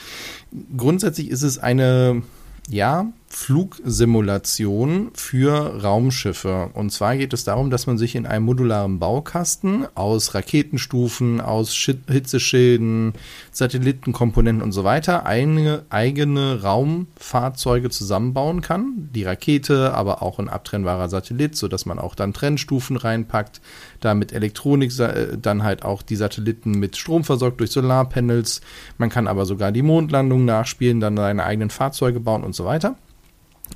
Grundsätzlich 0.76 1.30
ist 1.30 1.42
es 1.42 1.58
eine 1.58 2.22
ja, 2.70 3.12
Flugsimulation 3.34 5.12
für 5.14 5.82
Raumschiffe. 5.82 6.70
Und 6.74 6.92
zwar 6.92 7.16
geht 7.16 7.32
es 7.32 7.46
darum, 7.46 7.70
dass 7.70 7.88
man 7.88 7.98
sich 7.98 8.16
in 8.16 8.26
einem 8.26 8.46
modularen 8.46 9.00
Baukasten 9.00 9.88
aus 9.96 10.36
Raketenstufen, 10.36 11.40
aus 11.40 11.74
Schi- 11.74 12.12
Hitzeschilden, 12.12 13.14
Satellitenkomponenten 13.52 14.62
und 14.62 14.74
so 14.74 14.84
weiter 14.84 15.26
eine 15.26 15.86
eigene 15.90 16.62
Raumfahrzeuge 16.62 17.90
zusammenbauen 17.90 18.60
kann. 18.60 19.10
Die 19.16 19.24
Rakete, 19.24 19.94
aber 19.94 20.22
auch 20.22 20.38
ein 20.38 20.50
abtrennbarer 20.50 21.08
Satellit, 21.08 21.56
sodass 21.56 21.86
man 21.86 22.00
auch 22.00 22.16
dann 22.16 22.34
Trennstufen 22.34 22.98
reinpackt, 22.98 23.62
da 24.02 24.14
mit 24.14 24.34
Elektronik 24.34 24.92
äh, 25.00 25.38
dann 25.42 25.64
halt 25.64 25.84
auch 25.84 26.02
die 26.02 26.18
Satelliten 26.18 26.72
mit 26.72 26.98
Strom 26.98 27.24
versorgt 27.24 27.62
durch 27.62 27.72
Solarpanels. 27.72 28.60
Man 28.98 29.10
kann 29.10 29.28
aber 29.28 29.46
sogar 29.46 29.72
die 29.72 29.84
Mondlandung 29.84 30.44
nachspielen, 30.44 31.00
dann 31.00 31.16
seine 31.16 31.46
eigenen 31.46 31.70
Fahrzeuge 31.70 32.20
bauen 32.20 32.44
und 32.44 32.54
so 32.54 32.66
weiter. 32.66 32.96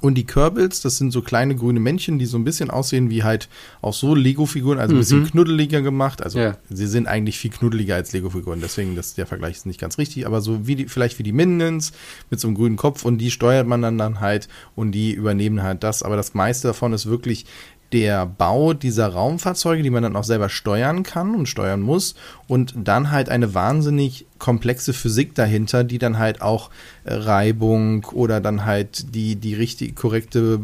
Und 0.01 0.15
die 0.15 0.25
Kerbals, 0.25 0.81
das 0.81 0.97
sind 0.97 1.11
so 1.11 1.21
kleine 1.21 1.55
grüne 1.55 1.79
Männchen, 1.79 2.19
die 2.19 2.25
so 2.25 2.37
ein 2.37 2.43
bisschen 2.43 2.69
aussehen 2.69 3.09
wie 3.09 3.23
halt 3.23 3.49
auch 3.81 3.93
so 3.93 4.13
Lego-Figuren, 4.15 4.77
also 4.79 4.93
ein 4.95 4.99
bisschen 4.99 5.25
knuddeliger 5.25 5.81
gemacht. 5.81 6.21
Also 6.23 6.39
Ja. 6.39 6.57
sie 6.69 6.87
sind 6.87 7.07
eigentlich 7.07 7.37
viel 7.39 7.51
knuddeliger 7.51 7.95
als 7.95 8.11
Lego-Figuren, 8.13 8.59
deswegen 8.61 8.95
das, 8.95 9.13
der 9.15 9.25
Vergleich 9.25 9.55
ist 9.57 9.65
nicht 9.65 9.79
ganz 9.79 9.97
richtig, 9.97 10.25
aber 10.25 10.41
so 10.41 10.67
wie 10.67 10.75
die, 10.75 10.87
vielleicht 10.87 11.17
wie 11.19 11.23
die 11.23 11.31
Minions 11.31 11.93
mit 12.29 12.39
so 12.39 12.47
einem 12.47 12.55
grünen 12.55 12.75
Kopf 12.77 13.05
und 13.05 13.17
die 13.19 13.31
steuert 13.31 13.67
man 13.67 13.81
dann, 13.81 13.97
dann 13.97 14.19
halt 14.19 14.47
und 14.75 14.91
die 14.91 15.13
übernehmen 15.13 15.63
halt 15.63 15.83
das. 15.83 16.03
Aber 16.03 16.15
das 16.15 16.33
meiste 16.33 16.67
davon 16.67 16.93
ist 16.93 17.05
wirklich 17.07 17.45
der 17.91 18.25
Bau 18.25 18.73
dieser 18.73 19.07
Raumfahrzeuge, 19.09 19.83
die 19.83 19.89
man 19.91 20.03
dann 20.03 20.15
auch 20.15 20.23
selber 20.23 20.49
steuern 20.49 21.03
kann 21.03 21.35
und 21.35 21.47
steuern 21.47 21.81
muss 21.81 22.15
und 22.47 22.73
dann 22.77 23.11
halt 23.11 23.29
eine 23.29 23.53
wahnsinnig 23.53 24.25
komplexe 24.37 24.93
Physik 24.93 25.33
dahinter, 25.33 25.83
die 25.83 25.97
dann 25.97 26.19
halt 26.19 26.41
auch 26.41 26.69
äh, 27.05 27.13
Reibung 27.13 28.03
oder 28.13 28.41
dann 28.41 28.65
halt 28.65 29.15
die, 29.15 29.35
die 29.37 29.53
richtig 29.53 29.95
korrekte 29.95 30.59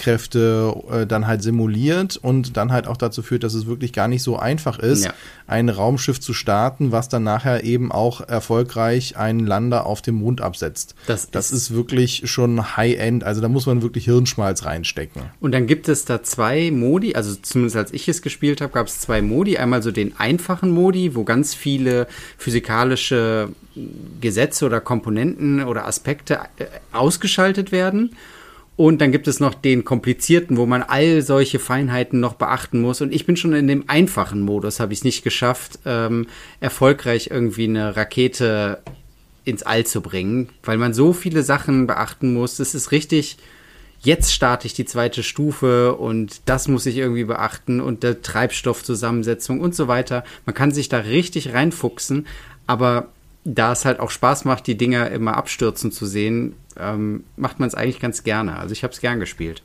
G-Kräfte 0.00 0.74
äh, 0.90 1.06
dann 1.06 1.26
halt 1.26 1.42
simuliert 1.42 2.16
und 2.16 2.56
dann 2.56 2.72
halt 2.72 2.86
auch 2.86 2.96
dazu 2.96 3.22
führt, 3.22 3.42
dass 3.44 3.54
es 3.54 3.66
wirklich 3.66 3.92
gar 3.92 4.08
nicht 4.08 4.22
so 4.22 4.36
einfach 4.38 4.78
ist, 4.78 5.04
Ja. 5.06 5.14
ein 5.46 5.68
Raumschiff 5.68 6.20
zu 6.20 6.32
starten, 6.34 6.92
was 6.92 7.08
dann 7.08 7.24
nachher 7.24 7.64
eben 7.64 7.90
auch 7.92 8.20
erfolgreich 8.20 9.16
einen 9.16 9.40
Lander 9.46 9.86
auf 9.86 10.02
dem 10.02 10.16
Mond 10.16 10.40
absetzt. 10.40 10.94
Das 11.06 11.30
das 11.30 11.50
ist- 11.50 11.56
ist 11.56 11.74
wirklich 11.74 12.22
schon 12.30 12.76
High-End, 12.76 13.24
also 13.24 13.40
da 13.40 13.48
muss 13.48 13.66
man 13.66 13.82
wirklich 13.82 14.04
Hirnschmalz 14.04 14.64
reinstecken. 14.64 15.22
Und 15.40 15.52
dann 15.52 15.66
gibt 15.66 15.88
es 15.88 16.04
da 16.04 16.22
zwei 16.22 16.70
Modi, 16.70 17.14
also 17.14 17.34
zumindest 17.40 17.76
als 17.76 17.92
ich 17.92 18.08
es 18.08 18.22
gespielt 18.22 18.60
habe, 18.60 18.72
gab 18.72 18.86
es 18.86 19.00
zwei 19.00 19.22
Modi. 19.22 19.56
Einmal 19.56 19.82
so 19.82 19.90
den 19.90 20.16
einfachen 20.18 20.70
Modi, 20.70 21.14
wo 21.14 21.24
ganz 21.26 21.54
viele 21.54 22.06
physikalische 22.38 23.50
Gesetze 24.20 24.64
oder 24.64 24.80
Komponenten 24.80 25.62
oder 25.62 25.86
Aspekte 25.86 26.40
äh, 26.56 26.64
ausgeschaltet 26.92 27.72
werden. 27.72 28.16
Und 28.76 29.00
dann 29.00 29.10
gibt 29.10 29.26
es 29.26 29.40
noch 29.40 29.54
den 29.54 29.84
komplizierten, 29.84 30.58
wo 30.58 30.66
man 30.66 30.82
all 30.82 31.22
solche 31.22 31.58
Feinheiten 31.58 32.20
noch 32.20 32.34
beachten 32.34 32.82
muss. 32.82 33.00
Und 33.00 33.12
ich 33.12 33.24
bin 33.24 33.36
schon 33.36 33.54
in 33.54 33.68
dem 33.68 33.84
einfachen 33.88 34.42
Modus, 34.42 34.80
habe 34.80 34.92
ich 34.92 35.00
es 35.00 35.04
nicht 35.04 35.24
geschafft, 35.24 35.78
ähm, 35.86 36.26
erfolgreich 36.60 37.30
irgendwie 37.30 37.64
eine 37.64 37.96
Rakete 37.96 38.82
ins 39.44 39.62
All 39.62 39.86
zu 39.86 40.02
bringen, 40.02 40.50
weil 40.62 40.76
man 40.76 40.92
so 40.92 41.14
viele 41.14 41.42
Sachen 41.42 41.86
beachten 41.86 42.34
muss. 42.34 42.58
Das 42.58 42.74
ist 42.74 42.92
richtig, 42.92 43.38
jetzt 44.06 44.32
starte 44.32 44.66
ich 44.66 44.74
die 44.74 44.84
zweite 44.84 45.24
Stufe 45.24 45.94
und 45.96 46.40
das 46.46 46.68
muss 46.68 46.86
ich 46.86 46.96
irgendwie 46.96 47.24
beachten 47.24 47.80
und 47.80 48.04
der 48.04 48.22
Treibstoffzusammensetzung 48.22 49.60
und 49.60 49.74
so 49.74 49.88
weiter. 49.88 50.24
Man 50.46 50.54
kann 50.54 50.70
sich 50.70 50.88
da 50.88 50.98
richtig 50.98 51.52
reinfuchsen, 51.52 52.26
aber 52.68 53.08
da 53.44 53.72
es 53.72 53.84
halt 53.84 53.98
auch 53.98 54.10
Spaß 54.10 54.44
macht, 54.44 54.68
die 54.68 54.76
Dinger 54.76 55.10
immer 55.10 55.36
abstürzen 55.36 55.90
zu 55.90 56.06
sehen, 56.06 56.54
ähm, 56.78 57.24
macht 57.36 57.58
man 57.58 57.68
es 57.68 57.74
eigentlich 57.74 58.00
ganz 58.00 58.22
gerne. 58.22 58.58
Also 58.58 58.72
ich 58.72 58.84
habe 58.84 58.94
es 58.94 59.00
gern 59.00 59.18
gespielt. 59.18 59.62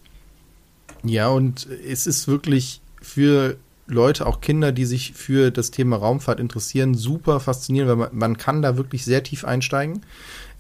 Ja, 1.04 1.30
und 1.30 1.68
es 1.88 2.08
ist 2.08 2.28
wirklich 2.28 2.82
für 3.00 3.58
Leute, 3.92 4.26
auch 4.26 4.42
Kinder, 4.42 4.72
die 4.72 4.86
sich 4.86 5.14
für 5.14 5.52
das 5.52 5.72
Thema 5.72 5.98
Raumfahrt 5.98 6.40
interessieren, 6.40 6.96
super 6.96 7.40
faszinierend, 7.40 7.90
weil 7.90 7.98
man, 7.98 8.10
man 8.14 8.38
kann 8.38 8.62
da 8.62 8.78
wirklich 8.78 9.06
sehr 9.06 9.24
tief 9.24 9.46
einsteigen. 9.46 10.02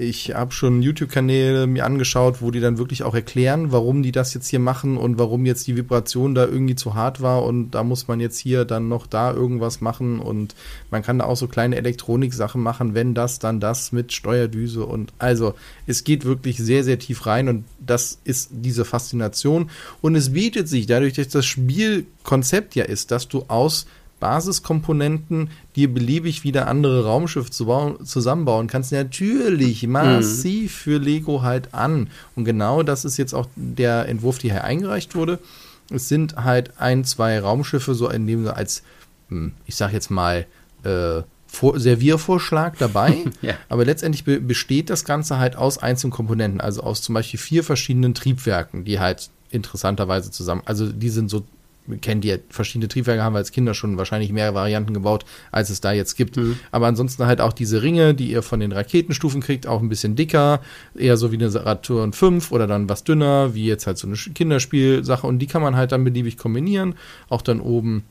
Ich 0.02 0.34
habe 0.34 0.52
schon 0.52 0.82
YouTube-Kanäle 0.82 1.68
mir 1.68 1.86
angeschaut, 1.86 2.42
wo 2.42 2.50
die 2.50 2.60
dann 2.60 2.80
wirklich 2.80 3.04
auch 3.04 3.14
erklären, 3.14 3.72
warum 3.72 4.02
die 4.02 4.12
das 4.12 4.34
jetzt 4.34 4.48
hier 4.48 4.60
machen 4.60 4.98
und 4.98 5.20
warum 5.20 5.46
jetzt 5.46 5.68
die 5.68 5.78
Vibration 5.78 6.34
da 6.34 6.46
irgendwie 6.46 6.74
zu 6.74 6.96
hart 6.96 7.22
war 7.22 7.44
und 7.44 7.72
da 7.72 7.84
muss 7.84 8.08
man 8.08 8.20
jetzt 8.20 8.40
hier 8.40 8.66
dann 8.66 8.88
noch 8.88 9.06
da 9.06 9.32
irgendwas 9.32 9.80
machen 9.80 10.20
und 10.20 10.56
man 10.90 11.04
kann 11.04 11.20
da 11.20 11.26
auch 11.26 11.38
so 11.38 11.48
kleine 11.48 11.76
Elektronik-Sachen 11.76 12.60
machen, 12.60 12.96
wenn 12.96 13.14
das, 13.14 13.38
dann 13.38 13.60
das 13.60 13.92
mit 13.92 14.12
Steuerdüse 14.12 14.88
und 14.88 15.14
also 15.20 15.54
es 15.86 16.04
geht 16.04 16.26
wirklich 16.26 16.58
sehr, 16.58 16.84
sehr 16.84 16.98
tief 16.98 17.28
rein 17.28 17.48
und 17.48 17.66
das 17.80 18.20
ist 18.24 18.50
diese 18.52 18.86
Faszination 18.86 19.70
und 20.02 20.16
es 20.16 20.34
bietet 20.34 20.68
sich 20.68 20.88
dadurch, 20.88 21.14
dass 21.14 21.28
das 21.28 21.46
Spielkonzept 21.46 22.74
ja 22.74 22.86
ist, 22.86 23.12
dass 23.12 23.21
du 23.28 23.46
aus 23.48 23.86
Basiskomponenten 24.22 25.50
dir 25.76 25.94
beliebig 25.94 26.46
wieder 26.46 26.68
andere 26.68 27.04
Raumschiffe 27.06 27.50
zu 27.50 27.66
bauen, 27.66 28.06
zusammenbauen 28.06 28.68
kannst, 28.68 28.94
natürlich 28.94 29.86
massiv 29.88 30.74
für 30.74 31.00
Lego 31.00 31.42
halt 31.42 31.74
an. 31.74 32.08
Und 32.36 32.46
genau 32.46 32.84
das 32.84 33.04
ist 33.04 33.18
jetzt 33.18 33.34
auch 33.34 33.48
der 33.56 34.08
Entwurf, 34.08 34.38
der 34.38 34.52
hier 34.52 34.64
eingereicht 34.64 35.16
wurde. 35.16 35.40
Es 35.90 36.08
sind 36.08 36.38
halt 36.38 36.80
ein, 36.80 37.04
zwei 37.04 37.40
Raumschiffe, 37.40 37.96
so 37.96 38.10
in 38.10 38.28
dem 38.28 38.48
als, 38.48 38.84
hm, 39.28 39.54
ich 39.66 39.76
sag 39.76 39.92
jetzt 39.92 40.10
mal, 40.10 40.46
äh, 40.84 41.24
Vor 41.48 41.80
Serviervorschlag 41.80 42.78
dabei. 42.78 43.18
Ja. 43.42 43.56
Aber 43.68 43.84
letztendlich 43.84 44.24
be 44.24 44.40
besteht 44.40 44.90
das 44.90 45.04
Ganze 45.04 45.38
halt 45.38 45.58
aus 45.58 45.80
einzelnen 45.80 46.12
Komponenten, 46.12 46.62
also 46.62 46.82
aus 46.84 47.02
zum 47.02 47.16
Beispiel 47.16 47.40
vier 47.40 47.64
verschiedenen 47.64 48.14
Triebwerken, 48.14 48.86
die 48.86 49.00
halt 49.00 49.32
interessanterweise 49.50 50.32
zusammen, 50.32 50.62
also 50.64 50.90
die 50.92 51.10
sind 51.10 51.30
so 51.30 51.44
kennt 52.00 52.26
ihr 52.26 52.40
verschiedene 52.50 52.88
Triebwerke, 52.88 53.24
haben 53.24 53.34
wir 53.34 53.40
als 53.40 53.52
Kinder 53.52 53.74
schon 53.74 53.98
wahrscheinlich 53.98 54.32
mehr 54.32 54.54
Varianten 54.54 54.94
gebaut, 54.94 55.26
als 55.52 55.70
es 55.70 55.82
da 55.82 55.92
jetzt 55.92 56.16
gibt. 56.16 56.40
Aber 56.72 56.88
ansonsten 56.88 57.26
halt 57.26 57.42
auch 57.42 57.54
diese 57.54 57.82
Ringe, 57.82 58.14
die 58.14 58.32
ihr 58.32 58.44
von 58.44 58.60
den 58.60 58.72
Raketenstufen 58.72 59.42
kriegt, 59.42 59.68
auch 59.68 59.82
ein 59.82 59.90
bisschen 59.90 60.16
dicker, 60.16 60.62
eher 60.96 61.18
so 61.18 61.32
wie 61.32 61.38
eine 61.38 61.50
Saturn 61.50 62.14
5 62.14 62.52
oder 62.52 62.68
dann 62.68 62.90
was 62.90 63.04
dünner, 63.04 63.54
wie 63.54 63.66
jetzt 63.66 63.88
halt 63.88 63.98
so 63.98 64.08
eine 64.08 64.16
Kinderspielsache. 64.16 65.26
Und 65.28 65.40
die 65.40 65.48
kann 65.48 65.62
man 65.62 65.76
halt 65.76 65.92
dann 65.92 66.04
beliebig 66.04 66.38
kombinieren. 66.38 66.96
Auch 67.30 67.42
dann 67.42 67.60
oben 67.60 68.04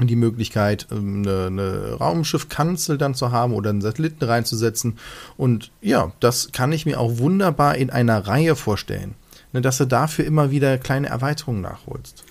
die 0.00 0.16
Möglichkeit, 0.16 0.86
ähm, 0.90 1.22
eine, 1.22 1.46
eine 1.46 1.92
Raumschiffkanzel 1.94 2.98
dann 2.98 3.14
zu 3.14 3.30
haben 3.30 3.52
oder 3.52 3.70
einen 3.70 3.82
Satelliten 3.82 4.24
reinzusetzen. 4.24 4.98
Und 5.36 5.70
ja, 5.80 6.12
das 6.20 6.50
kann 6.52 6.72
ich 6.72 6.86
mir 6.86 6.98
auch 6.98 7.18
wunderbar 7.18 7.76
in 7.76 7.90
einer 7.90 8.26
Reihe 8.26 8.56
vorstellen. 8.56 9.14
Ne, 9.52 9.60
dass 9.60 9.78
du 9.78 9.84
dafür 9.84 10.24
immer 10.24 10.50
wieder 10.50 10.78
kleine 10.78 11.08
Erweiterungen 11.08 11.60
nachholst. 11.60 12.24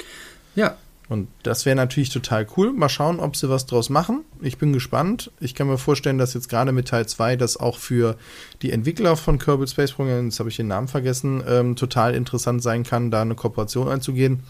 Ja, 0.56 0.76
Und 1.10 1.28
das 1.44 1.66
wäre 1.66 1.76
natürlich 1.76 2.10
total 2.10 2.48
cool. 2.56 2.72
Mal 2.72 2.88
schauen, 2.88 3.20
ob 3.20 3.36
sie 3.36 3.50
was 3.50 3.66
draus 3.66 3.90
machen. 3.90 4.22
Ich 4.42 4.58
bin 4.58 4.72
gespannt. 4.72 5.30
Ich 5.42 5.56
kann 5.56 5.68
mir 5.68 5.78
vorstellen, 5.78 6.18
dass 6.18 6.34
jetzt 6.34 6.48
gerade 6.48 6.72
mit 6.72 6.88
Teil 6.88 7.06
2 7.06 7.36
das 7.36 7.58
auch 7.58 7.78
für 7.78 8.16
die 8.62 8.72
Entwickler 8.72 9.18
von 9.18 9.38
Kerbal 9.38 9.68
Space 9.68 9.92
Program, 9.92 10.26
jetzt 10.26 10.40
habe 10.40 10.48
ich 10.50 10.56
den 10.56 10.68
Namen 10.68 10.88
vergessen, 10.88 11.44
ähm, 11.46 11.76
total 11.76 12.16
interessant 12.16 12.64
sein 12.64 12.84
kann, 12.84 13.12
da 13.12 13.22
eine 13.24 13.36
Kooperation 13.36 13.90
einzugehen. 13.90 14.44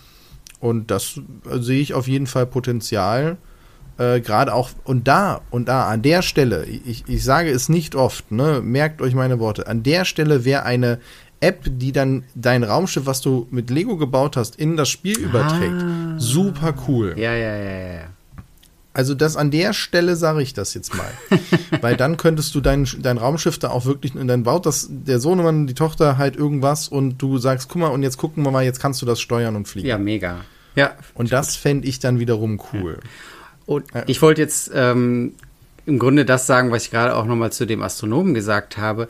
Und 0.59 0.91
das 0.91 1.19
äh, 1.49 1.57
sehe 1.59 1.81
ich 1.81 1.95
auf 1.95 2.07
jeden 2.07 2.27
Fall 2.27 2.45
Potenzial, 2.45 3.37
Äh, 3.97 4.21
Gerade 4.21 4.53
auch, 4.53 4.69
und 4.85 5.07
da, 5.07 5.41
und 5.49 5.67
da, 5.67 5.87
an 5.89 6.01
der 6.01 6.21
Stelle, 6.21 6.65
ich, 6.65 7.03
ich 7.07 7.23
sage 7.23 7.49
es 7.51 7.69
nicht 7.69 7.95
oft, 7.95 8.31
ne, 8.31 8.61
merkt 8.63 9.01
euch 9.01 9.13
meine 9.15 9.39
Worte, 9.39 9.67
an 9.67 9.83
der 9.83 10.05
Stelle 10.05 10.45
wäre 10.45 10.63
eine 10.63 10.99
App, 11.41 11.63
die 11.65 11.91
dann 11.91 12.23
dein 12.35 12.63
Raumschiff, 12.63 13.05
was 13.05 13.21
du 13.21 13.47
mit 13.51 13.69
Lego 13.69 13.97
gebaut 13.97 14.37
hast, 14.37 14.55
in 14.55 14.77
das 14.77 14.89
Spiel 14.89 15.19
überträgt. 15.19 15.81
Ah. 15.81 16.15
Super 16.17 16.73
cool. 16.87 17.15
Ja, 17.17 17.33
ja, 17.33 17.55
ja, 17.55 17.63
ja. 17.63 17.93
ja. 17.93 18.07
Also 18.93 19.15
das 19.15 19.37
an 19.37 19.51
der 19.51 19.73
Stelle 19.73 20.15
sage 20.17 20.41
ich 20.41 20.53
das 20.53 20.73
jetzt 20.73 20.93
mal. 20.95 21.11
Weil 21.81 21.95
dann 21.95 22.17
könntest 22.17 22.53
du 22.55 22.61
dein, 22.61 22.87
dein 22.99 23.17
Raumschiff 23.17 23.57
da 23.57 23.69
auch 23.69 23.85
wirklich, 23.85 24.15
und 24.15 24.27
dann 24.27 24.43
baut 24.43 24.65
das 24.65 24.87
der 24.89 25.19
Sohnemann, 25.19 25.65
die 25.65 25.73
Tochter 25.73 26.17
halt 26.17 26.35
irgendwas 26.35 26.89
und 26.89 27.17
du 27.21 27.37
sagst, 27.37 27.69
guck 27.69 27.81
mal, 27.81 27.87
und 27.87 28.03
jetzt 28.03 28.17
gucken 28.17 28.43
wir 28.43 28.51
mal, 28.51 28.63
jetzt 28.63 28.81
kannst 28.81 29.01
du 29.01 29.05
das 29.05 29.21
steuern 29.21 29.55
und 29.55 29.67
fliegen. 29.67 29.87
Ja, 29.87 29.97
mega. 29.97 30.41
Ja. 30.75 30.95
und 31.15 31.33
das 31.33 31.57
fände 31.57 31.85
ich 31.87 31.99
dann 31.99 32.19
wiederum 32.19 32.61
cool. 32.71 32.99
Und 33.65 33.85
ich 34.07 34.21
wollte 34.21 34.41
jetzt 34.41 34.71
ähm, 34.73 35.33
im 35.85 35.99
Grunde 35.99 36.25
das 36.25 36.47
sagen, 36.47 36.71
was 36.71 36.85
ich 36.85 36.91
gerade 36.91 37.15
auch 37.15 37.25
nochmal 37.25 37.51
zu 37.51 37.65
dem 37.65 37.81
Astronomen 37.81 38.33
gesagt 38.33 38.77
habe. 38.77 39.07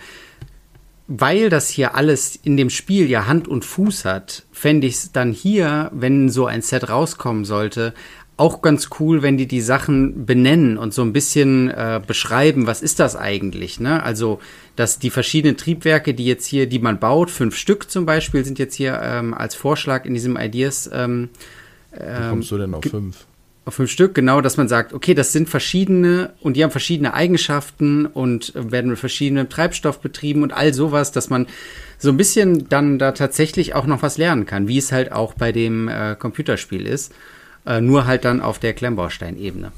Weil 1.13 1.49
das 1.49 1.67
hier 1.67 1.95
alles 1.95 2.37
in 2.37 2.55
dem 2.55 2.69
Spiel 2.69 3.09
ja 3.09 3.27
Hand 3.27 3.49
und 3.49 3.65
Fuß 3.65 4.05
hat, 4.05 4.45
fände 4.53 4.87
ich 4.87 4.93
es 4.93 5.11
dann 5.11 5.33
hier, 5.33 5.91
wenn 5.93 6.29
so 6.29 6.45
ein 6.45 6.61
Set 6.61 6.87
rauskommen 6.87 7.43
sollte, 7.43 7.93
auch 8.37 8.61
ganz 8.61 8.89
cool, 8.99 9.21
wenn 9.21 9.35
die 9.35 9.45
die 9.45 9.59
Sachen 9.59 10.25
benennen 10.25 10.77
und 10.77 10.93
so 10.93 11.01
ein 11.01 11.11
bisschen 11.11 11.69
äh, 11.69 12.01
beschreiben, 12.05 12.65
was 12.65 12.81
ist 12.81 12.99
das 12.99 13.17
eigentlich, 13.17 13.81
ne? 13.81 14.01
Also, 14.01 14.39
dass 14.77 14.99
die 14.99 15.09
verschiedenen 15.09 15.57
Triebwerke, 15.57 16.13
die 16.13 16.25
jetzt 16.25 16.45
hier, 16.45 16.65
die 16.65 16.79
man 16.79 16.97
baut, 16.97 17.29
fünf 17.29 17.57
Stück 17.57 17.91
zum 17.91 18.05
Beispiel, 18.05 18.45
sind 18.45 18.57
jetzt 18.57 18.75
hier 18.75 18.99
ähm, 19.03 19.33
als 19.33 19.53
Vorschlag 19.53 20.05
in 20.05 20.13
diesem 20.13 20.37
Ideas 20.37 20.89
ähm, 20.93 21.29
Wie 21.91 22.29
kommst 22.29 22.51
du 22.51 22.57
denn 22.57 22.73
auf 22.73 22.85
fünf? 22.85 23.25
Auf 23.63 23.75
fünf 23.75 23.91
Stück, 23.91 24.15
genau, 24.15 24.41
dass 24.41 24.57
man 24.57 24.67
sagt, 24.67 24.93
okay, 24.93 25.13
das 25.13 25.33
sind 25.33 25.47
verschiedene 25.47 26.33
und 26.41 26.57
die 26.57 26.63
haben 26.63 26.71
verschiedene 26.71 27.13
Eigenschaften 27.13 28.07
und 28.07 28.55
äh, 28.55 28.71
werden 28.71 28.89
mit 28.89 28.99
verschiedenem 28.99 29.49
Treibstoff 29.49 29.99
betrieben 29.99 30.41
und 30.41 30.51
all 30.51 30.73
sowas, 30.73 31.11
dass 31.11 31.29
man 31.29 31.47
so 31.99 32.09
ein 32.09 32.17
bisschen 32.17 32.69
dann 32.69 32.97
da 32.97 33.11
tatsächlich 33.11 33.75
auch 33.75 33.85
noch 33.85 34.01
was 34.01 34.17
lernen 34.17 34.45
kann, 34.47 34.67
wie 34.67 34.79
es 34.79 34.91
halt 34.91 35.11
auch 35.11 35.35
bei 35.35 35.51
dem 35.51 35.87
äh, 35.87 36.15
Computerspiel 36.17 36.87
ist, 36.87 37.13
äh, 37.67 37.81
nur 37.81 38.07
halt 38.07 38.25
dann 38.25 38.41
auf 38.41 38.57
der 38.57 38.73
Klemmbausteinebene. 38.73 39.71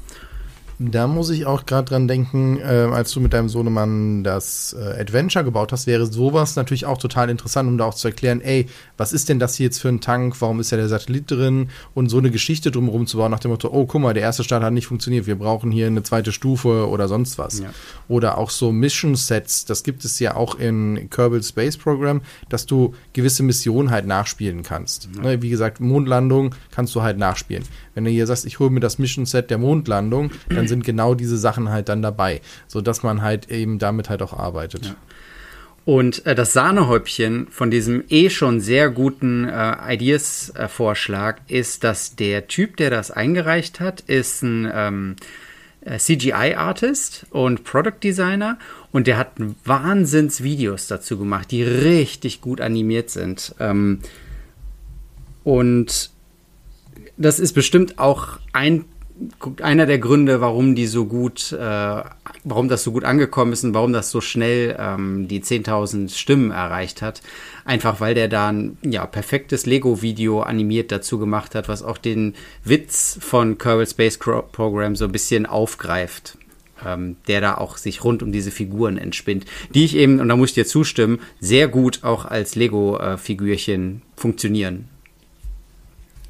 Da 0.78 1.06
muss 1.06 1.30
ich 1.30 1.46
auch 1.46 1.66
gerade 1.66 1.88
dran 1.88 2.08
denken, 2.08 2.58
äh, 2.58 2.88
als 2.92 3.12
du 3.12 3.20
mit 3.20 3.32
deinem 3.32 3.48
Sohnemann 3.48 4.24
das 4.24 4.74
äh, 4.78 5.00
Adventure 5.00 5.44
gebaut 5.44 5.72
hast, 5.72 5.86
wäre 5.86 6.06
sowas 6.06 6.56
natürlich 6.56 6.86
auch 6.86 6.98
total 6.98 7.30
interessant, 7.30 7.68
um 7.68 7.78
da 7.78 7.84
auch 7.84 7.94
zu 7.94 8.08
erklären, 8.08 8.40
ey, 8.40 8.66
was 8.96 9.12
ist 9.12 9.28
denn 9.28 9.38
das 9.38 9.54
hier 9.54 9.64
jetzt 9.64 9.80
für 9.80 9.88
ein 9.88 10.00
Tank, 10.00 10.40
warum 10.40 10.60
ist 10.60 10.70
ja 10.70 10.76
der 10.76 10.88
Satellit 10.88 11.30
drin 11.30 11.68
und 11.94 12.08
so 12.08 12.18
eine 12.18 12.30
Geschichte 12.30 12.70
drumherum 12.70 13.06
zu 13.06 13.18
bauen, 13.18 13.30
nach 13.30 13.40
dem 13.40 13.52
Motto, 13.52 13.68
oh, 13.72 13.86
guck 13.86 14.00
mal, 14.00 14.14
der 14.14 14.24
erste 14.24 14.44
Start 14.44 14.62
hat 14.62 14.72
nicht 14.72 14.86
funktioniert, 14.86 15.26
wir 15.26 15.36
brauchen 15.36 15.70
hier 15.70 15.86
eine 15.86 16.02
zweite 16.02 16.32
Stufe 16.32 16.88
oder 16.88 17.08
sonst 17.08 17.38
was. 17.38 17.60
Ja. 17.60 17.70
Oder 18.08 18.38
auch 18.38 18.50
so 18.50 18.72
Mission-Sets, 18.72 19.66
das 19.66 19.84
gibt 19.84 20.04
es 20.04 20.18
ja 20.18 20.34
auch 20.34 20.56
in 20.58 21.08
Kerbal 21.10 21.42
Space 21.42 21.76
Program, 21.76 22.20
dass 22.48 22.66
du 22.66 22.94
gewisse 23.12 23.42
Missionen 23.42 23.90
halt 23.90 24.06
nachspielen 24.06 24.62
kannst. 24.62 25.08
Ne, 25.14 25.40
wie 25.42 25.50
gesagt, 25.50 25.80
Mondlandung 25.80 26.54
kannst 26.70 26.94
du 26.94 27.02
halt 27.02 27.18
nachspielen. 27.18 27.64
Wenn 27.94 28.04
du 28.04 28.10
hier 28.10 28.26
sagst, 28.26 28.44
ich 28.44 28.58
hole 28.58 28.70
mir 28.70 28.80
das 28.80 28.98
Mission-Set 28.98 29.50
der 29.50 29.58
Mondlandung, 29.58 30.30
dann 30.48 30.66
sind 30.74 30.84
genau 30.84 31.14
diese 31.14 31.38
Sachen 31.38 31.70
halt 31.70 31.88
dann 31.88 32.02
dabei, 32.02 32.40
sodass 32.66 33.02
man 33.04 33.22
halt 33.22 33.50
eben 33.50 33.78
damit 33.78 34.10
halt 34.10 34.22
auch 34.22 34.32
arbeitet. 34.32 34.96
Und 35.84 36.26
äh, 36.26 36.34
das 36.34 36.52
Sahnehäubchen 36.52 37.46
von 37.48 37.70
diesem 37.70 38.04
eh 38.08 38.30
schon 38.30 38.60
sehr 38.60 38.90
guten 38.90 39.46
äh, 39.46 39.94
Ideas-Vorschlag 39.94 41.38
ist, 41.46 41.84
dass 41.84 42.16
der 42.16 42.48
Typ, 42.48 42.76
der 42.78 42.90
das 42.90 43.10
eingereicht 43.10 43.80
hat, 43.80 44.00
ist 44.00 44.42
ein 44.42 44.68
ähm, 44.74 45.16
äh, 45.82 45.98
CGI-Artist 45.98 47.26
und 47.30 47.64
Product 47.64 48.00
Designer 48.02 48.58
und 48.92 49.06
der 49.06 49.18
hat 49.18 49.32
Wahnsinns-Videos 49.64 50.88
dazu 50.88 51.18
gemacht, 51.18 51.50
die 51.50 51.62
richtig 51.62 52.40
gut 52.40 52.60
animiert 52.60 53.10
sind. 53.10 53.54
Ähm, 53.60 54.00
und 55.44 56.10
das 57.16 57.38
ist 57.38 57.52
bestimmt 57.52 57.98
auch 57.98 58.38
ein 58.52 58.86
einer 59.62 59.86
der 59.86 59.98
Gründe, 59.98 60.40
warum 60.40 60.74
die 60.74 60.86
so 60.86 61.06
gut, 61.06 61.52
äh, 61.52 62.02
warum 62.44 62.68
das 62.68 62.82
so 62.82 62.92
gut 62.92 63.04
angekommen 63.04 63.52
ist 63.52 63.64
und 63.64 63.74
warum 63.74 63.92
das 63.92 64.10
so 64.10 64.20
schnell 64.20 64.76
ähm, 64.78 65.28
die 65.28 65.40
10.000 65.40 66.14
Stimmen 66.14 66.50
erreicht 66.50 67.02
hat. 67.02 67.22
Einfach 67.64 68.00
weil 68.00 68.14
der 68.14 68.28
da 68.28 68.48
ein 68.48 68.78
ja, 68.82 69.06
perfektes 69.06 69.66
Lego-Video 69.66 70.40
animiert 70.40 70.92
dazu 70.92 71.18
gemacht 71.18 71.54
hat, 71.54 71.68
was 71.68 71.82
auch 71.82 71.98
den 71.98 72.34
Witz 72.64 73.18
von 73.20 73.58
Kerbal 73.58 73.86
Space 73.86 74.18
Program 74.18 74.96
so 74.96 75.04
ein 75.04 75.12
bisschen 75.12 75.46
aufgreift. 75.46 76.38
Ähm, 76.84 77.16
der 77.28 77.40
da 77.40 77.54
auch 77.54 77.76
sich 77.76 78.02
rund 78.02 78.22
um 78.22 78.32
diese 78.32 78.50
Figuren 78.50 78.98
entspinnt, 78.98 79.46
die 79.72 79.84
ich 79.84 79.96
eben, 79.96 80.18
und 80.20 80.28
da 80.28 80.36
muss 80.36 80.50
ich 80.50 80.54
dir 80.54 80.66
zustimmen, 80.66 81.20
sehr 81.38 81.68
gut 81.68 82.02
auch 82.02 82.24
als 82.24 82.56
Lego-Figürchen 82.56 84.02
funktionieren. 84.16 84.88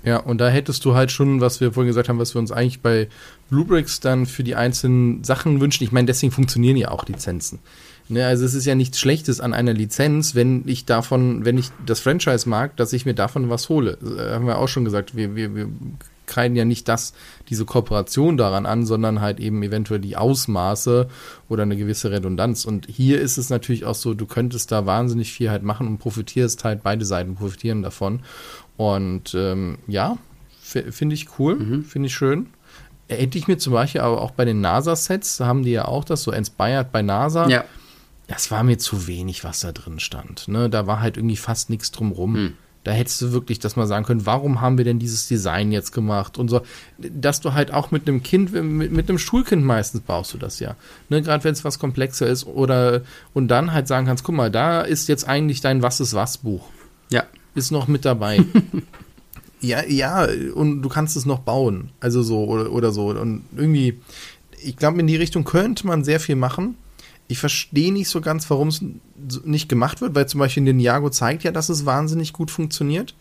Ja, 0.04 0.18
und 0.18 0.38
da 0.38 0.48
hättest 0.48 0.84
du 0.84 0.94
halt 0.94 1.10
schon, 1.10 1.40
was 1.40 1.60
wir 1.60 1.72
vorhin 1.72 1.88
gesagt 1.88 2.08
haben, 2.08 2.18
was 2.18 2.34
wir 2.34 2.38
uns 2.38 2.52
eigentlich 2.52 2.82
bei 2.82 3.08
Bluebricks 3.48 4.00
dann 4.00 4.26
für 4.26 4.44
die 4.44 4.54
einzelnen 4.54 5.24
Sachen 5.24 5.60
wünschen. 5.60 5.84
Ich 5.84 5.92
meine, 5.92 6.06
deswegen 6.06 6.32
funktionieren 6.32 6.76
ja 6.76 6.90
auch 6.90 7.06
Lizenzen. 7.06 7.60
Ne, 8.08 8.26
also 8.26 8.44
es 8.44 8.52
ist 8.52 8.66
ja 8.66 8.74
nichts 8.74 9.00
Schlechtes 9.00 9.40
an 9.40 9.54
einer 9.54 9.72
Lizenz, 9.72 10.34
wenn 10.34 10.64
ich 10.66 10.84
davon, 10.84 11.46
wenn 11.46 11.56
ich 11.56 11.70
das 11.86 12.00
Franchise 12.00 12.46
mag, 12.46 12.76
dass 12.76 12.92
ich 12.92 13.06
mir 13.06 13.14
davon 13.14 13.48
was 13.48 13.70
hole. 13.70 13.96
Äh, 14.02 14.34
haben 14.34 14.46
wir 14.46 14.58
auch 14.58 14.68
schon 14.68 14.84
gesagt, 14.84 15.16
wir, 15.16 15.34
wir, 15.34 15.54
wir 15.54 15.68
kreiden 16.26 16.56
ja 16.56 16.64
nicht 16.64 16.88
das, 16.88 17.14
diese 17.48 17.64
Kooperation 17.64 18.36
daran 18.36 18.66
an, 18.66 18.84
sondern 18.84 19.20
halt 19.20 19.40
eben 19.40 19.62
eventuell 19.62 20.00
die 20.00 20.16
Ausmaße 20.16 21.08
oder 21.48 21.62
eine 21.62 21.76
gewisse 21.76 22.10
Redundanz. 22.10 22.64
Und 22.64 22.86
hier 22.90 23.20
ist 23.20 23.38
es 23.38 23.50
natürlich 23.50 23.84
auch 23.84 23.94
so, 23.94 24.14
du 24.14 24.26
könntest 24.26 24.72
da 24.72 24.86
wahnsinnig 24.86 25.32
viel 25.32 25.50
halt 25.50 25.62
machen 25.62 25.86
und 25.86 25.98
profitierst 25.98 26.64
halt, 26.64 26.82
beide 26.82 27.04
Seiten 27.04 27.36
profitieren 27.36 27.82
davon. 27.82 28.20
Und 28.76 29.34
ähm, 29.34 29.78
ja, 29.86 30.18
finde 30.60 31.14
ich 31.14 31.38
cool, 31.38 31.84
finde 31.84 32.06
ich 32.06 32.14
schön. 32.14 32.48
Hätte 33.08 33.38
ich 33.38 33.46
mir 33.48 33.58
zum 33.58 33.72
Beispiel 33.72 34.00
aber 34.00 34.20
auch 34.22 34.30
bei 34.30 34.44
den 34.44 34.60
NASA-Sets, 34.60 35.36
da 35.36 35.46
haben 35.46 35.62
die 35.62 35.72
ja 35.72 35.84
auch 35.84 36.04
das 36.04 36.22
so 36.22 36.32
inspired 36.32 36.90
bei 36.90 37.02
NASA. 37.02 37.48
Ja. 37.48 37.64
Das 38.26 38.50
war 38.50 38.62
mir 38.62 38.78
zu 38.78 39.06
wenig, 39.06 39.44
was 39.44 39.60
da 39.60 39.72
drin 39.72 40.00
stand. 40.00 40.48
Ne? 40.48 40.70
Da 40.70 40.86
war 40.86 41.00
halt 41.00 41.18
irgendwie 41.18 41.36
fast 41.36 41.68
nichts 41.68 41.90
drumrum. 41.90 42.34
Hm. 42.34 42.54
Da 42.82 42.92
hättest 42.92 43.20
du 43.22 43.32
wirklich 43.32 43.58
das 43.58 43.76
mal 43.76 43.86
sagen 43.86 44.04
können, 44.04 44.26
warum 44.26 44.60
haben 44.60 44.76
wir 44.76 44.84
denn 44.84 44.98
dieses 44.98 45.26
Design 45.26 45.72
jetzt 45.72 45.92
gemacht 45.92 46.36
und 46.38 46.48
so. 46.48 46.62
Dass 46.98 47.40
du 47.40 47.54
halt 47.54 47.72
auch 47.72 47.90
mit 47.90 48.06
einem 48.06 48.22
Kind, 48.22 48.52
mit, 48.52 48.92
mit 48.92 49.08
einem 49.08 49.18
Schulkind 49.18 49.64
meistens 49.64 50.02
baust 50.02 50.34
du 50.34 50.38
das 50.38 50.60
ja. 50.60 50.76
Ne? 51.08 51.22
Gerade 51.22 51.44
wenn 51.44 51.52
es 51.52 51.64
was 51.64 51.78
komplexer 51.78 52.26
ist 52.26 52.46
oder 52.46 53.02
und 53.32 53.48
dann 53.48 53.72
halt 53.72 53.88
sagen 53.88 54.06
kannst, 54.06 54.24
guck 54.24 54.34
mal, 54.34 54.50
da 54.50 54.82
ist 54.82 55.08
jetzt 55.08 55.26
eigentlich 55.26 55.62
dein 55.62 55.82
Was 55.82 56.00
ist 56.00 56.14
was 56.14 56.38
Buch. 56.38 56.68
Ja. 57.10 57.24
Ist 57.54 57.70
noch 57.70 57.88
mit 57.88 58.04
dabei. 58.04 58.44
ja, 59.60 59.84
ja, 59.84 60.26
und 60.54 60.82
du 60.82 60.88
kannst 60.88 61.16
es 61.16 61.26
noch 61.26 61.40
bauen. 61.40 61.90
Also 62.00 62.22
so 62.22 62.44
oder, 62.44 62.72
oder 62.72 62.92
so. 62.92 63.08
Und 63.08 63.44
irgendwie, 63.56 64.00
ich 64.62 64.76
glaube, 64.76 65.00
in 65.00 65.06
die 65.06 65.16
Richtung 65.16 65.44
könnte 65.44 65.86
man 65.86 66.04
sehr 66.04 66.20
viel 66.20 66.36
machen. 66.36 66.76
Ich 67.28 67.38
verstehe 67.38 67.92
nicht 67.92 68.08
so 68.08 68.20
ganz, 68.20 68.50
warum 68.50 68.68
es 68.68 68.82
nicht 69.44 69.68
gemacht 69.68 70.00
wird, 70.00 70.14
weil 70.14 70.28
zum 70.28 70.40
Beispiel 70.40 70.62
Ninjago 70.62 71.10
zeigt 71.10 71.44
ja, 71.44 71.52
dass 71.52 71.68
es 71.68 71.86
wahnsinnig 71.86 72.32
gut 72.32 72.50
funktioniert. 72.50 73.14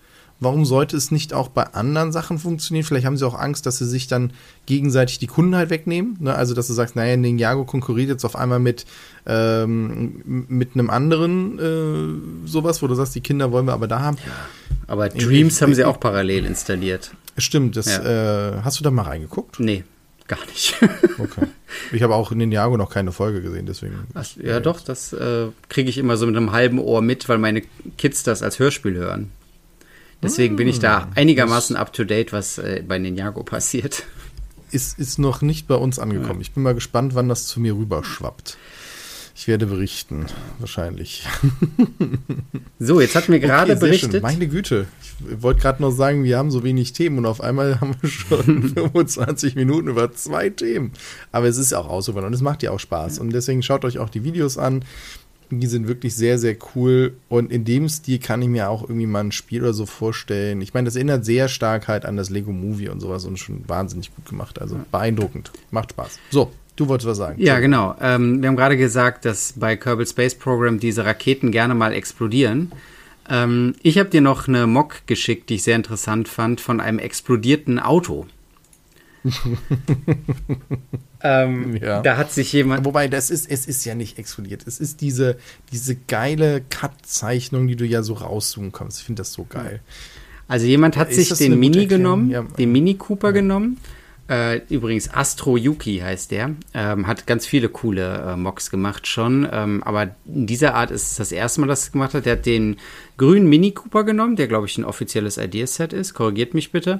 Warum 0.43 0.65
sollte 0.65 0.95
es 0.97 1.11
nicht 1.11 1.33
auch 1.33 1.47
bei 1.47 1.63
anderen 1.73 2.11
Sachen 2.11 2.37
funktionieren? 2.39 2.85
Vielleicht 2.85 3.05
haben 3.05 3.17
sie 3.17 3.25
auch 3.25 3.37
Angst, 3.39 3.65
dass 3.65 3.77
sie 3.77 3.85
sich 3.87 4.07
dann 4.07 4.31
gegenseitig 4.65 5.19
die 5.19 5.27
Kunden 5.27 5.55
halt 5.55 5.69
wegnehmen. 5.69 6.17
Ne? 6.19 6.33
Also, 6.35 6.53
dass 6.53 6.67
du 6.67 6.73
sagst, 6.73 6.95
naja, 6.95 7.15
Ninjago 7.17 7.65
konkurriert 7.65 8.09
jetzt 8.09 8.25
auf 8.25 8.35
einmal 8.35 8.59
mit, 8.59 8.85
ähm, 9.25 10.21
mit 10.25 10.73
einem 10.75 10.89
anderen 10.89 11.59
äh, 11.59 12.47
sowas, 12.47 12.81
wo 12.81 12.87
du 12.87 12.95
sagst, 12.95 13.15
die 13.15 13.21
Kinder 13.21 13.51
wollen 13.51 13.65
wir 13.65 13.73
aber 13.73 13.87
da 13.87 13.99
haben. 14.01 14.17
Aber 14.87 15.09
Dreams 15.09 15.61
haben 15.61 15.73
sie 15.73 15.85
auch 15.85 15.99
parallel 15.99 16.45
installiert. 16.45 17.11
Stimmt, 17.37 17.77
das, 17.77 17.87
Ja. 17.87 18.57
äh, 18.57 18.61
hast 18.63 18.79
du 18.79 18.83
da 18.83 18.91
mal 18.91 19.03
reingeguckt? 19.03 19.59
Nee, 19.59 19.83
gar 20.27 20.39
nicht. 20.47 20.75
Okay. 21.19 21.47
Ich 21.91 22.01
habe 22.03 22.15
auch 22.15 22.31
in 22.31 22.39
Ninjago 22.39 22.75
noch 22.77 22.89
keine 22.89 23.11
Folge 23.11 23.41
gesehen, 23.41 23.65
deswegen. 23.65 23.95
Was, 24.13 24.35
ja, 24.35 24.59
doch, 24.59 24.81
das 24.81 25.13
äh, 25.13 25.47
kriege 25.69 25.89
ich 25.89 25.97
immer 25.97 26.17
so 26.17 26.25
mit 26.27 26.35
einem 26.35 26.51
halben 26.51 26.79
Ohr 26.79 27.01
mit, 27.01 27.29
weil 27.29 27.37
meine 27.37 27.61
Kids 27.97 28.23
das 28.23 28.43
als 28.43 28.59
Hörspiel 28.59 28.95
hören. 28.95 29.31
Deswegen 30.23 30.55
bin 30.55 30.67
ich 30.67 30.79
da 30.79 31.09
einigermaßen 31.15 31.75
up 31.75 31.93
to 31.93 32.03
date, 32.05 32.31
was 32.33 32.57
äh, 32.57 32.81
bei 32.87 32.97
Ninjago 32.97 33.43
passiert. 33.43 34.03
Ist, 34.71 34.97
ist 34.97 35.19
noch 35.19 35.41
nicht 35.41 35.67
bei 35.67 35.75
uns 35.75 35.99
angekommen. 35.99 36.41
Ich 36.41 36.53
bin 36.53 36.63
mal 36.63 36.73
gespannt, 36.73 37.13
wann 37.13 37.29
das 37.29 37.45
zu 37.45 37.59
mir 37.59 37.75
rüberschwappt. 37.75 38.57
Ich 39.35 39.47
werde 39.47 39.65
berichten, 39.65 40.25
wahrscheinlich. 40.59 41.27
So, 42.79 42.99
jetzt 42.99 43.15
hat 43.15 43.29
mir 43.29 43.39
gerade 43.39 43.71
Okay, 43.71 43.79
sehr 43.79 43.93
schön. 43.93 44.09
berichtet. 44.11 44.23
Meine 44.23 44.47
Güte. 44.47 44.87
Ich 45.31 45.41
wollte 45.41 45.61
gerade 45.61 45.81
noch 45.81 45.91
sagen, 45.91 46.23
wir 46.25 46.37
haben 46.37 46.51
so 46.51 46.63
wenig 46.63 46.91
Themen 46.91 47.17
und 47.17 47.25
auf 47.25 47.39
einmal 47.39 47.79
haben 47.81 47.95
wir 48.01 48.09
schon 48.09 48.63
25 48.75 49.55
Minuten 49.55 49.87
über 49.87 50.11
zwei 50.11 50.49
Themen. 50.49 50.91
Aber 51.31 51.47
es 51.47 51.57
ist 51.57 51.71
ja 51.71 51.79
auch 51.79 51.87
ausübern 51.87 52.25
und 52.25 52.33
es 52.33 52.41
macht 52.41 52.61
ja 52.61 52.71
auch 52.71 52.79
Spaß. 52.79 53.19
Und 53.19 53.31
deswegen 53.31 53.63
schaut 53.63 53.85
euch 53.85 53.99
auch 53.99 54.09
die 54.09 54.23
Videos 54.25 54.57
an. 54.57 54.83
Die 55.59 55.67
sind 55.67 55.87
wirklich 55.87 56.15
sehr, 56.15 56.37
sehr 56.39 56.55
cool. 56.75 57.13
Und 57.29 57.51
in 57.51 57.65
dem 57.65 57.89
Stil 57.89 58.19
kann 58.19 58.41
ich 58.41 58.47
mir 58.47 58.69
auch 58.69 58.83
irgendwie 58.83 59.05
mal 59.05 59.21
ein 59.21 59.31
Spiel 59.31 59.61
oder 59.61 59.73
so 59.73 59.85
vorstellen. 59.85 60.61
Ich 60.61 60.73
meine, 60.73 60.85
das 60.85 60.95
erinnert 60.95 61.25
sehr 61.25 61.47
stark 61.47 61.87
halt 61.87 62.05
an 62.05 62.17
das 62.17 62.29
Lego 62.29 62.51
Movie 62.51 62.89
und 62.89 62.99
sowas 62.99 63.25
und 63.25 63.37
schon 63.37 63.67
wahnsinnig 63.67 64.15
gut 64.15 64.25
gemacht. 64.25 64.61
Also 64.61 64.77
beeindruckend. 64.91 65.51
Macht 65.71 65.91
Spaß. 65.91 66.19
So, 66.29 66.51
du 66.75 66.87
wolltest 66.87 67.07
was 67.07 67.17
sagen. 67.17 67.41
Ja, 67.41 67.59
genau. 67.59 67.95
Ähm, 68.01 68.41
wir 68.41 68.49
haben 68.49 68.55
gerade 68.55 68.77
gesagt, 68.77 69.25
dass 69.25 69.53
bei 69.53 69.75
Kerbal 69.75 70.07
Space 70.07 70.35
Program 70.35 70.79
diese 70.79 71.05
Raketen 71.05 71.51
gerne 71.51 71.75
mal 71.75 71.93
explodieren. 71.93 72.71
Ähm, 73.29 73.75
ich 73.81 73.97
habe 73.97 74.09
dir 74.09 74.21
noch 74.21 74.47
eine 74.47 74.67
Mock 74.67 75.07
geschickt, 75.07 75.49
die 75.49 75.55
ich 75.55 75.63
sehr 75.63 75.75
interessant 75.75 76.27
fand, 76.27 76.61
von 76.61 76.79
einem 76.79 76.99
explodierten 76.99 77.79
Auto. 77.79 78.27
ähm, 81.23 81.77
ja. 81.81 82.01
Da 82.01 82.17
hat 82.17 82.31
sich 82.31 82.51
jemand. 82.53 82.85
Wobei, 82.85 83.07
das 83.07 83.31
ist, 83.31 83.49
es 83.49 83.65
ist 83.65 83.85
ja 83.85 83.95
nicht 83.95 84.19
explodiert. 84.19 84.67
Es 84.67 84.79
ist 84.79 85.01
diese, 85.01 85.37
diese 85.71 85.95
geile 85.95 86.61
Cut-Zeichnung, 86.69 87.67
die 87.67 87.75
du 87.75 87.85
ja 87.85 88.03
so 88.03 88.13
rauszoomen 88.13 88.71
kannst. 88.71 88.99
Ich 88.99 89.05
finde 89.05 89.21
das 89.21 89.33
so 89.33 89.45
geil. 89.45 89.79
Also 90.47 90.65
jemand 90.65 90.97
hat 90.97 91.09
ist 91.09 91.29
sich 91.29 91.37
den 91.37 91.57
Mini 91.57 91.87
genommen, 91.87 92.29
ja. 92.29 92.43
den 92.43 92.71
Mini 92.71 92.95
Cooper 92.95 93.29
ja. 93.29 93.33
genommen. 93.33 93.77
Äh, 94.29 94.61
übrigens 94.69 95.13
Astro 95.13 95.57
Yuki 95.57 95.99
heißt 95.99 96.31
der. 96.31 96.51
Ähm, 96.73 97.07
hat 97.07 97.27
ganz 97.27 97.45
viele 97.45 97.69
coole 97.69 98.23
äh, 98.25 98.35
Mocks 98.37 98.69
gemacht 98.69 99.07
schon. 99.07 99.47
Ähm, 99.51 99.83
aber 99.83 100.15
in 100.25 100.47
dieser 100.47 100.75
Art 100.75 100.91
ist 100.91 101.11
es 101.11 101.15
das 101.17 101.31
erste 101.31 101.61
Mal, 101.61 101.67
dass 101.67 101.81
er 101.81 101.87
es 101.87 101.91
gemacht 101.91 102.13
hat. 102.13 102.25
Der 102.25 102.33
hat 102.33 102.45
den 102.45 102.77
grünen 103.17 103.47
Mini 103.47 103.71
Cooper 103.71 104.03
genommen, 104.03 104.35
der 104.35 104.47
glaube 104.47 104.67
ich 104.67 104.77
ein 104.77 104.85
offizielles 104.85 105.37
Ideaset 105.37 105.93
ist. 105.93 106.13
Korrigiert 106.13 106.53
mich 106.53 106.71
bitte 106.71 106.99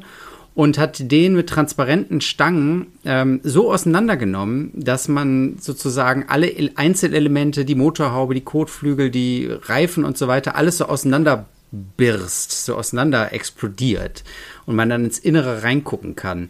und 0.56 0.78
hat 0.78 1.12
den 1.12 1.36
mit 1.36 1.50
transparenten 1.50 2.22
Stangen 2.22 2.88
ähm, 3.06 3.40
so 3.44 3.72
auseinandergenommen, 3.72 4.72
dass 4.76 5.08
man 5.08 5.58
sozusagen 5.60 6.26
alle 6.28 6.52
Einzelelemente, 6.76 7.66
die 7.66 7.76
Motorhaube, 7.76 8.36
die 8.36 8.42
Kotflügel, 8.42 9.10
die 9.10 9.50
Reifen 9.50 10.06
und 10.06 10.18
so 10.18 10.28
weiter, 10.28 10.56
alles 10.56 10.78
so 10.78 10.86
auseinanderbirst, 10.86 12.66
so 12.66 12.76
auseinander 12.76 13.34
explodiert 13.34 14.24
und 14.66 14.76
man 14.76 14.90
dann 14.90 15.06
ins 15.06 15.20
Innere 15.20 15.64
reingucken 15.64 16.16
kann. 16.16 16.50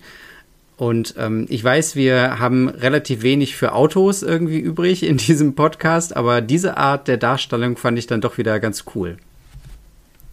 Und 0.76 1.16
ähm, 1.18 1.46
ich 1.50 1.64
weiß, 1.64 1.96
wir 1.96 2.40
haben 2.40 2.68
relativ 2.68 3.22
wenig 3.22 3.56
für 3.56 3.74
Autos 3.74 4.22
irgendwie 4.22 4.60
übrig 4.60 5.04
in 5.04 5.18
diesem 5.18 5.56
Podcast, 5.56 6.16
aber 6.16 6.42
diese 6.42 6.76
Art 6.78 7.08
der 7.08 7.18
Darstellung 7.18 7.78
fand 7.78 7.98
ich 8.00 8.08
dann 8.08 8.22
doch 8.22 8.38
wieder 8.38 8.60
ganz 8.60 8.84
cool. 8.96 9.18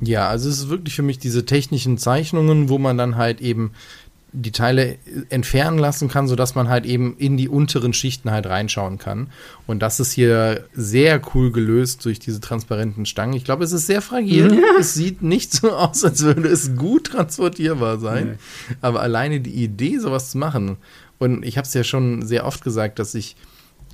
Ja, 0.00 0.28
also 0.28 0.48
es 0.48 0.58
ist 0.58 0.68
wirklich 0.68 0.94
für 0.94 1.02
mich 1.02 1.18
diese 1.18 1.44
technischen 1.44 1.98
Zeichnungen, 1.98 2.68
wo 2.68 2.78
man 2.78 2.96
dann 2.96 3.16
halt 3.16 3.40
eben 3.40 3.72
die 4.32 4.52
Teile 4.52 4.96
entfernen 5.28 5.78
lassen 5.78 6.08
kann, 6.08 6.28
sodass 6.28 6.54
man 6.54 6.68
halt 6.68 6.86
eben 6.86 7.16
in 7.18 7.36
die 7.36 7.48
unteren 7.48 7.92
Schichten 7.92 8.30
halt 8.30 8.46
reinschauen 8.46 8.98
kann. 8.98 9.28
Und 9.66 9.80
das 9.80 9.98
ist 9.98 10.12
hier 10.12 10.66
sehr 10.72 11.20
cool 11.34 11.50
gelöst 11.50 12.04
durch 12.04 12.20
diese 12.20 12.40
transparenten 12.40 13.06
Stangen. 13.06 13.34
Ich 13.34 13.44
glaube, 13.44 13.64
es 13.64 13.72
ist 13.72 13.86
sehr 13.86 14.02
fragil. 14.02 14.30
Ja. 14.60 14.78
Es 14.78 14.94
sieht 14.94 15.22
nicht 15.22 15.52
so 15.52 15.72
aus, 15.72 16.04
als 16.04 16.22
würde 16.22 16.48
es 16.48 16.76
gut 16.76 17.08
transportierbar 17.08 17.98
sein. 17.98 18.32
Nee. 18.32 18.74
Aber 18.80 19.00
alleine 19.00 19.40
die 19.40 19.64
Idee, 19.64 19.98
sowas 19.98 20.30
zu 20.30 20.38
machen. 20.38 20.76
Und 21.18 21.44
ich 21.44 21.56
habe 21.56 21.66
es 21.66 21.74
ja 21.74 21.82
schon 21.82 22.22
sehr 22.22 22.46
oft 22.46 22.62
gesagt, 22.62 22.98
dass 22.98 23.14
ich 23.14 23.36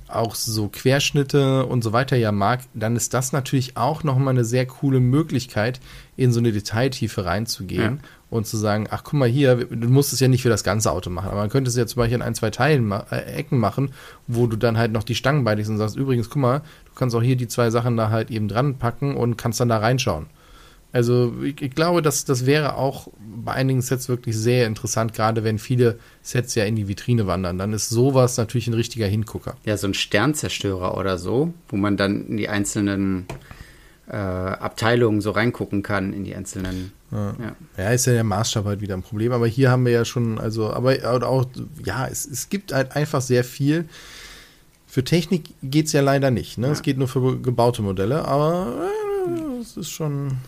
auch 0.09 0.35
so 0.35 0.69
Querschnitte 0.69 1.65
und 1.65 1.83
so 1.83 1.93
weiter 1.93 2.15
ja 2.15 2.31
mag, 2.31 2.61
dann 2.73 2.95
ist 2.95 3.13
das 3.13 3.31
natürlich 3.31 3.77
auch 3.77 4.03
nochmal 4.03 4.33
eine 4.33 4.45
sehr 4.45 4.65
coole 4.65 4.99
Möglichkeit, 4.99 5.79
in 6.15 6.31
so 6.31 6.39
eine 6.39 6.51
Detailtiefe 6.51 7.25
reinzugehen 7.25 7.99
ja. 8.01 8.09
und 8.29 8.47
zu 8.47 8.57
sagen, 8.57 8.87
ach 8.89 9.03
guck 9.03 9.13
mal 9.13 9.27
hier, 9.27 9.55
du 9.55 9.87
musst 9.89 10.13
es 10.13 10.19
ja 10.19 10.27
nicht 10.27 10.41
für 10.41 10.49
das 10.49 10.63
ganze 10.63 10.91
Auto 10.91 11.09
machen, 11.09 11.29
aber 11.29 11.41
man 11.41 11.49
könnte 11.49 11.69
es 11.69 11.75
ja 11.75 11.85
zum 11.85 11.99
Beispiel 11.99 12.15
in 12.15 12.21
ein, 12.21 12.35
zwei 12.35 12.49
Teilen, 12.49 12.91
äh, 12.91 13.21
Ecken 13.35 13.59
machen, 13.59 13.91
wo 14.27 14.47
du 14.47 14.57
dann 14.57 14.77
halt 14.77 14.91
noch 14.91 15.03
die 15.03 15.15
Stangen 15.15 15.43
beidigst 15.43 15.69
und 15.69 15.77
sagst, 15.77 15.95
übrigens, 15.95 16.29
guck 16.29 16.41
mal, 16.41 16.59
du 16.59 16.93
kannst 16.95 17.15
auch 17.15 17.21
hier 17.21 17.35
die 17.35 17.47
zwei 17.47 17.69
Sachen 17.69 17.97
da 17.97 18.09
halt 18.09 18.31
eben 18.31 18.47
dran 18.47 18.77
packen 18.77 19.15
und 19.15 19.37
kannst 19.37 19.59
dann 19.59 19.69
da 19.69 19.77
reinschauen. 19.77 20.27
Also 20.97 21.31
ich, 21.43 21.61
ich, 21.61 21.75
glaube, 21.75 22.01
dass 22.01 22.25
das 22.25 22.47
wäre 22.47 22.75
auch 22.75 23.09
bei 23.19 23.53
einigen 23.53 23.83
Sets 23.83 24.09
wirklich 24.09 24.35
sehr 24.35 24.65
interessant, 24.65 25.13
gerade 25.13 25.43
wenn 25.43 25.59
viele 25.59 25.99
Sets 26.23 26.55
ja 26.55 26.63
in 26.63 26.75
die 26.75 26.87
Vitrine 26.87 27.27
wandern. 27.27 27.59
Dann 27.59 27.71
ist 27.71 27.89
sowas 27.89 28.35
natürlich 28.37 28.67
ein 28.67 28.73
richtiger 28.73 29.05
Hingucker. 29.05 29.55
Ja, 29.63 29.77
so 29.77 29.85
ein 29.85 29.93
Sternzerstörer 29.93 30.97
oder 30.97 31.19
so, 31.19 31.53
wo 31.69 31.75
man 31.75 31.97
dann 31.97 32.25
in 32.25 32.37
die 32.37 32.49
einzelnen 32.49 33.27
äh, 34.09 34.15
Abteilungen 34.15 35.21
so 35.21 35.29
reingucken 35.29 35.83
kann, 35.83 36.13
in 36.13 36.23
die 36.23 36.33
einzelnen. 36.33 36.93
Ja. 37.11 37.35
ja. 37.39 37.55
ja, 37.77 37.89
ist 37.91 38.07
ja 38.07 38.13
der 38.13 38.23
Maßstab 38.23 38.65
halt 38.65 38.81
wieder 38.81 38.95
ein 38.95 39.03
Problem. 39.03 39.33
Aber 39.33 39.45
hier 39.45 39.69
haben 39.69 39.85
wir 39.85 39.91
ja 39.91 40.03
schon, 40.03 40.39
also, 40.39 40.73
aber 40.73 40.95
auch, 41.29 41.45
ja, 41.85 42.07
es, 42.07 42.25
es 42.25 42.49
gibt 42.49 42.73
halt 42.73 42.95
einfach 42.95 43.21
sehr 43.21 43.43
viel. 43.43 43.85
Für 44.87 45.03
Technik 45.03 45.53
geht 45.61 45.85
es 45.85 45.93
ja 45.93 46.01
leider 46.01 46.31
nicht. 46.31 46.57
Ne? 46.57 46.65
Ja. 46.65 46.73
Es 46.73 46.81
geht 46.81 46.97
nur 46.97 47.07
für 47.07 47.39
gebaute 47.39 47.83
Modelle, 47.83 48.25
aber 48.25 48.89
äh, 49.27 49.61
es 49.61 49.77
ist 49.77 49.91
schon. 49.91 50.39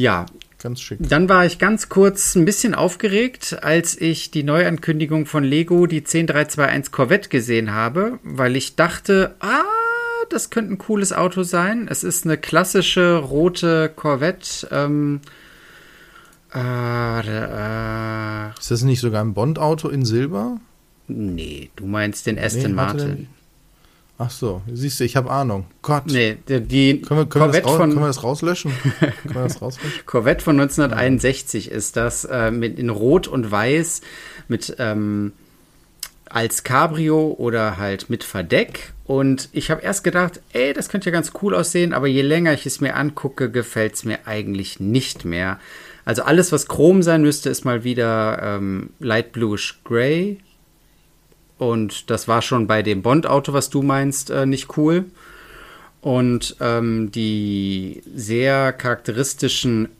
Ja. 0.00 0.26
Ganz 0.62 0.80
schick. 0.82 0.98
Dann 1.00 1.28
war 1.28 1.46
ich 1.46 1.58
ganz 1.58 1.88
kurz 1.88 2.34
ein 2.34 2.44
bisschen 2.44 2.74
aufgeregt, 2.74 3.58
als 3.62 3.98
ich 3.98 4.30
die 4.30 4.42
Neuankündigung 4.42 5.24
von 5.24 5.42
Lego, 5.42 5.86
die 5.86 6.02
10321 6.02 6.92
Corvette 6.92 7.28
gesehen 7.30 7.72
habe, 7.72 8.18
weil 8.22 8.56
ich 8.56 8.76
dachte, 8.76 9.34
ah, 9.40 9.64
das 10.28 10.50
könnte 10.50 10.74
ein 10.74 10.78
cooles 10.78 11.14
Auto 11.14 11.44
sein. 11.44 11.88
Es 11.88 12.04
ist 12.04 12.26
eine 12.26 12.36
klassische 12.36 13.16
rote 13.16 13.90
Corvette. 13.94 14.68
Ähm, 14.70 15.20
äh, 16.54 17.20
äh, 17.20 18.50
ist 18.58 18.70
das 18.70 18.82
nicht 18.82 19.00
sogar 19.00 19.24
ein 19.24 19.32
Bond-Auto 19.32 19.88
in 19.88 20.04
Silber? 20.04 20.60
Nee, 21.08 21.70
du 21.76 21.86
meinst 21.86 22.26
den 22.26 22.38
Aston 22.38 22.70
nee, 22.70 22.76
Martin. 22.76 23.28
Ach 24.22 24.30
so, 24.30 24.60
siehst 24.70 25.00
du, 25.00 25.04
ich 25.04 25.16
habe 25.16 25.30
Ahnung. 25.30 25.64
Gott. 25.80 26.02
Nee, 26.04 26.36
die, 26.46 26.60
die 26.60 27.00
können, 27.00 27.20
wir, 27.20 27.26
können, 27.26 27.46
Corvette 27.46 27.66
wir 27.66 27.74
von, 27.74 27.88
können 27.88 28.02
wir 28.02 28.06
das 28.08 28.22
rauslöschen? 28.22 28.70
können 29.00 29.34
wir 29.34 29.42
das 29.44 29.62
rauslöschen? 29.62 30.02
Corvette 30.04 30.44
von 30.44 30.60
1961 30.60 31.70
ist 31.70 31.96
das 31.96 32.26
äh, 32.26 32.50
mit 32.50 32.78
in 32.78 32.90
Rot 32.90 33.28
und 33.28 33.50
Weiß 33.50 34.02
mit 34.46 34.76
ähm, 34.78 35.32
als 36.26 36.64
Cabrio 36.64 37.34
oder 37.38 37.78
halt 37.78 38.10
mit 38.10 38.22
Verdeck. 38.22 38.92
Und 39.06 39.48
ich 39.52 39.70
habe 39.70 39.80
erst 39.80 40.04
gedacht, 40.04 40.42
ey, 40.52 40.74
das 40.74 40.90
könnte 40.90 41.08
ja 41.08 41.12
ganz 41.12 41.32
cool 41.40 41.54
aussehen, 41.54 41.94
aber 41.94 42.06
je 42.06 42.20
länger 42.20 42.52
ich 42.52 42.66
es 42.66 42.82
mir 42.82 42.96
angucke, 42.96 43.50
gefällt 43.50 43.94
es 43.94 44.04
mir 44.04 44.26
eigentlich 44.26 44.80
nicht 44.80 45.24
mehr. 45.24 45.58
Also 46.04 46.24
alles, 46.24 46.52
was 46.52 46.68
Chrom 46.68 47.02
sein 47.02 47.22
müsste, 47.22 47.48
ist 47.48 47.64
mal 47.64 47.84
wieder 47.84 48.38
ähm, 48.42 48.90
Light 48.98 49.32
Bluish 49.32 49.80
Gray 49.82 50.40
und 51.60 52.08
das 52.08 52.26
war 52.26 52.40
schon 52.40 52.66
bei 52.66 52.80
dem 52.80 53.02
Bond-Auto, 53.02 53.52
was 53.52 53.68
du 53.68 53.82
meinst, 53.82 54.30
äh, 54.30 54.46
nicht 54.46 54.78
cool. 54.78 55.04
Und 56.00 56.56
ähm, 56.58 57.12
die 57.12 58.02
sehr 58.14 58.72
charakteristischen 58.72 59.90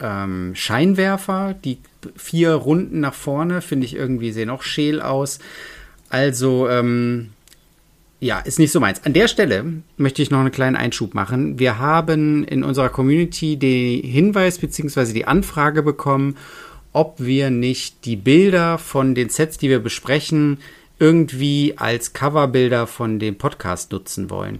ähm, 0.00 0.52
Scheinwerfer, 0.54 1.56
die 1.64 1.78
vier 2.14 2.52
Runden 2.52 3.00
nach 3.00 3.14
vorne, 3.14 3.62
finde 3.62 3.84
ich 3.84 3.96
irgendwie 3.96 4.30
sehen 4.30 4.48
auch 4.48 4.62
scheel 4.62 5.02
aus. 5.02 5.40
Also, 6.08 6.68
ähm, 6.68 7.30
ja, 8.20 8.38
ist 8.38 8.60
nicht 8.60 8.70
so 8.70 8.78
meins. 8.78 9.04
An 9.04 9.12
der 9.12 9.26
Stelle 9.26 9.64
möchte 9.96 10.22
ich 10.22 10.30
noch 10.30 10.38
einen 10.38 10.52
kleinen 10.52 10.76
Einschub 10.76 11.14
machen. 11.14 11.58
Wir 11.58 11.80
haben 11.80 12.44
in 12.44 12.62
unserer 12.62 12.90
Community 12.90 13.56
den 13.56 14.04
Hinweis 14.04 14.58
bzw. 14.58 15.14
die 15.14 15.26
Anfrage 15.26 15.82
bekommen, 15.82 16.36
ob 16.92 17.16
wir 17.18 17.50
nicht 17.50 18.04
die 18.04 18.16
Bilder 18.16 18.78
von 18.78 19.14
den 19.14 19.28
Sets, 19.28 19.58
die 19.58 19.68
wir 19.68 19.80
besprechen, 19.80 20.58
irgendwie 20.98 21.74
als 21.76 22.12
Coverbilder 22.12 22.86
von 22.86 23.18
dem 23.18 23.36
Podcast 23.36 23.92
nutzen 23.92 24.30
wollen. 24.30 24.58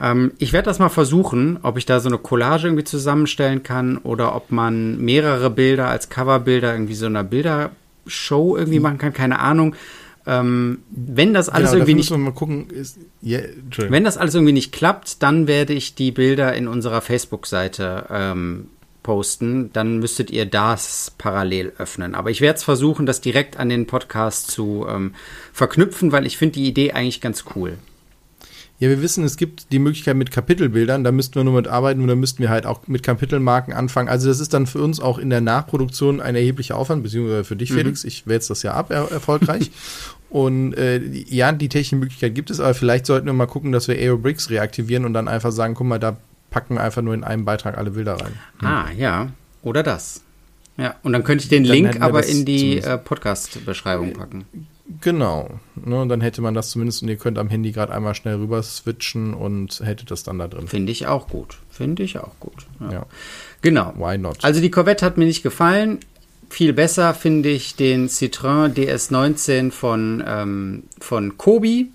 Ähm, 0.00 0.32
ich 0.38 0.52
werde 0.52 0.66
das 0.66 0.78
mal 0.78 0.88
versuchen, 0.88 1.58
ob 1.62 1.76
ich 1.76 1.86
da 1.86 2.00
so 2.00 2.08
eine 2.08 2.18
Collage 2.18 2.68
irgendwie 2.68 2.84
zusammenstellen 2.84 3.62
kann 3.62 3.98
oder 3.98 4.34
ob 4.36 4.50
man 4.50 4.98
mehrere 4.98 5.50
Bilder 5.50 5.88
als 5.88 6.08
Coverbilder 6.08 6.72
irgendwie 6.72 6.94
so 6.94 7.06
einer 7.06 7.24
Bildershow 7.24 8.56
irgendwie 8.56 8.80
machen 8.80 8.98
kann, 8.98 9.12
keine 9.12 9.40
Ahnung. 9.40 9.74
Ähm, 10.26 10.80
wenn 10.90 11.32
das 11.32 11.48
alles 11.48 11.70
genau, 11.70 11.84
irgendwie 11.86 11.94
nicht, 11.94 12.34
gucken, 12.34 12.68
ist, 12.68 12.98
yeah, 13.24 13.44
wenn 13.78 14.04
das 14.04 14.18
alles 14.18 14.34
irgendwie 14.34 14.52
nicht 14.52 14.72
klappt, 14.72 15.22
dann 15.22 15.46
werde 15.46 15.72
ich 15.72 15.94
die 15.94 16.12
Bilder 16.12 16.52
in 16.52 16.68
unserer 16.68 17.00
Facebook-Seite 17.00 18.04
ähm, 18.10 18.66
posten, 19.08 19.70
dann 19.72 20.00
müsstet 20.00 20.30
ihr 20.30 20.44
das 20.44 21.14
parallel 21.16 21.72
öffnen. 21.78 22.14
Aber 22.14 22.30
ich 22.30 22.42
werde 22.42 22.58
es 22.58 22.62
versuchen, 22.62 23.06
das 23.06 23.22
direkt 23.22 23.56
an 23.56 23.70
den 23.70 23.86
Podcast 23.86 24.50
zu 24.50 24.84
ähm, 24.86 25.14
verknüpfen, 25.54 26.12
weil 26.12 26.26
ich 26.26 26.36
finde 26.36 26.56
die 26.56 26.68
Idee 26.68 26.92
eigentlich 26.92 27.22
ganz 27.22 27.46
cool. 27.56 27.78
Ja, 28.80 28.90
wir 28.90 29.00
wissen, 29.00 29.24
es 29.24 29.38
gibt 29.38 29.72
die 29.72 29.78
Möglichkeit 29.78 30.14
mit 30.14 30.30
Kapitelbildern, 30.30 31.04
da 31.04 31.10
müssten 31.10 31.36
wir 31.36 31.44
nur 31.44 31.54
mit 31.54 31.68
arbeiten 31.68 32.02
und 32.02 32.08
da 32.08 32.16
müssten 32.16 32.42
wir 32.42 32.50
halt 32.50 32.66
auch 32.66 32.86
mit 32.86 33.02
Kapitelmarken 33.02 33.72
anfangen. 33.72 34.10
Also 34.10 34.28
das 34.28 34.40
ist 34.40 34.52
dann 34.52 34.66
für 34.66 34.82
uns 34.82 35.00
auch 35.00 35.16
in 35.16 35.30
der 35.30 35.40
Nachproduktion 35.40 36.20
ein 36.20 36.34
erheblicher 36.34 36.76
Aufwand, 36.76 37.02
beziehungsweise 37.02 37.44
für 37.44 37.56
dich, 37.56 37.70
mhm. 37.70 37.76
Felix. 37.76 38.04
Ich 38.04 38.26
wälze 38.26 38.50
das 38.50 38.62
ja 38.62 38.74
ab, 38.74 38.90
er 38.90 39.10
erfolgreich. 39.10 39.70
und 40.28 40.74
äh, 40.74 41.00
ja, 41.00 41.50
die 41.52 41.70
technische 41.70 41.96
Möglichkeit 41.96 42.34
gibt 42.34 42.50
es, 42.50 42.60
aber 42.60 42.74
vielleicht 42.74 43.06
sollten 43.06 43.24
wir 43.24 43.32
mal 43.32 43.46
gucken, 43.46 43.72
dass 43.72 43.88
wir 43.88 43.94
Aerobricks 43.94 44.50
reaktivieren 44.50 45.06
und 45.06 45.14
dann 45.14 45.28
einfach 45.28 45.50
sagen, 45.50 45.72
guck 45.72 45.86
mal, 45.86 45.98
da 45.98 46.18
packen 46.50 46.74
wir 46.74 46.82
einfach 46.82 47.02
nur 47.02 47.14
in 47.14 47.24
einem 47.24 47.44
Beitrag 47.44 47.78
alle 47.78 47.90
Bilder 47.90 48.14
rein. 48.14 48.38
Hm. 48.60 48.66
Ah, 48.68 48.90
ja. 48.96 49.28
Oder 49.62 49.82
das. 49.82 50.22
Ja, 50.76 50.94
und 51.02 51.12
dann 51.12 51.24
könnte 51.24 51.42
ich 51.42 51.48
den 51.48 51.64
dann 51.64 51.72
Link 51.72 52.00
aber 52.00 52.24
in 52.24 52.44
die 52.44 52.78
äh, 52.78 52.98
Podcast-Beschreibung 52.98 54.12
packen. 54.12 54.46
Genau. 55.00 55.60
Ne, 55.74 56.00
und 56.00 56.08
dann 56.08 56.20
hätte 56.20 56.40
man 56.40 56.54
das 56.54 56.70
zumindest 56.70 57.02
und 57.02 57.08
ihr 57.08 57.16
könnt 57.16 57.36
am 57.36 57.48
Handy 57.48 57.72
gerade 57.72 57.92
einmal 57.92 58.14
schnell 58.14 58.36
rüber 58.36 58.62
switchen 58.62 59.34
und 59.34 59.80
hättet 59.84 60.10
das 60.10 60.22
dann 60.22 60.38
da 60.38 60.48
drin. 60.48 60.66
Finde 60.68 60.92
ich 60.92 61.06
auch 61.06 61.28
gut. 61.28 61.58
Finde 61.68 62.04
ich 62.04 62.18
auch 62.18 62.38
gut. 62.40 62.66
Ja. 62.80 62.92
Ja. 62.92 63.06
Genau. 63.60 63.92
Why 63.96 64.16
not? 64.16 64.38
Also 64.42 64.60
die 64.60 64.70
Corvette 64.70 65.04
hat 65.04 65.18
mir 65.18 65.26
nicht 65.26 65.42
gefallen. 65.42 65.98
Viel 66.48 66.72
besser 66.72 67.12
finde 67.12 67.50
ich 67.50 67.74
den 67.74 68.08
Citroën 68.08 68.72
DS19 68.72 69.70
von, 69.70 70.24
ähm, 70.26 70.84
von 70.98 71.36
Kobi. 71.36 71.90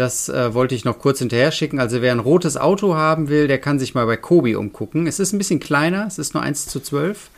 Das 0.00 0.30
äh, 0.30 0.54
wollte 0.54 0.74
ich 0.74 0.86
noch 0.86 0.98
kurz 0.98 1.18
hinterher 1.18 1.52
schicken. 1.52 1.78
Also 1.78 2.00
wer 2.00 2.10
ein 2.12 2.20
rotes 2.20 2.56
Auto 2.56 2.94
haben 2.94 3.28
will, 3.28 3.48
der 3.48 3.58
kann 3.58 3.78
sich 3.78 3.94
mal 3.94 4.06
bei 4.06 4.16
Kobi 4.16 4.56
umgucken. 4.56 5.06
Es 5.06 5.20
ist 5.20 5.34
ein 5.34 5.36
bisschen 5.36 5.60
kleiner, 5.60 6.06
es 6.06 6.18
ist 6.18 6.32
nur 6.32 6.42
1 6.42 6.68
zu 6.68 6.80
12, 6.80 7.28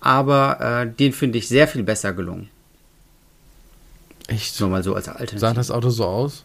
aber 0.00 0.60
äh, 0.60 0.86
den 0.94 1.14
finde 1.14 1.38
ich 1.38 1.48
sehr 1.48 1.66
viel 1.66 1.82
besser 1.82 2.12
gelungen. 2.12 2.50
Echt? 4.28 4.60
Nur 4.60 4.68
mal 4.68 4.82
so 4.82 4.94
als 4.94 5.06
Sah 5.06 5.12
Alternative. 5.12 5.54
das 5.54 5.70
Auto 5.70 5.88
so 5.88 6.04
aus? 6.04 6.44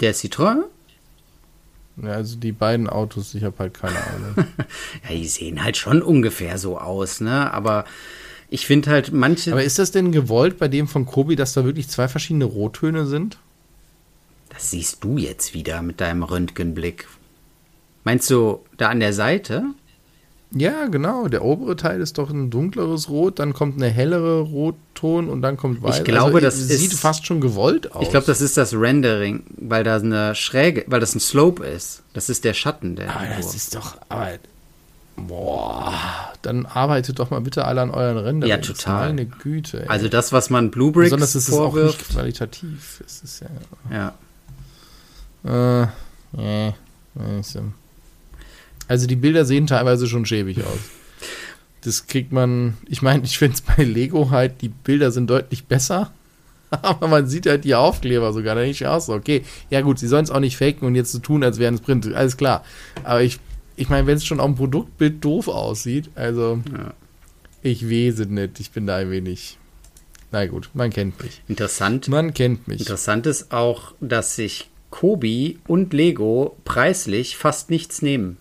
Der 0.00 0.12
Citroën? 0.16 0.62
Ja, 2.02 2.08
also 2.14 2.36
die 2.36 2.50
beiden 2.50 2.88
Autos, 2.88 3.34
ich 3.36 3.44
habe 3.44 3.54
halt 3.60 3.74
keine 3.74 3.98
Ahnung. 4.04 4.46
Ja, 5.08 5.14
die 5.14 5.28
sehen 5.28 5.62
halt 5.62 5.76
schon 5.76 6.02
ungefähr 6.02 6.58
so 6.58 6.76
aus, 6.76 7.20
ne? 7.20 7.54
Aber 7.54 7.84
ich 8.50 8.66
finde 8.66 8.90
halt 8.90 9.12
manche. 9.12 9.52
Aber 9.52 9.62
ist 9.62 9.78
das 9.78 9.92
denn 9.92 10.10
gewollt 10.10 10.58
bei 10.58 10.66
dem 10.66 10.88
von 10.88 11.06
Kobi, 11.06 11.36
dass 11.36 11.52
da 11.52 11.64
wirklich 11.64 11.88
zwei 11.88 12.08
verschiedene 12.08 12.46
Rottöne 12.46 13.06
sind? 13.06 13.38
Das 14.54 14.70
siehst 14.70 15.02
du 15.04 15.18
jetzt 15.18 15.52
wieder 15.54 15.82
mit 15.82 16.00
deinem 16.00 16.22
Röntgenblick. 16.22 17.06
Meinst 18.04 18.30
du 18.30 18.60
da 18.76 18.88
an 18.88 19.00
der 19.00 19.12
Seite? 19.12 19.64
Ja, 20.52 20.86
genau. 20.86 21.26
Der 21.26 21.44
obere 21.44 21.74
Teil 21.74 22.00
ist 22.00 22.18
doch 22.18 22.30
ein 22.30 22.50
dunkleres 22.50 23.08
Rot, 23.08 23.40
dann 23.40 23.52
kommt 23.54 23.76
eine 23.76 23.90
hellere 23.90 24.40
Rotton 24.40 25.28
und 25.28 25.42
dann 25.42 25.56
kommt 25.56 25.82
weiß. 25.82 26.04
glaube, 26.04 26.40
das 26.40 26.54
es 26.54 26.70
ist- 26.70 26.78
sieht 26.80 26.92
fast 26.94 27.26
schon 27.26 27.40
gewollt 27.40 27.90
aus. 27.92 28.02
Ich 28.04 28.10
glaube, 28.10 28.26
das 28.26 28.40
ist 28.40 28.56
das 28.56 28.72
Rendering, 28.72 29.42
weil 29.56 29.82
da 29.82 29.96
eine 29.96 30.34
Schräge, 30.36 30.84
weil 30.86 31.00
das 31.00 31.14
ein 31.16 31.20
Slope 31.20 31.64
ist. 31.66 32.04
Das 32.12 32.28
ist 32.28 32.44
der 32.44 32.54
Schatten, 32.54 32.94
der. 32.94 33.14
Aber 33.16 33.26
das 33.36 33.54
ist 33.56 33.74
doch. 33.74 33.96
Aber, 34.08 34.28
boah. 35.16 35.92
Dann 36.42 36.66
arbeitet 36.66 37.18
doch 37.18 37.30
mal 37.30 37.40
bitte 37.40 37.64
alle 37.64 37.80
an 37.80 37.90
euren 37.90 38.18
Rändern. 38.18 38.48
Ja, 38.48 38.58
total. 38.58 39.08
Meine 39.08 39.26
Güte. 39.26 39.82
Ey. 39.82 39.88
also 39.88 40.08
das, 40.08 40.32
was 40.32 40.50
man 40.50 40.70
Blue 40.70 40.92
Bricks 40.92 41.06
Besonders 41.06 41.34
ist 41.34 41.48
es 41.48 41.54
auch 41.54 41.64
nicht 41.64 41.72
vorwirft. 41.72 42.08
qualitativ. 42.10 43.02
Es 43.04 43.22
ist 43.22 43.40
ja. 43.40 43.48
ja. 43.90 44.14
Äh, 45.44 45.82
äh, 45.82 46.72
also 48.88 49.06
die 49.06 49.16
Bilder 49.16 49.44
sehen 49.44 49.66
teilweise 49.66 50.06
schon 50.08 50.26
schäbig 50.26 50.58
aus. 50.64 50.78
Das 51.82 52.06
kriegt 52.06 52.32
man, 52.32 52.76
ich 52.88 53.02
meine, 53.02 53.24
ich 53.24 53.38
finde 53.38 53.54
es 53.54 53.60
bei 53.60 53.84
Lego 53.84 54.30
halt, 54.30 54.62
die 54.62 54.68
Bilder 54.70 55.10
sind 55.12 55.28
deutlich 55.28 55.64
besser, 55.66 56.12
aber 56.70 57.08
man 57.08 57.26
sieht 57.26 57.46
halt 57.46 57.64
die 57.64 57.74
Aufkleber 57.74 58.32
sogar 58.32 58.54
nicht 58.56 58.86
aus. 58.86 59.08
Okay, 59.10 59.44
ja 59.70 59.80
gut, 59.82 59.98
sie 59.98 60.08
sollen 60.08 60.24
es 60.24 60.30
auch 60.30 60.40
nicht 60.40 60.56
faken 60.56 60.86
und 60.86 60.94
jetzt 60.94 61.12
so 61.12 61.18
tun, 61.18 61.44
als 61.44 61.58
wären 61.58 61.74
es 61.74 61.80
Print, 61.82 62.12
alles 62.14 62.36
klar. 62.36 62.64
Aber 63.04 63.22
ich, 63.22 63.38
ich 63.76 63.88
meine, 63.88 64.06
wenn 64.06 64.16
es 64.16 64.24
schon 64.24 64.40
auf 64.40 64.46
dem 64.46 64.56
Produktbild 64.56 65.22
doof 65.24 65.48
aussieht, 65.48 66.10
also 66.14 66.60
Ja. 66.72 66.94
ich 67.62 67.88
wese 67.88 68.24
nicht, 68.26 68.60
ich 68.60 68.70
bin 68.70 68.86
da 68.86 68.96
ein 68.96 69.10
wenig, 69.10 69.58
na 70.32 70.46
gut, 70.46 70.70
man 70.74 70.90
kennt 70.90 71.22
mich. 71.22 71.42
Interessant. 71.48 72.08
Man 72.08 72.32
kennt 72.34 72.66
mich. 72.66 72.80
Interessant 72.80 73.26
ist 73.26 73.52
auch, 73.52 73.94
dass 74.00 74.36
sich 74.36 74.70
Kobi 74.94 75.58
und 75.66 75.92
Lego 75.92 76.56
preislich 76.64 77.36
fast 77.36 77.68
nichts 77.68 78.00
nehmen. 78.00 78.36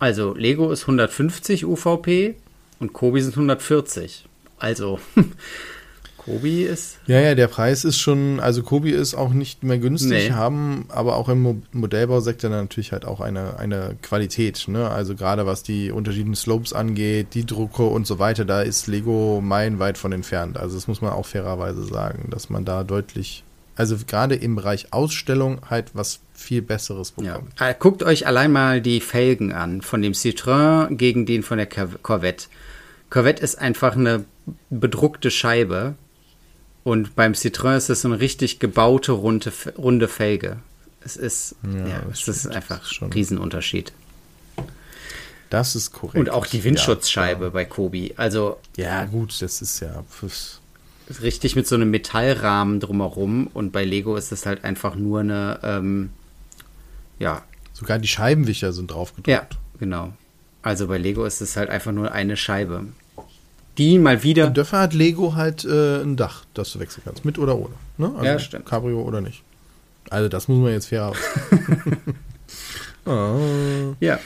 Also 0.00 0.34
Lego 0.34 0.72
ist 0.72 0.82
150 0.82 1.64
UVP 1.64 2.34
und 2.80 2.92
Kobi 2.92 3.20
sind 3.20 3.34
140. 3.34 4.26
Also 4.58 4.98
Kobi 6.16 6.64
ist 6.64 6.98
Ja, 7.06 7.20
ja, 7.20 7.36
der 7.36 7.46
Preis 7.46 7.84
ist 7.84 8.00
schon, 8.00 8.40
also 8.40 8.64
Kobi 8.64 8.90
ist 8.90 9.14
auch 9.14 9.32
nicht 9.32 9.62
mehr 9.62 9.78
günstig, 9.78 10.10
Nee. 10.10 10.30
haben 10.32 10.86
aber 10.88 11.14
auch 11.14 11.28
im 11.28 11.42
Mo 11.42 11.62
Modellbausektor 11.70 12.50
natürlich 12.50 12.90
halt 12.90 13.04
auch 13.04 13.20
eine, 13.20 13.56
eine 13.56 13.96
Qualität, 14.02 14.66
ne? 14.66 14.90
Also 14.90 15.14
gerade 15.14 15.46
was 15.46 15.62
die 15.62 15.92
unterschiedlichen 15.92 16.34
Slopes 16.34 16.72
angeht, 16.72 17.28
die 17.34 17.46
Drucke 17.46 17.84
und 17.84 18.08
so 18.08 18.18
weiter, 18.18 18.44
da 18.44 18.62
ist 18.62 18.88
Lego 18.88 19.40
meilenweit 19.40 19.98
von 19.98 20.10
entfernt. 20.10 20.56
Also 20.58 20.74
das 20.74 20.88
muss 20.88 21.00
man 21.00 21.12
auch 21.12 21.26
fairerweise 21.26 21.84
sagen, 21.84 22.28
dass 22.30 22.50
man 22.50 22.64
da 22.64 22.82
deutlich, 22.82 23.44
also 23.76 23.96
gerade 24.06 24.34
im 24.34 24.56
Bereich 24.56 24.92
Ausstellung 24.92 25.60
halt 25.68 25.90
was 25.94 26.20
viel 26.34 26.62
Besseres 26.62 27.12
Ja. 27.20 27.34
bekommt. 27.38 27.60
Äh, 27.60 27.74
Guckt 27.78 28.02
euch 28.02 28.26
allein 28.26 28.52
mal 28.52 28.80
die 28.80 29.00
Felgen 29.00 29.52
an, 29.52 29.82
von 29.82 30.02
dem 30.02 30.12
Citroën 30.12 30.94
gegen 30.96 31.26
den 31.26 31.42
von 31.42 31.58
der 31.58 31.66
Cor- 31.66 31.88
Corvette. 32.02 32.46
Corvette 33.10 33.42
ist 33.42 33.58
einfach 33.58 33.96
eine 33.96 34.24
bedruckte 34.70 35.30
Scheibe 35.30 35.94
und 36.82 37.14
beim 37.16 37.32
Citroën 37.32 37.76
ist 37.76 37.88
es 37.90 38.02
so 38.02 38.08
eine 38.08 38.20
richtig 38.20 38.58
gebaute 38.58 39.12
runde, 39.12 39.52
runde 39.78 40.08
Felge. 40.08 40.58
Es 41.00 41.16
ist, 41.16 41.54
ja, 41.62 41.86
Ja, 41.86 42.02
es 42.12 42.26
ist 42.28 42.46
einfach 42.46 42.84
schon- 42.86 43.08
ein 43.08 43.12
Riesenunterschied. 43.12 43.92
Das 45.50 45.76
ist 45.76 45.92
korrekt. 45.92 46.16
Und 46.16 46.30
auch 46.30 46.46
die 46.46 46.64
Windschutzscheibe 46.64 47.50
bei 47.50 47.64
Kobi. 47.64 48.14
Also 48.16 48.58
Ja, 48.76 48.84
ja 49.00 49.04
gut, 49.04 49.40
das 49.40 49.62
ist 49.62 49.80
ja, 49.80 50.02
pf, 50.10 50.58
richtig 51.22 51.56
mit 51.56 51.66
so 51.66 51.74
einem 51.74 51.90
Metallrahmen 51.90 52.80
drumherum 52.80 53.48
und 53.52 53.72
bei 53.72 53.84
Lego 53.84 54.16
ist 54.16 54.32
es 54.32 54.46
halt 54.46 54.64
einfach 54.64 54.94
nur 54.94 55.20
eine, 55.20 55.58
ähm, 55.62 56.10
ja, 57.18 57.42
sogar 57.72 57.98
die 57.98 58.08
Scheibenwischer 58.08 58.72
sind 58.72 58.90
drauf 58.90 59.10
gedruckt. 59.10 59.28
Ja, 59.28 59.46
genau. 59.78 60.12
Also 60.62 60.86
bei 60.86 60.98
Lego 60.98 61.24
ist 61.24 61.40
es 61.40 61.56
halt 61.56 61.68
einfach 61.68 61.92
nur 61.92 62.12
eine 62.12 62.36
Scheibe. 62.36 62.86
Die 63.76 63.98
mal 63.98 64.22
wieder. 64.22 64.46
Und 64.46 64.56
dafür 64.56 64.80
hat 64.80 64.94
Lego 64.94 65.34
halt 65.34 65.64
äh, 65.64 66.02
ein 66.02 66.16
Dach, 66.16 66.44
das 66.54 66.72
du 66.72 66.80
wechseln 66.80 67.02
kannst, 67.04 67.24
mit 67.24 67.38
oder 67.38 67.56
ohne. 67.56 67.74
Ne? 67.98 68.12
Also 68.14 68.24
Ja, 68.24 68.38
stimmt. 68.38 68.66
Cabrio 68.66 69.02
oder 69.02 69.20
nicht. 69.20 69.42
Also 70.10 70.28
das 70.28 70.48
muss 70.48 70.58
man 70.58 70.72
jetzt 70.72 70.86
fair 70.86 71.08
aus. 71.08 71.16
oh. 73.04 73.94
Ja. 74.00 74.18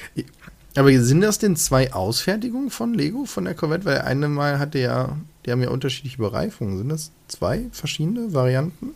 Aber 0.78 0.96
sind 1.00 1.22
das 1.22 1.40
denn 1.40 1.56
zwei 1.56 1.92
Ausfertigungen 1.92 2.70
von 2.70 2.94
Lego, 2.94 3.24
von 3.24 3.44
der 3.44 3.54
Corvette? 3.54 3.84
Weil 3.84 4.02
eine 4.02 4.28
Mal 4.28 4.60
hatte 4.60 4.78
ja, 4.78 5.18
die 5.44 5.50
haben 5.50 5.60
ja 5.60 5.70
unterschiedliche 5.70 6.18
Bereifungen. 6.18 6.78
Sind 6.78 6.88
das 6.88 7.10
zwei 7.26 7.66
verschiedene 7.72 8.32
Varianten? 8.32 8.94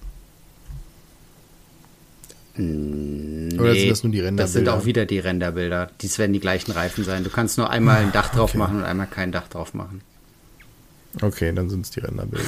Oder 2.55 3.75
sind 3.75 3.91
das 3.91 4.05
nur 4.05 4.13
die 4.13 4.21
Renderbilder? 4.21 4.43
Das 4.45 4.53
sind 4.53 4.69
auch 4.69 4.85
wieder 4.85 5.07
die 5.07 5.19
Renderbilder. 5.19 5.91
Dies 6.01 6.21
werden 6.21 6.33
die 6.33 6.39
gleichen 6.39 6.71
Reifen 6.71 7.03
sein. 7.03 7.25
Du 7.25 7.31
kannst 7.31 7.59
nur 7.59 7.69
einmal 7.69 7.97
ein 7.97 8.13
Dach 8.13 8.29
drauf 8.29 8.51
okay. 8.51 8.59
machen 8.59 8.77
und 8.77 8.85
einmal 8.85 9.09
kein 9.09 9.33
Dach 9.33 9.49
drauf 9.49 9.75
machen. 9.75 10.03
Okay, 11.21 11.53
dann 11.53 11.69
sind 11.69 11.87
es 11.87 11.91
die 11.91 12.01
Renderbilder. 12.01 12.45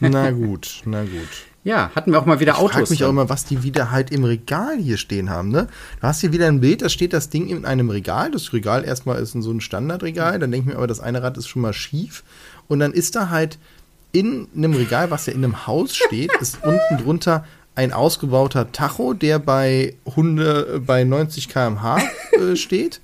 na 0.00 0.30
gut, 0.30 0.80
na 0.86 1.02
gut. 1.02 1.51
Ja, 1.64 1.92
hatten 1.94 2.10
wir 2.10 2.18
auch 2.18 2.26
mal 2.26 2.40
wieder 2.40 2.52
Ich 2.52 2.58
frage 2.58 2.74
Autos. 2.74 2.90
mich 2.90 3.04
auch 3.04 3.10
immer, 3.10 3.28
was 3.28 3.44
die 3.44 3.62
wieder 3.62 3.92
halt 3.92 4.10
im 4.10 4.24
Regal 4.24 4.78
hier 4.78 4.96
stehen 4.96 5.30
haben, 5.30 5.50
ne? 5.50 5.68
Du 6.00 6.06
hast 6.06 6.20
hier 6.20 6.32
wieder 6.32 6.48
ein 6.48 6.60
Bild, 6.60 6.82
da 6.82 6.88
steht 6.88 7.12
das 7.12 7.28
Ding 7.28 7.48
in 7.48 7.64
einem 7.64 7.88
Regal. 7.88 8.32
Das 8.32 8.52
Regal 8.52 8.84
erstmal 8.84 9.20
ist 9.20 9.34
in 9.36 9.42
so 9.42 9.52
ein 9.52 9.60
Standardregal. 9.60 10.40
Dann 10.40 10.50
denke 10.50 10.68
ich 10.68 10.72
mir 10.74 10.78
aber, 10.78 10.88
das 10.88 10.98
eine 10.98 11.22
Rad 11.22 11.36
ist 11.38 11.46
schon 11.46 11.62
mal 11.62 11.72
schief. 11.72 12.24
Und 12.66 12.80
dann 12.80 12.92
ist 12.92 13.14
da 13.14 13.30
halt 13.30 13.58
in 14.10 14.48
einem 14.56 14.74
Regal, 14.74 15.10
was 15.12 15.26
ja 15.26 15.32
in 15.32 15.44
einem 15.44 15.66
Haus 15.66 15.94
steht, 15.94 16.32
ist 16.40 16.58
unten 16.64 16.98
drunter 17.02 17.44
ein 17.74 17.92
ausgebauter 17.92 18.72
Tacho, 18.72 19.14
der 19.14 19.38
bei 19.38 19.94
Hunde 20.16 20.82
bei 20.84 21.04
90 21.04 21.48
km/h 21.48 21.98
äh, 22.32 22.56
steht. 22.56 23.00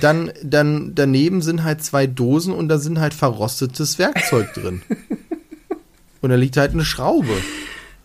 Dann, 0.00 0.32
dann 0.42 0.94
daneben 0.96 1.42
sind 1.42 1.62
halt 1.62 1.84
zwei 1.84 2.08
Dosen 2.08 2.52
und 2.52 2.68
da 2.68 2.78
sind 2.78 2.98
halt 2.98 3.14
verrostetes 3.14 3.98
Werkzeug 3.98 4.52
drin. 4.54 4.82
Und 6.26 6.30
da 6.30 6.36
liegt 6.36 6.56
halt 6.56 6.72
eine 6.72 6.84
Schraube. 6.84 7.40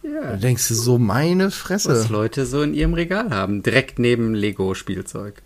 Da 0.03 0.35
denkst 0.35 0.67
du 0.67 0.75
so, 0.75 0.99
meine 0.99 1.49
Fresse. 1.49 1.89
was 1.89 2.09
Leute 2.09 2.45
so 2.45 2.61
in 2.61 2.75
ihrem 2.75 2.93
Regal 2.93 3.31
haben. 3.31 3.63
Direkt 3.63 3.97
neben 3.97 4.35
Lego-Spielzeug. 4.35 5.41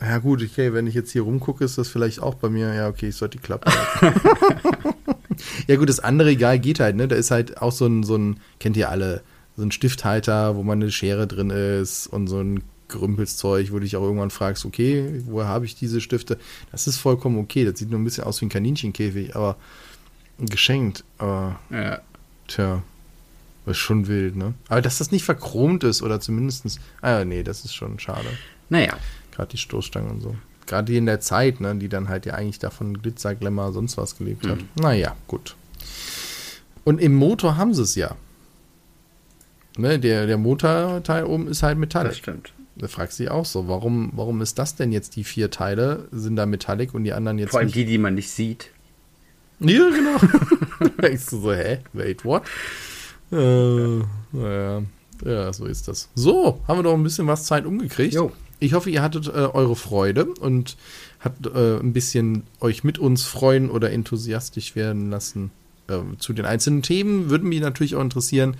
Ja 0.00 0.18
gut, 0.18 0.42
okay, 0.42 0.72
wenn 0.72 0.88
ich 0.88 0.96
jetzt 0.96 1.12
hier 1.12 1.22
rumgucke, 1.22 1.64
ist 1.64 1.78
das 1.78 1.86
vielleicht 1.86 2.20
auch 2.20 2.34
bei 2.34 2.48
mir, 2.48 2.74
ja 2.74 2.88
okay, 2.88 3.10
ich 3.10 3.14
sollte 3.14 3.38
die 3.38 3.44
Klappe 3.44 3.70
ja 5.68 5.76
gut, 5.76 5.88
das 5.88 6.00
andere 6.00 6.30
Regal 6.30 6.58
geht 6.58 6.80
halt, 6.80 6.96
ne? 6.96 7.06
Da 7.06 7.14
ist 7.14 7.30
halt 7.30 7.62
auch 7.62 7.70
so 7.70 7.86
ein, 7.86 8.02
so 8.02 8.16
ein, 8.16 8.40
kennt 8.58 8.76
ihr 8.76 8.90
alle, 8.90 9.22
so 9.56 9.62
ein 9.62 9.70
Stifthalter, 9.70 10.56
wo 10.56 10.64
man 10.64 10.82
eine 10.82 10.90
Schere 10.90 11.28
drin 11.28 11.50
ist 11.50 12.08
und 12.08 12.26
so 12.26 12.40
ein 12.40 12.64
Gerümpelszeug, 12.88 13.70
wo 13.70 13.74
du 13.74 13.82
dich 13.82 13.94
auch 13.94 14.02
irgendwann 14.02 14.30
fragst, 14.30 14.64
okay, 14.64 15.22
woher 15.26 15.46
habe 15.46 15.66
ich 15.66 15.76
diese 15.76 16.00
Stifte? 16.00 16.36
Das 16.72 16.88
ist 16.88 16.96
vollkommen 16.96 17.38
okay, 17.38 17.64
das 17.64 17.78
sieht 17.78 17.90
nur 17.90 18.00
ein 18.00 18.04
bisschen 18.04 18.24
aus 18.24 18.40
wie 18.40 18.46
ein 18.46 18.50
Kaninchenkäfig, 18.50 19.36
aber 19.36 19.56
geschenkt, 20.38 21.04
aber 21.18 21.58
Ja. 21.70 22.00
tja, 22.48 22.82
das 23.64 23.76
ist 23.76 23.82
schon 23.82 24.06
wild, 24.06 24.36
ne? 24.36 24.54
Aber 24.68 24.80
dass 24.82 24.98
das 24.98 25.10
nicht 25.10 25.24
verchromt 25.24 25.82
ist 25.84 26.02
oder 26.02 26.20
zumindestens, 26.20 26.78
ah 27.00 27.18
ja, 27.18 27.24
nee, 27.24 27.42
das 27.42 27.64
ist 27.64 27.74
schon 27.74 27.98
schade. 27.98 28.28
Naja, 28.68 28.96
Gerade 29.32 29.50
die 29.50 29.58
Stoßstangen 29.58 30.10
und 30.10 30.20
so. 30.22 30.34
Gerade 30.66 30.90
die 30.90 30.96
in 30.98 31.04
der 31.06 31.20
Zeit, 31.20 31.60
ne, 31.60 31.74
die 31.76 31.88
dann 31.90 32.08
halt 32.08 32.24
ja 32.26 32.34
eigentlich 32.34 32.58
davon 32.58 33.00
Glitzer, 33.02 33.34
Glamour, 33.34 33.72
sonst 33.72 33.96
was 33.98 34.16
gelebt 34.16 34.46
hat. 34.46 34.58
Naja, 34.80 35.14
gut. 35.26 35.54
Und 36.84 37.00
im 37.00 37.14
Motor 37.14 37.56
haben 37.56 37.74
sie 37.74 37.82
es 37.82 37.94
ja. 37.96 38.16
Ne, 39.76 39.98
der, 39.98 40.26
der 40.26 40.38
Motorteil 40.38 41.24
oben 41.24 41.48
ist 41.48 41.62
halt 41.62 41.74
das 41.74 41.80
Metallic. 41.80 42.14
stimmt. 42.14 42.52
Da 42.76 42.88
fragst 42.88 43.18
du 43.18 43.24
dich 43.24 43.30
auch 43.30 43.44
so, 43.44 43.68
warum, 43.68 44.10
warum 44.14 44.40
ist 44.40 44.58
das 44.58 44.74
denn 44.74 44.90
jetzt 44.92 45.16
die 45.16 45.24
vier 45.24 45.50
Teile, 45.50 46.08
sind 46.12 46.36
da 46.36 46.46
Metallic 46.46 46.94
und 46.94 47.04
die 47.04 47.12
anderen 47.12 47.38
jetzt 47.38 47.50
Vor 47.50 47.60
allem 47.60 47.66
nicht? 47.66 47.76
die, 47.76 47.84
die 47.84 47.98
man 47.98 48.14
nicht 48.14 48.30
sieht. 48.30 48.70
Ja, 49.60 49.88
genau. 49.88 50.18
denkst 51.02 51.30
du 51.30 51.40
so, 51.40 51.52
hä? 51.52 51.78
Wait, 51.92 52.24
what? 52.24 52.42
Äh, 53.32 53.98
ja, 53.98 54.82
ja, 55.24 55.52
so 55.52 55.64
ist 55.66 55.88
das. 55.88 56.08
So, 56.14 56.60
haben 56.68 56.78
wir 56.78 56.82
doch 56.82 56.94
ein 56.94 57.02
bisschen 57.02 57.26
was 57.26 57.44
Zeit 57.44 57.64
umgekriegt. 57.64 58.14
Jo. 58.14 58.32
Ich 58.58 58.72
hoffe, 58.72 58.90
ihr 58.90 59.02
hattet 59.02 59.28
äh, 59.28 59.30
eure 59.30 59.76
Freude 59.76 60.26
und 60.26 60.76
habt 61.20 61.46
äh, 61.46 61.78
ein 61.78 61.92
bisschen 61.92 62.44
euch 62.60 62.84
mit 62.84 62.98
uns 62.98 63.24
freuen 63.24 63.70
oder 63.70 63.90
enthusiastisch 63.90 64.76
werden 64.76 65.10
lassen 65.10 65.50
äh, 65.88 65.98
zu 66.18 66.32
den 66.32 66.46
einzelnen 66.46 66.82
Themen. 66.82 67.28
Würden 67.28 67.48
mich 67.48 67.60
natürlich 67.60 67.96
auch 67.96 68.02
interessieren, 68.02 68.56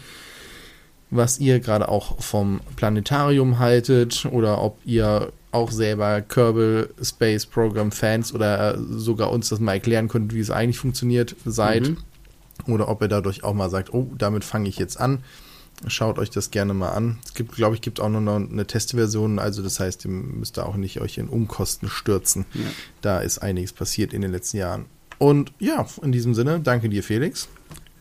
was 1.11 1.38
ihr 1.38 1.61
gerade 1.61 1.88
auch 1.88 2.20
vom 2.20 2.61
Planetarium 2.76 3.59
haltet 3.59 4.26
oder 4.26 4.61
ob 4.62 4.78
ihr 4.84 5.32
auch 5.52 5.70
selber 5.70 6.20
Kerbal 6.20 6.90
Space 7.02 7.46
Program 7.46 7.90
Fans 7.92 8.34
oder 8.34 8.76
sogar 8.78 9.30
uns 9.30 9.48
das 9.48 9.61
mal 9.61 9.74
erklären 9.74 10.09
könnt, 10.09 10.34
wie 10.34 10.40
es 10.40 10.50
eigentlich 10.50 10.78
funktioniert 10.78 11.34
seid. 11.44 11.88
Mhm. 11.88 11.96
Oder 12.66 12.88
ob 12.88 13.02
ihr 13.02 13.09
dadurch 13.09 13.44
auch 13.44 13.54
mal 13.54 13.70
sagt, 13.70 13.92
oh, 13.92 14.11
damit 14.16 14.44
fange 14.44 14.68
ich 14.68 14.78
jetzt 14.78 14.98
an. 14.98 15.22
Schaut 15.86 16.18
euch 16.18 16.30
das 16.30 16.50
gerne 16.50 16.72
mal 16.72 16.90
an. 16.90 17.18
Es 17.24 17.34
gibt, 17.34 17.54
glaube 17.54 17.74
ich, 17.74 17.82
gibt 17.82 18.00
auch 18.00 18.09
noch 18.09 18.18
eine 18.18 18.66
Testversion, 18.66 19.38
also 19.38 19.62
das 19.62 19.78
heißt, 19.78 20.07
ihr 20.07 20.11
müsst 20.11 20.57
da 20.57 20.64
auch 20.64 20.76
nicht 20.76 21.02
euch 21.02 21.18
in 21.18 21.28
Umkosten 21.28 21.90
stürzen. 21.90 22.46
Ja. 22.54 22.61
Da 23.02 23.18
ist 23.18 23.38
einiges 23.38 23.74
passiert 23.74 24.14
in 24.14 24.22
den 24.22 24.32
letzten 24.32 24.57
Jahren. 24.57 24.86
Und 25.18 25.52
ja, 25.59 25.86
in 26.02 26.12
diesem 26.12 26.34
Sinne, 26.34 26.61
danke 26.61 26.88
dir, 26.88 27.02
Felix. 27.02 27.48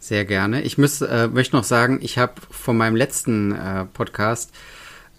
Sehr 0.06 0.24
gerne. 0.24 0.62
Ich 0.62 0.78
muss, 0.78 1.02
äh, 1.02 1.28
möchte 1.30 1.56
noch 1.56 1.64
sagen, 1.64 1.98
ich 2.00 2.20
habe 2.20 2.34
von 2.52 2.78
meinem 2.78 2.96
letzten 2.96 3.54
äh, 3.54 3.86
Podcast 3.86 4.52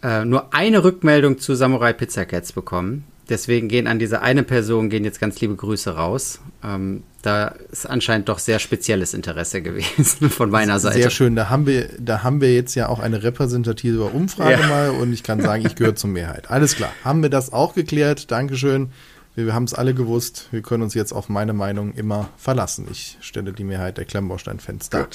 äh, 0.00 0.24
nur 0.24 0.54
eine 0.54 0.84
Rückmeldung 0.84 1.38
zu 1.40 1.56
Samurai 1.56 1.92
Pizza 1.92 2.24
Cats 2.24 2.52
bekommen. 2.52 3.02
Deswegen 3.28 3.66
gehen 3.66 3.88
an 3.88 3.98
diese 3.98 4.22
eine 4.22 4.44
Person 4.44 4.88
gehen 4.88 5.02
jetzt 5.02 5.18
ganz 5.18 5.40
liebe 5.40 5.56
Grüße 5.56 5.96
raus. 5.96 6.38
Ähm, 6.62 7.02
da 7.22 7.48
ist 7.72 7.90
anscheinend 7.90 8.28
doch 8.28 8.38
sehr 8.38 8.60
spezielles 8.60 9.12
Interesse 9.12 9.60
gewesen 9.62 10.30
von 10.30 10.50
meiner 10.50 10.78
Seite. 10.78 11.00
Sehr 11.00 11.10
schön. 11.10 11.34
Da 11.34 11.50
haben 11.50 11.66
wir, 11.66 11.88
da 11.98 12.22
haben 12.22 12.40
wir 12.40 12.54
jetzt 12.54 12.76
ja 12.76 12.88
auch 12.88 13.00
eine 13.00 13.24
repräsentative 13.24 14.04
Umfrage 14.04 14.60
ja. 14.60 14.68
mal 14.68 14.90
und 14.90 15.12
ich 15.12 15.24
kann 15.24 15.40
sagen, 15.40 15.66
ich 15.66 15.74
gehöre 15.74 15.96
zur 15.96 16.10
Mehrheit. 16.10 16.48
Alles 16.48 16.76
klar. 16.76 16.92
Haben 17.02 17.22
wir 17.22 17.30
das 17.30 17.52
auch 17.52 17.74
geklärt? 17.74 18.30
Dankeschön. 18.30 18.92
Wir 19.36 19.54
haben 19.54 19.64
es 19.64 19.74
alle 19.74 19.92
gewusst. 19.92 20.48
Wir 20.50 20.62
können 20.62 20.82
uns 20.82 20.94
jetzt 20.94 21.12
auf 21.12 21.28
meine 21.28 21.52
Meinung 21.52 21.92
immer 21.92 22.30
verlassen. 22.38 22.88
Ich 22.90 23.18
stelle 23.20 23.52
die 23.52 23.64
Mehrheit 23.64 23.98
der 23.98 24.06
Klemmbaustein-Fans 24.06 24.88
dar. 24.88 25.08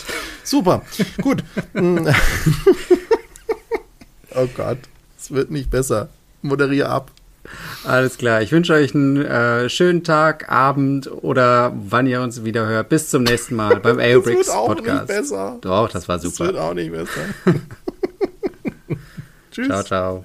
Super. 0.43 0.83
Gut. 1.21 1.43
oh 4.35 4.47
Gott. 4.55 4.77
Es 5.19 5.31
wird 5.31 5.49
nicht 5.49 5.71
besser. 5.71 6.09
Moderiere 6.43 6.89
ab. 6.89 7.11
Alles 7.83 8.19
klar. 8.19 8.43
Ich 8.43 8.51
wünsche 8.51 8.73
euch 8.73 8.93
einen 8.93 9.25
äh, 9.25 9.69
schönen 9.69 10.03
Tag, 10.03 10.51
Abend 10.51 11.11
oder 11.11 11.73
wann 11.75 12.05
ihr 12.05 12.21
uns 12.21 12.43
wieder 12.43 12.67
hört. 12.67 12.89
Bis 12.89 13.09
zum 13.09 13.23
nächsten 13.23 13.55
Mal 13.55 13.79
beim 13.79 13.97
Aerobricks 13.99 14.51
Podcast. 14.51 15.09
Nicht 15.09 15.19
besser. 15.19 15.57
Doch, 15.61 15.89
das 15.89 16.07
war 16.07 16.19
super. 16.19 16.45
Das 16.45 16.53
wird 16.53 16.57
auch 16.57 16.75
nicht 16.75 16.91
besser. 16.91 17.21
Tschüss. 19.51 19.67
Ciao, 19.67 19.83
ciao. 19.83 20.23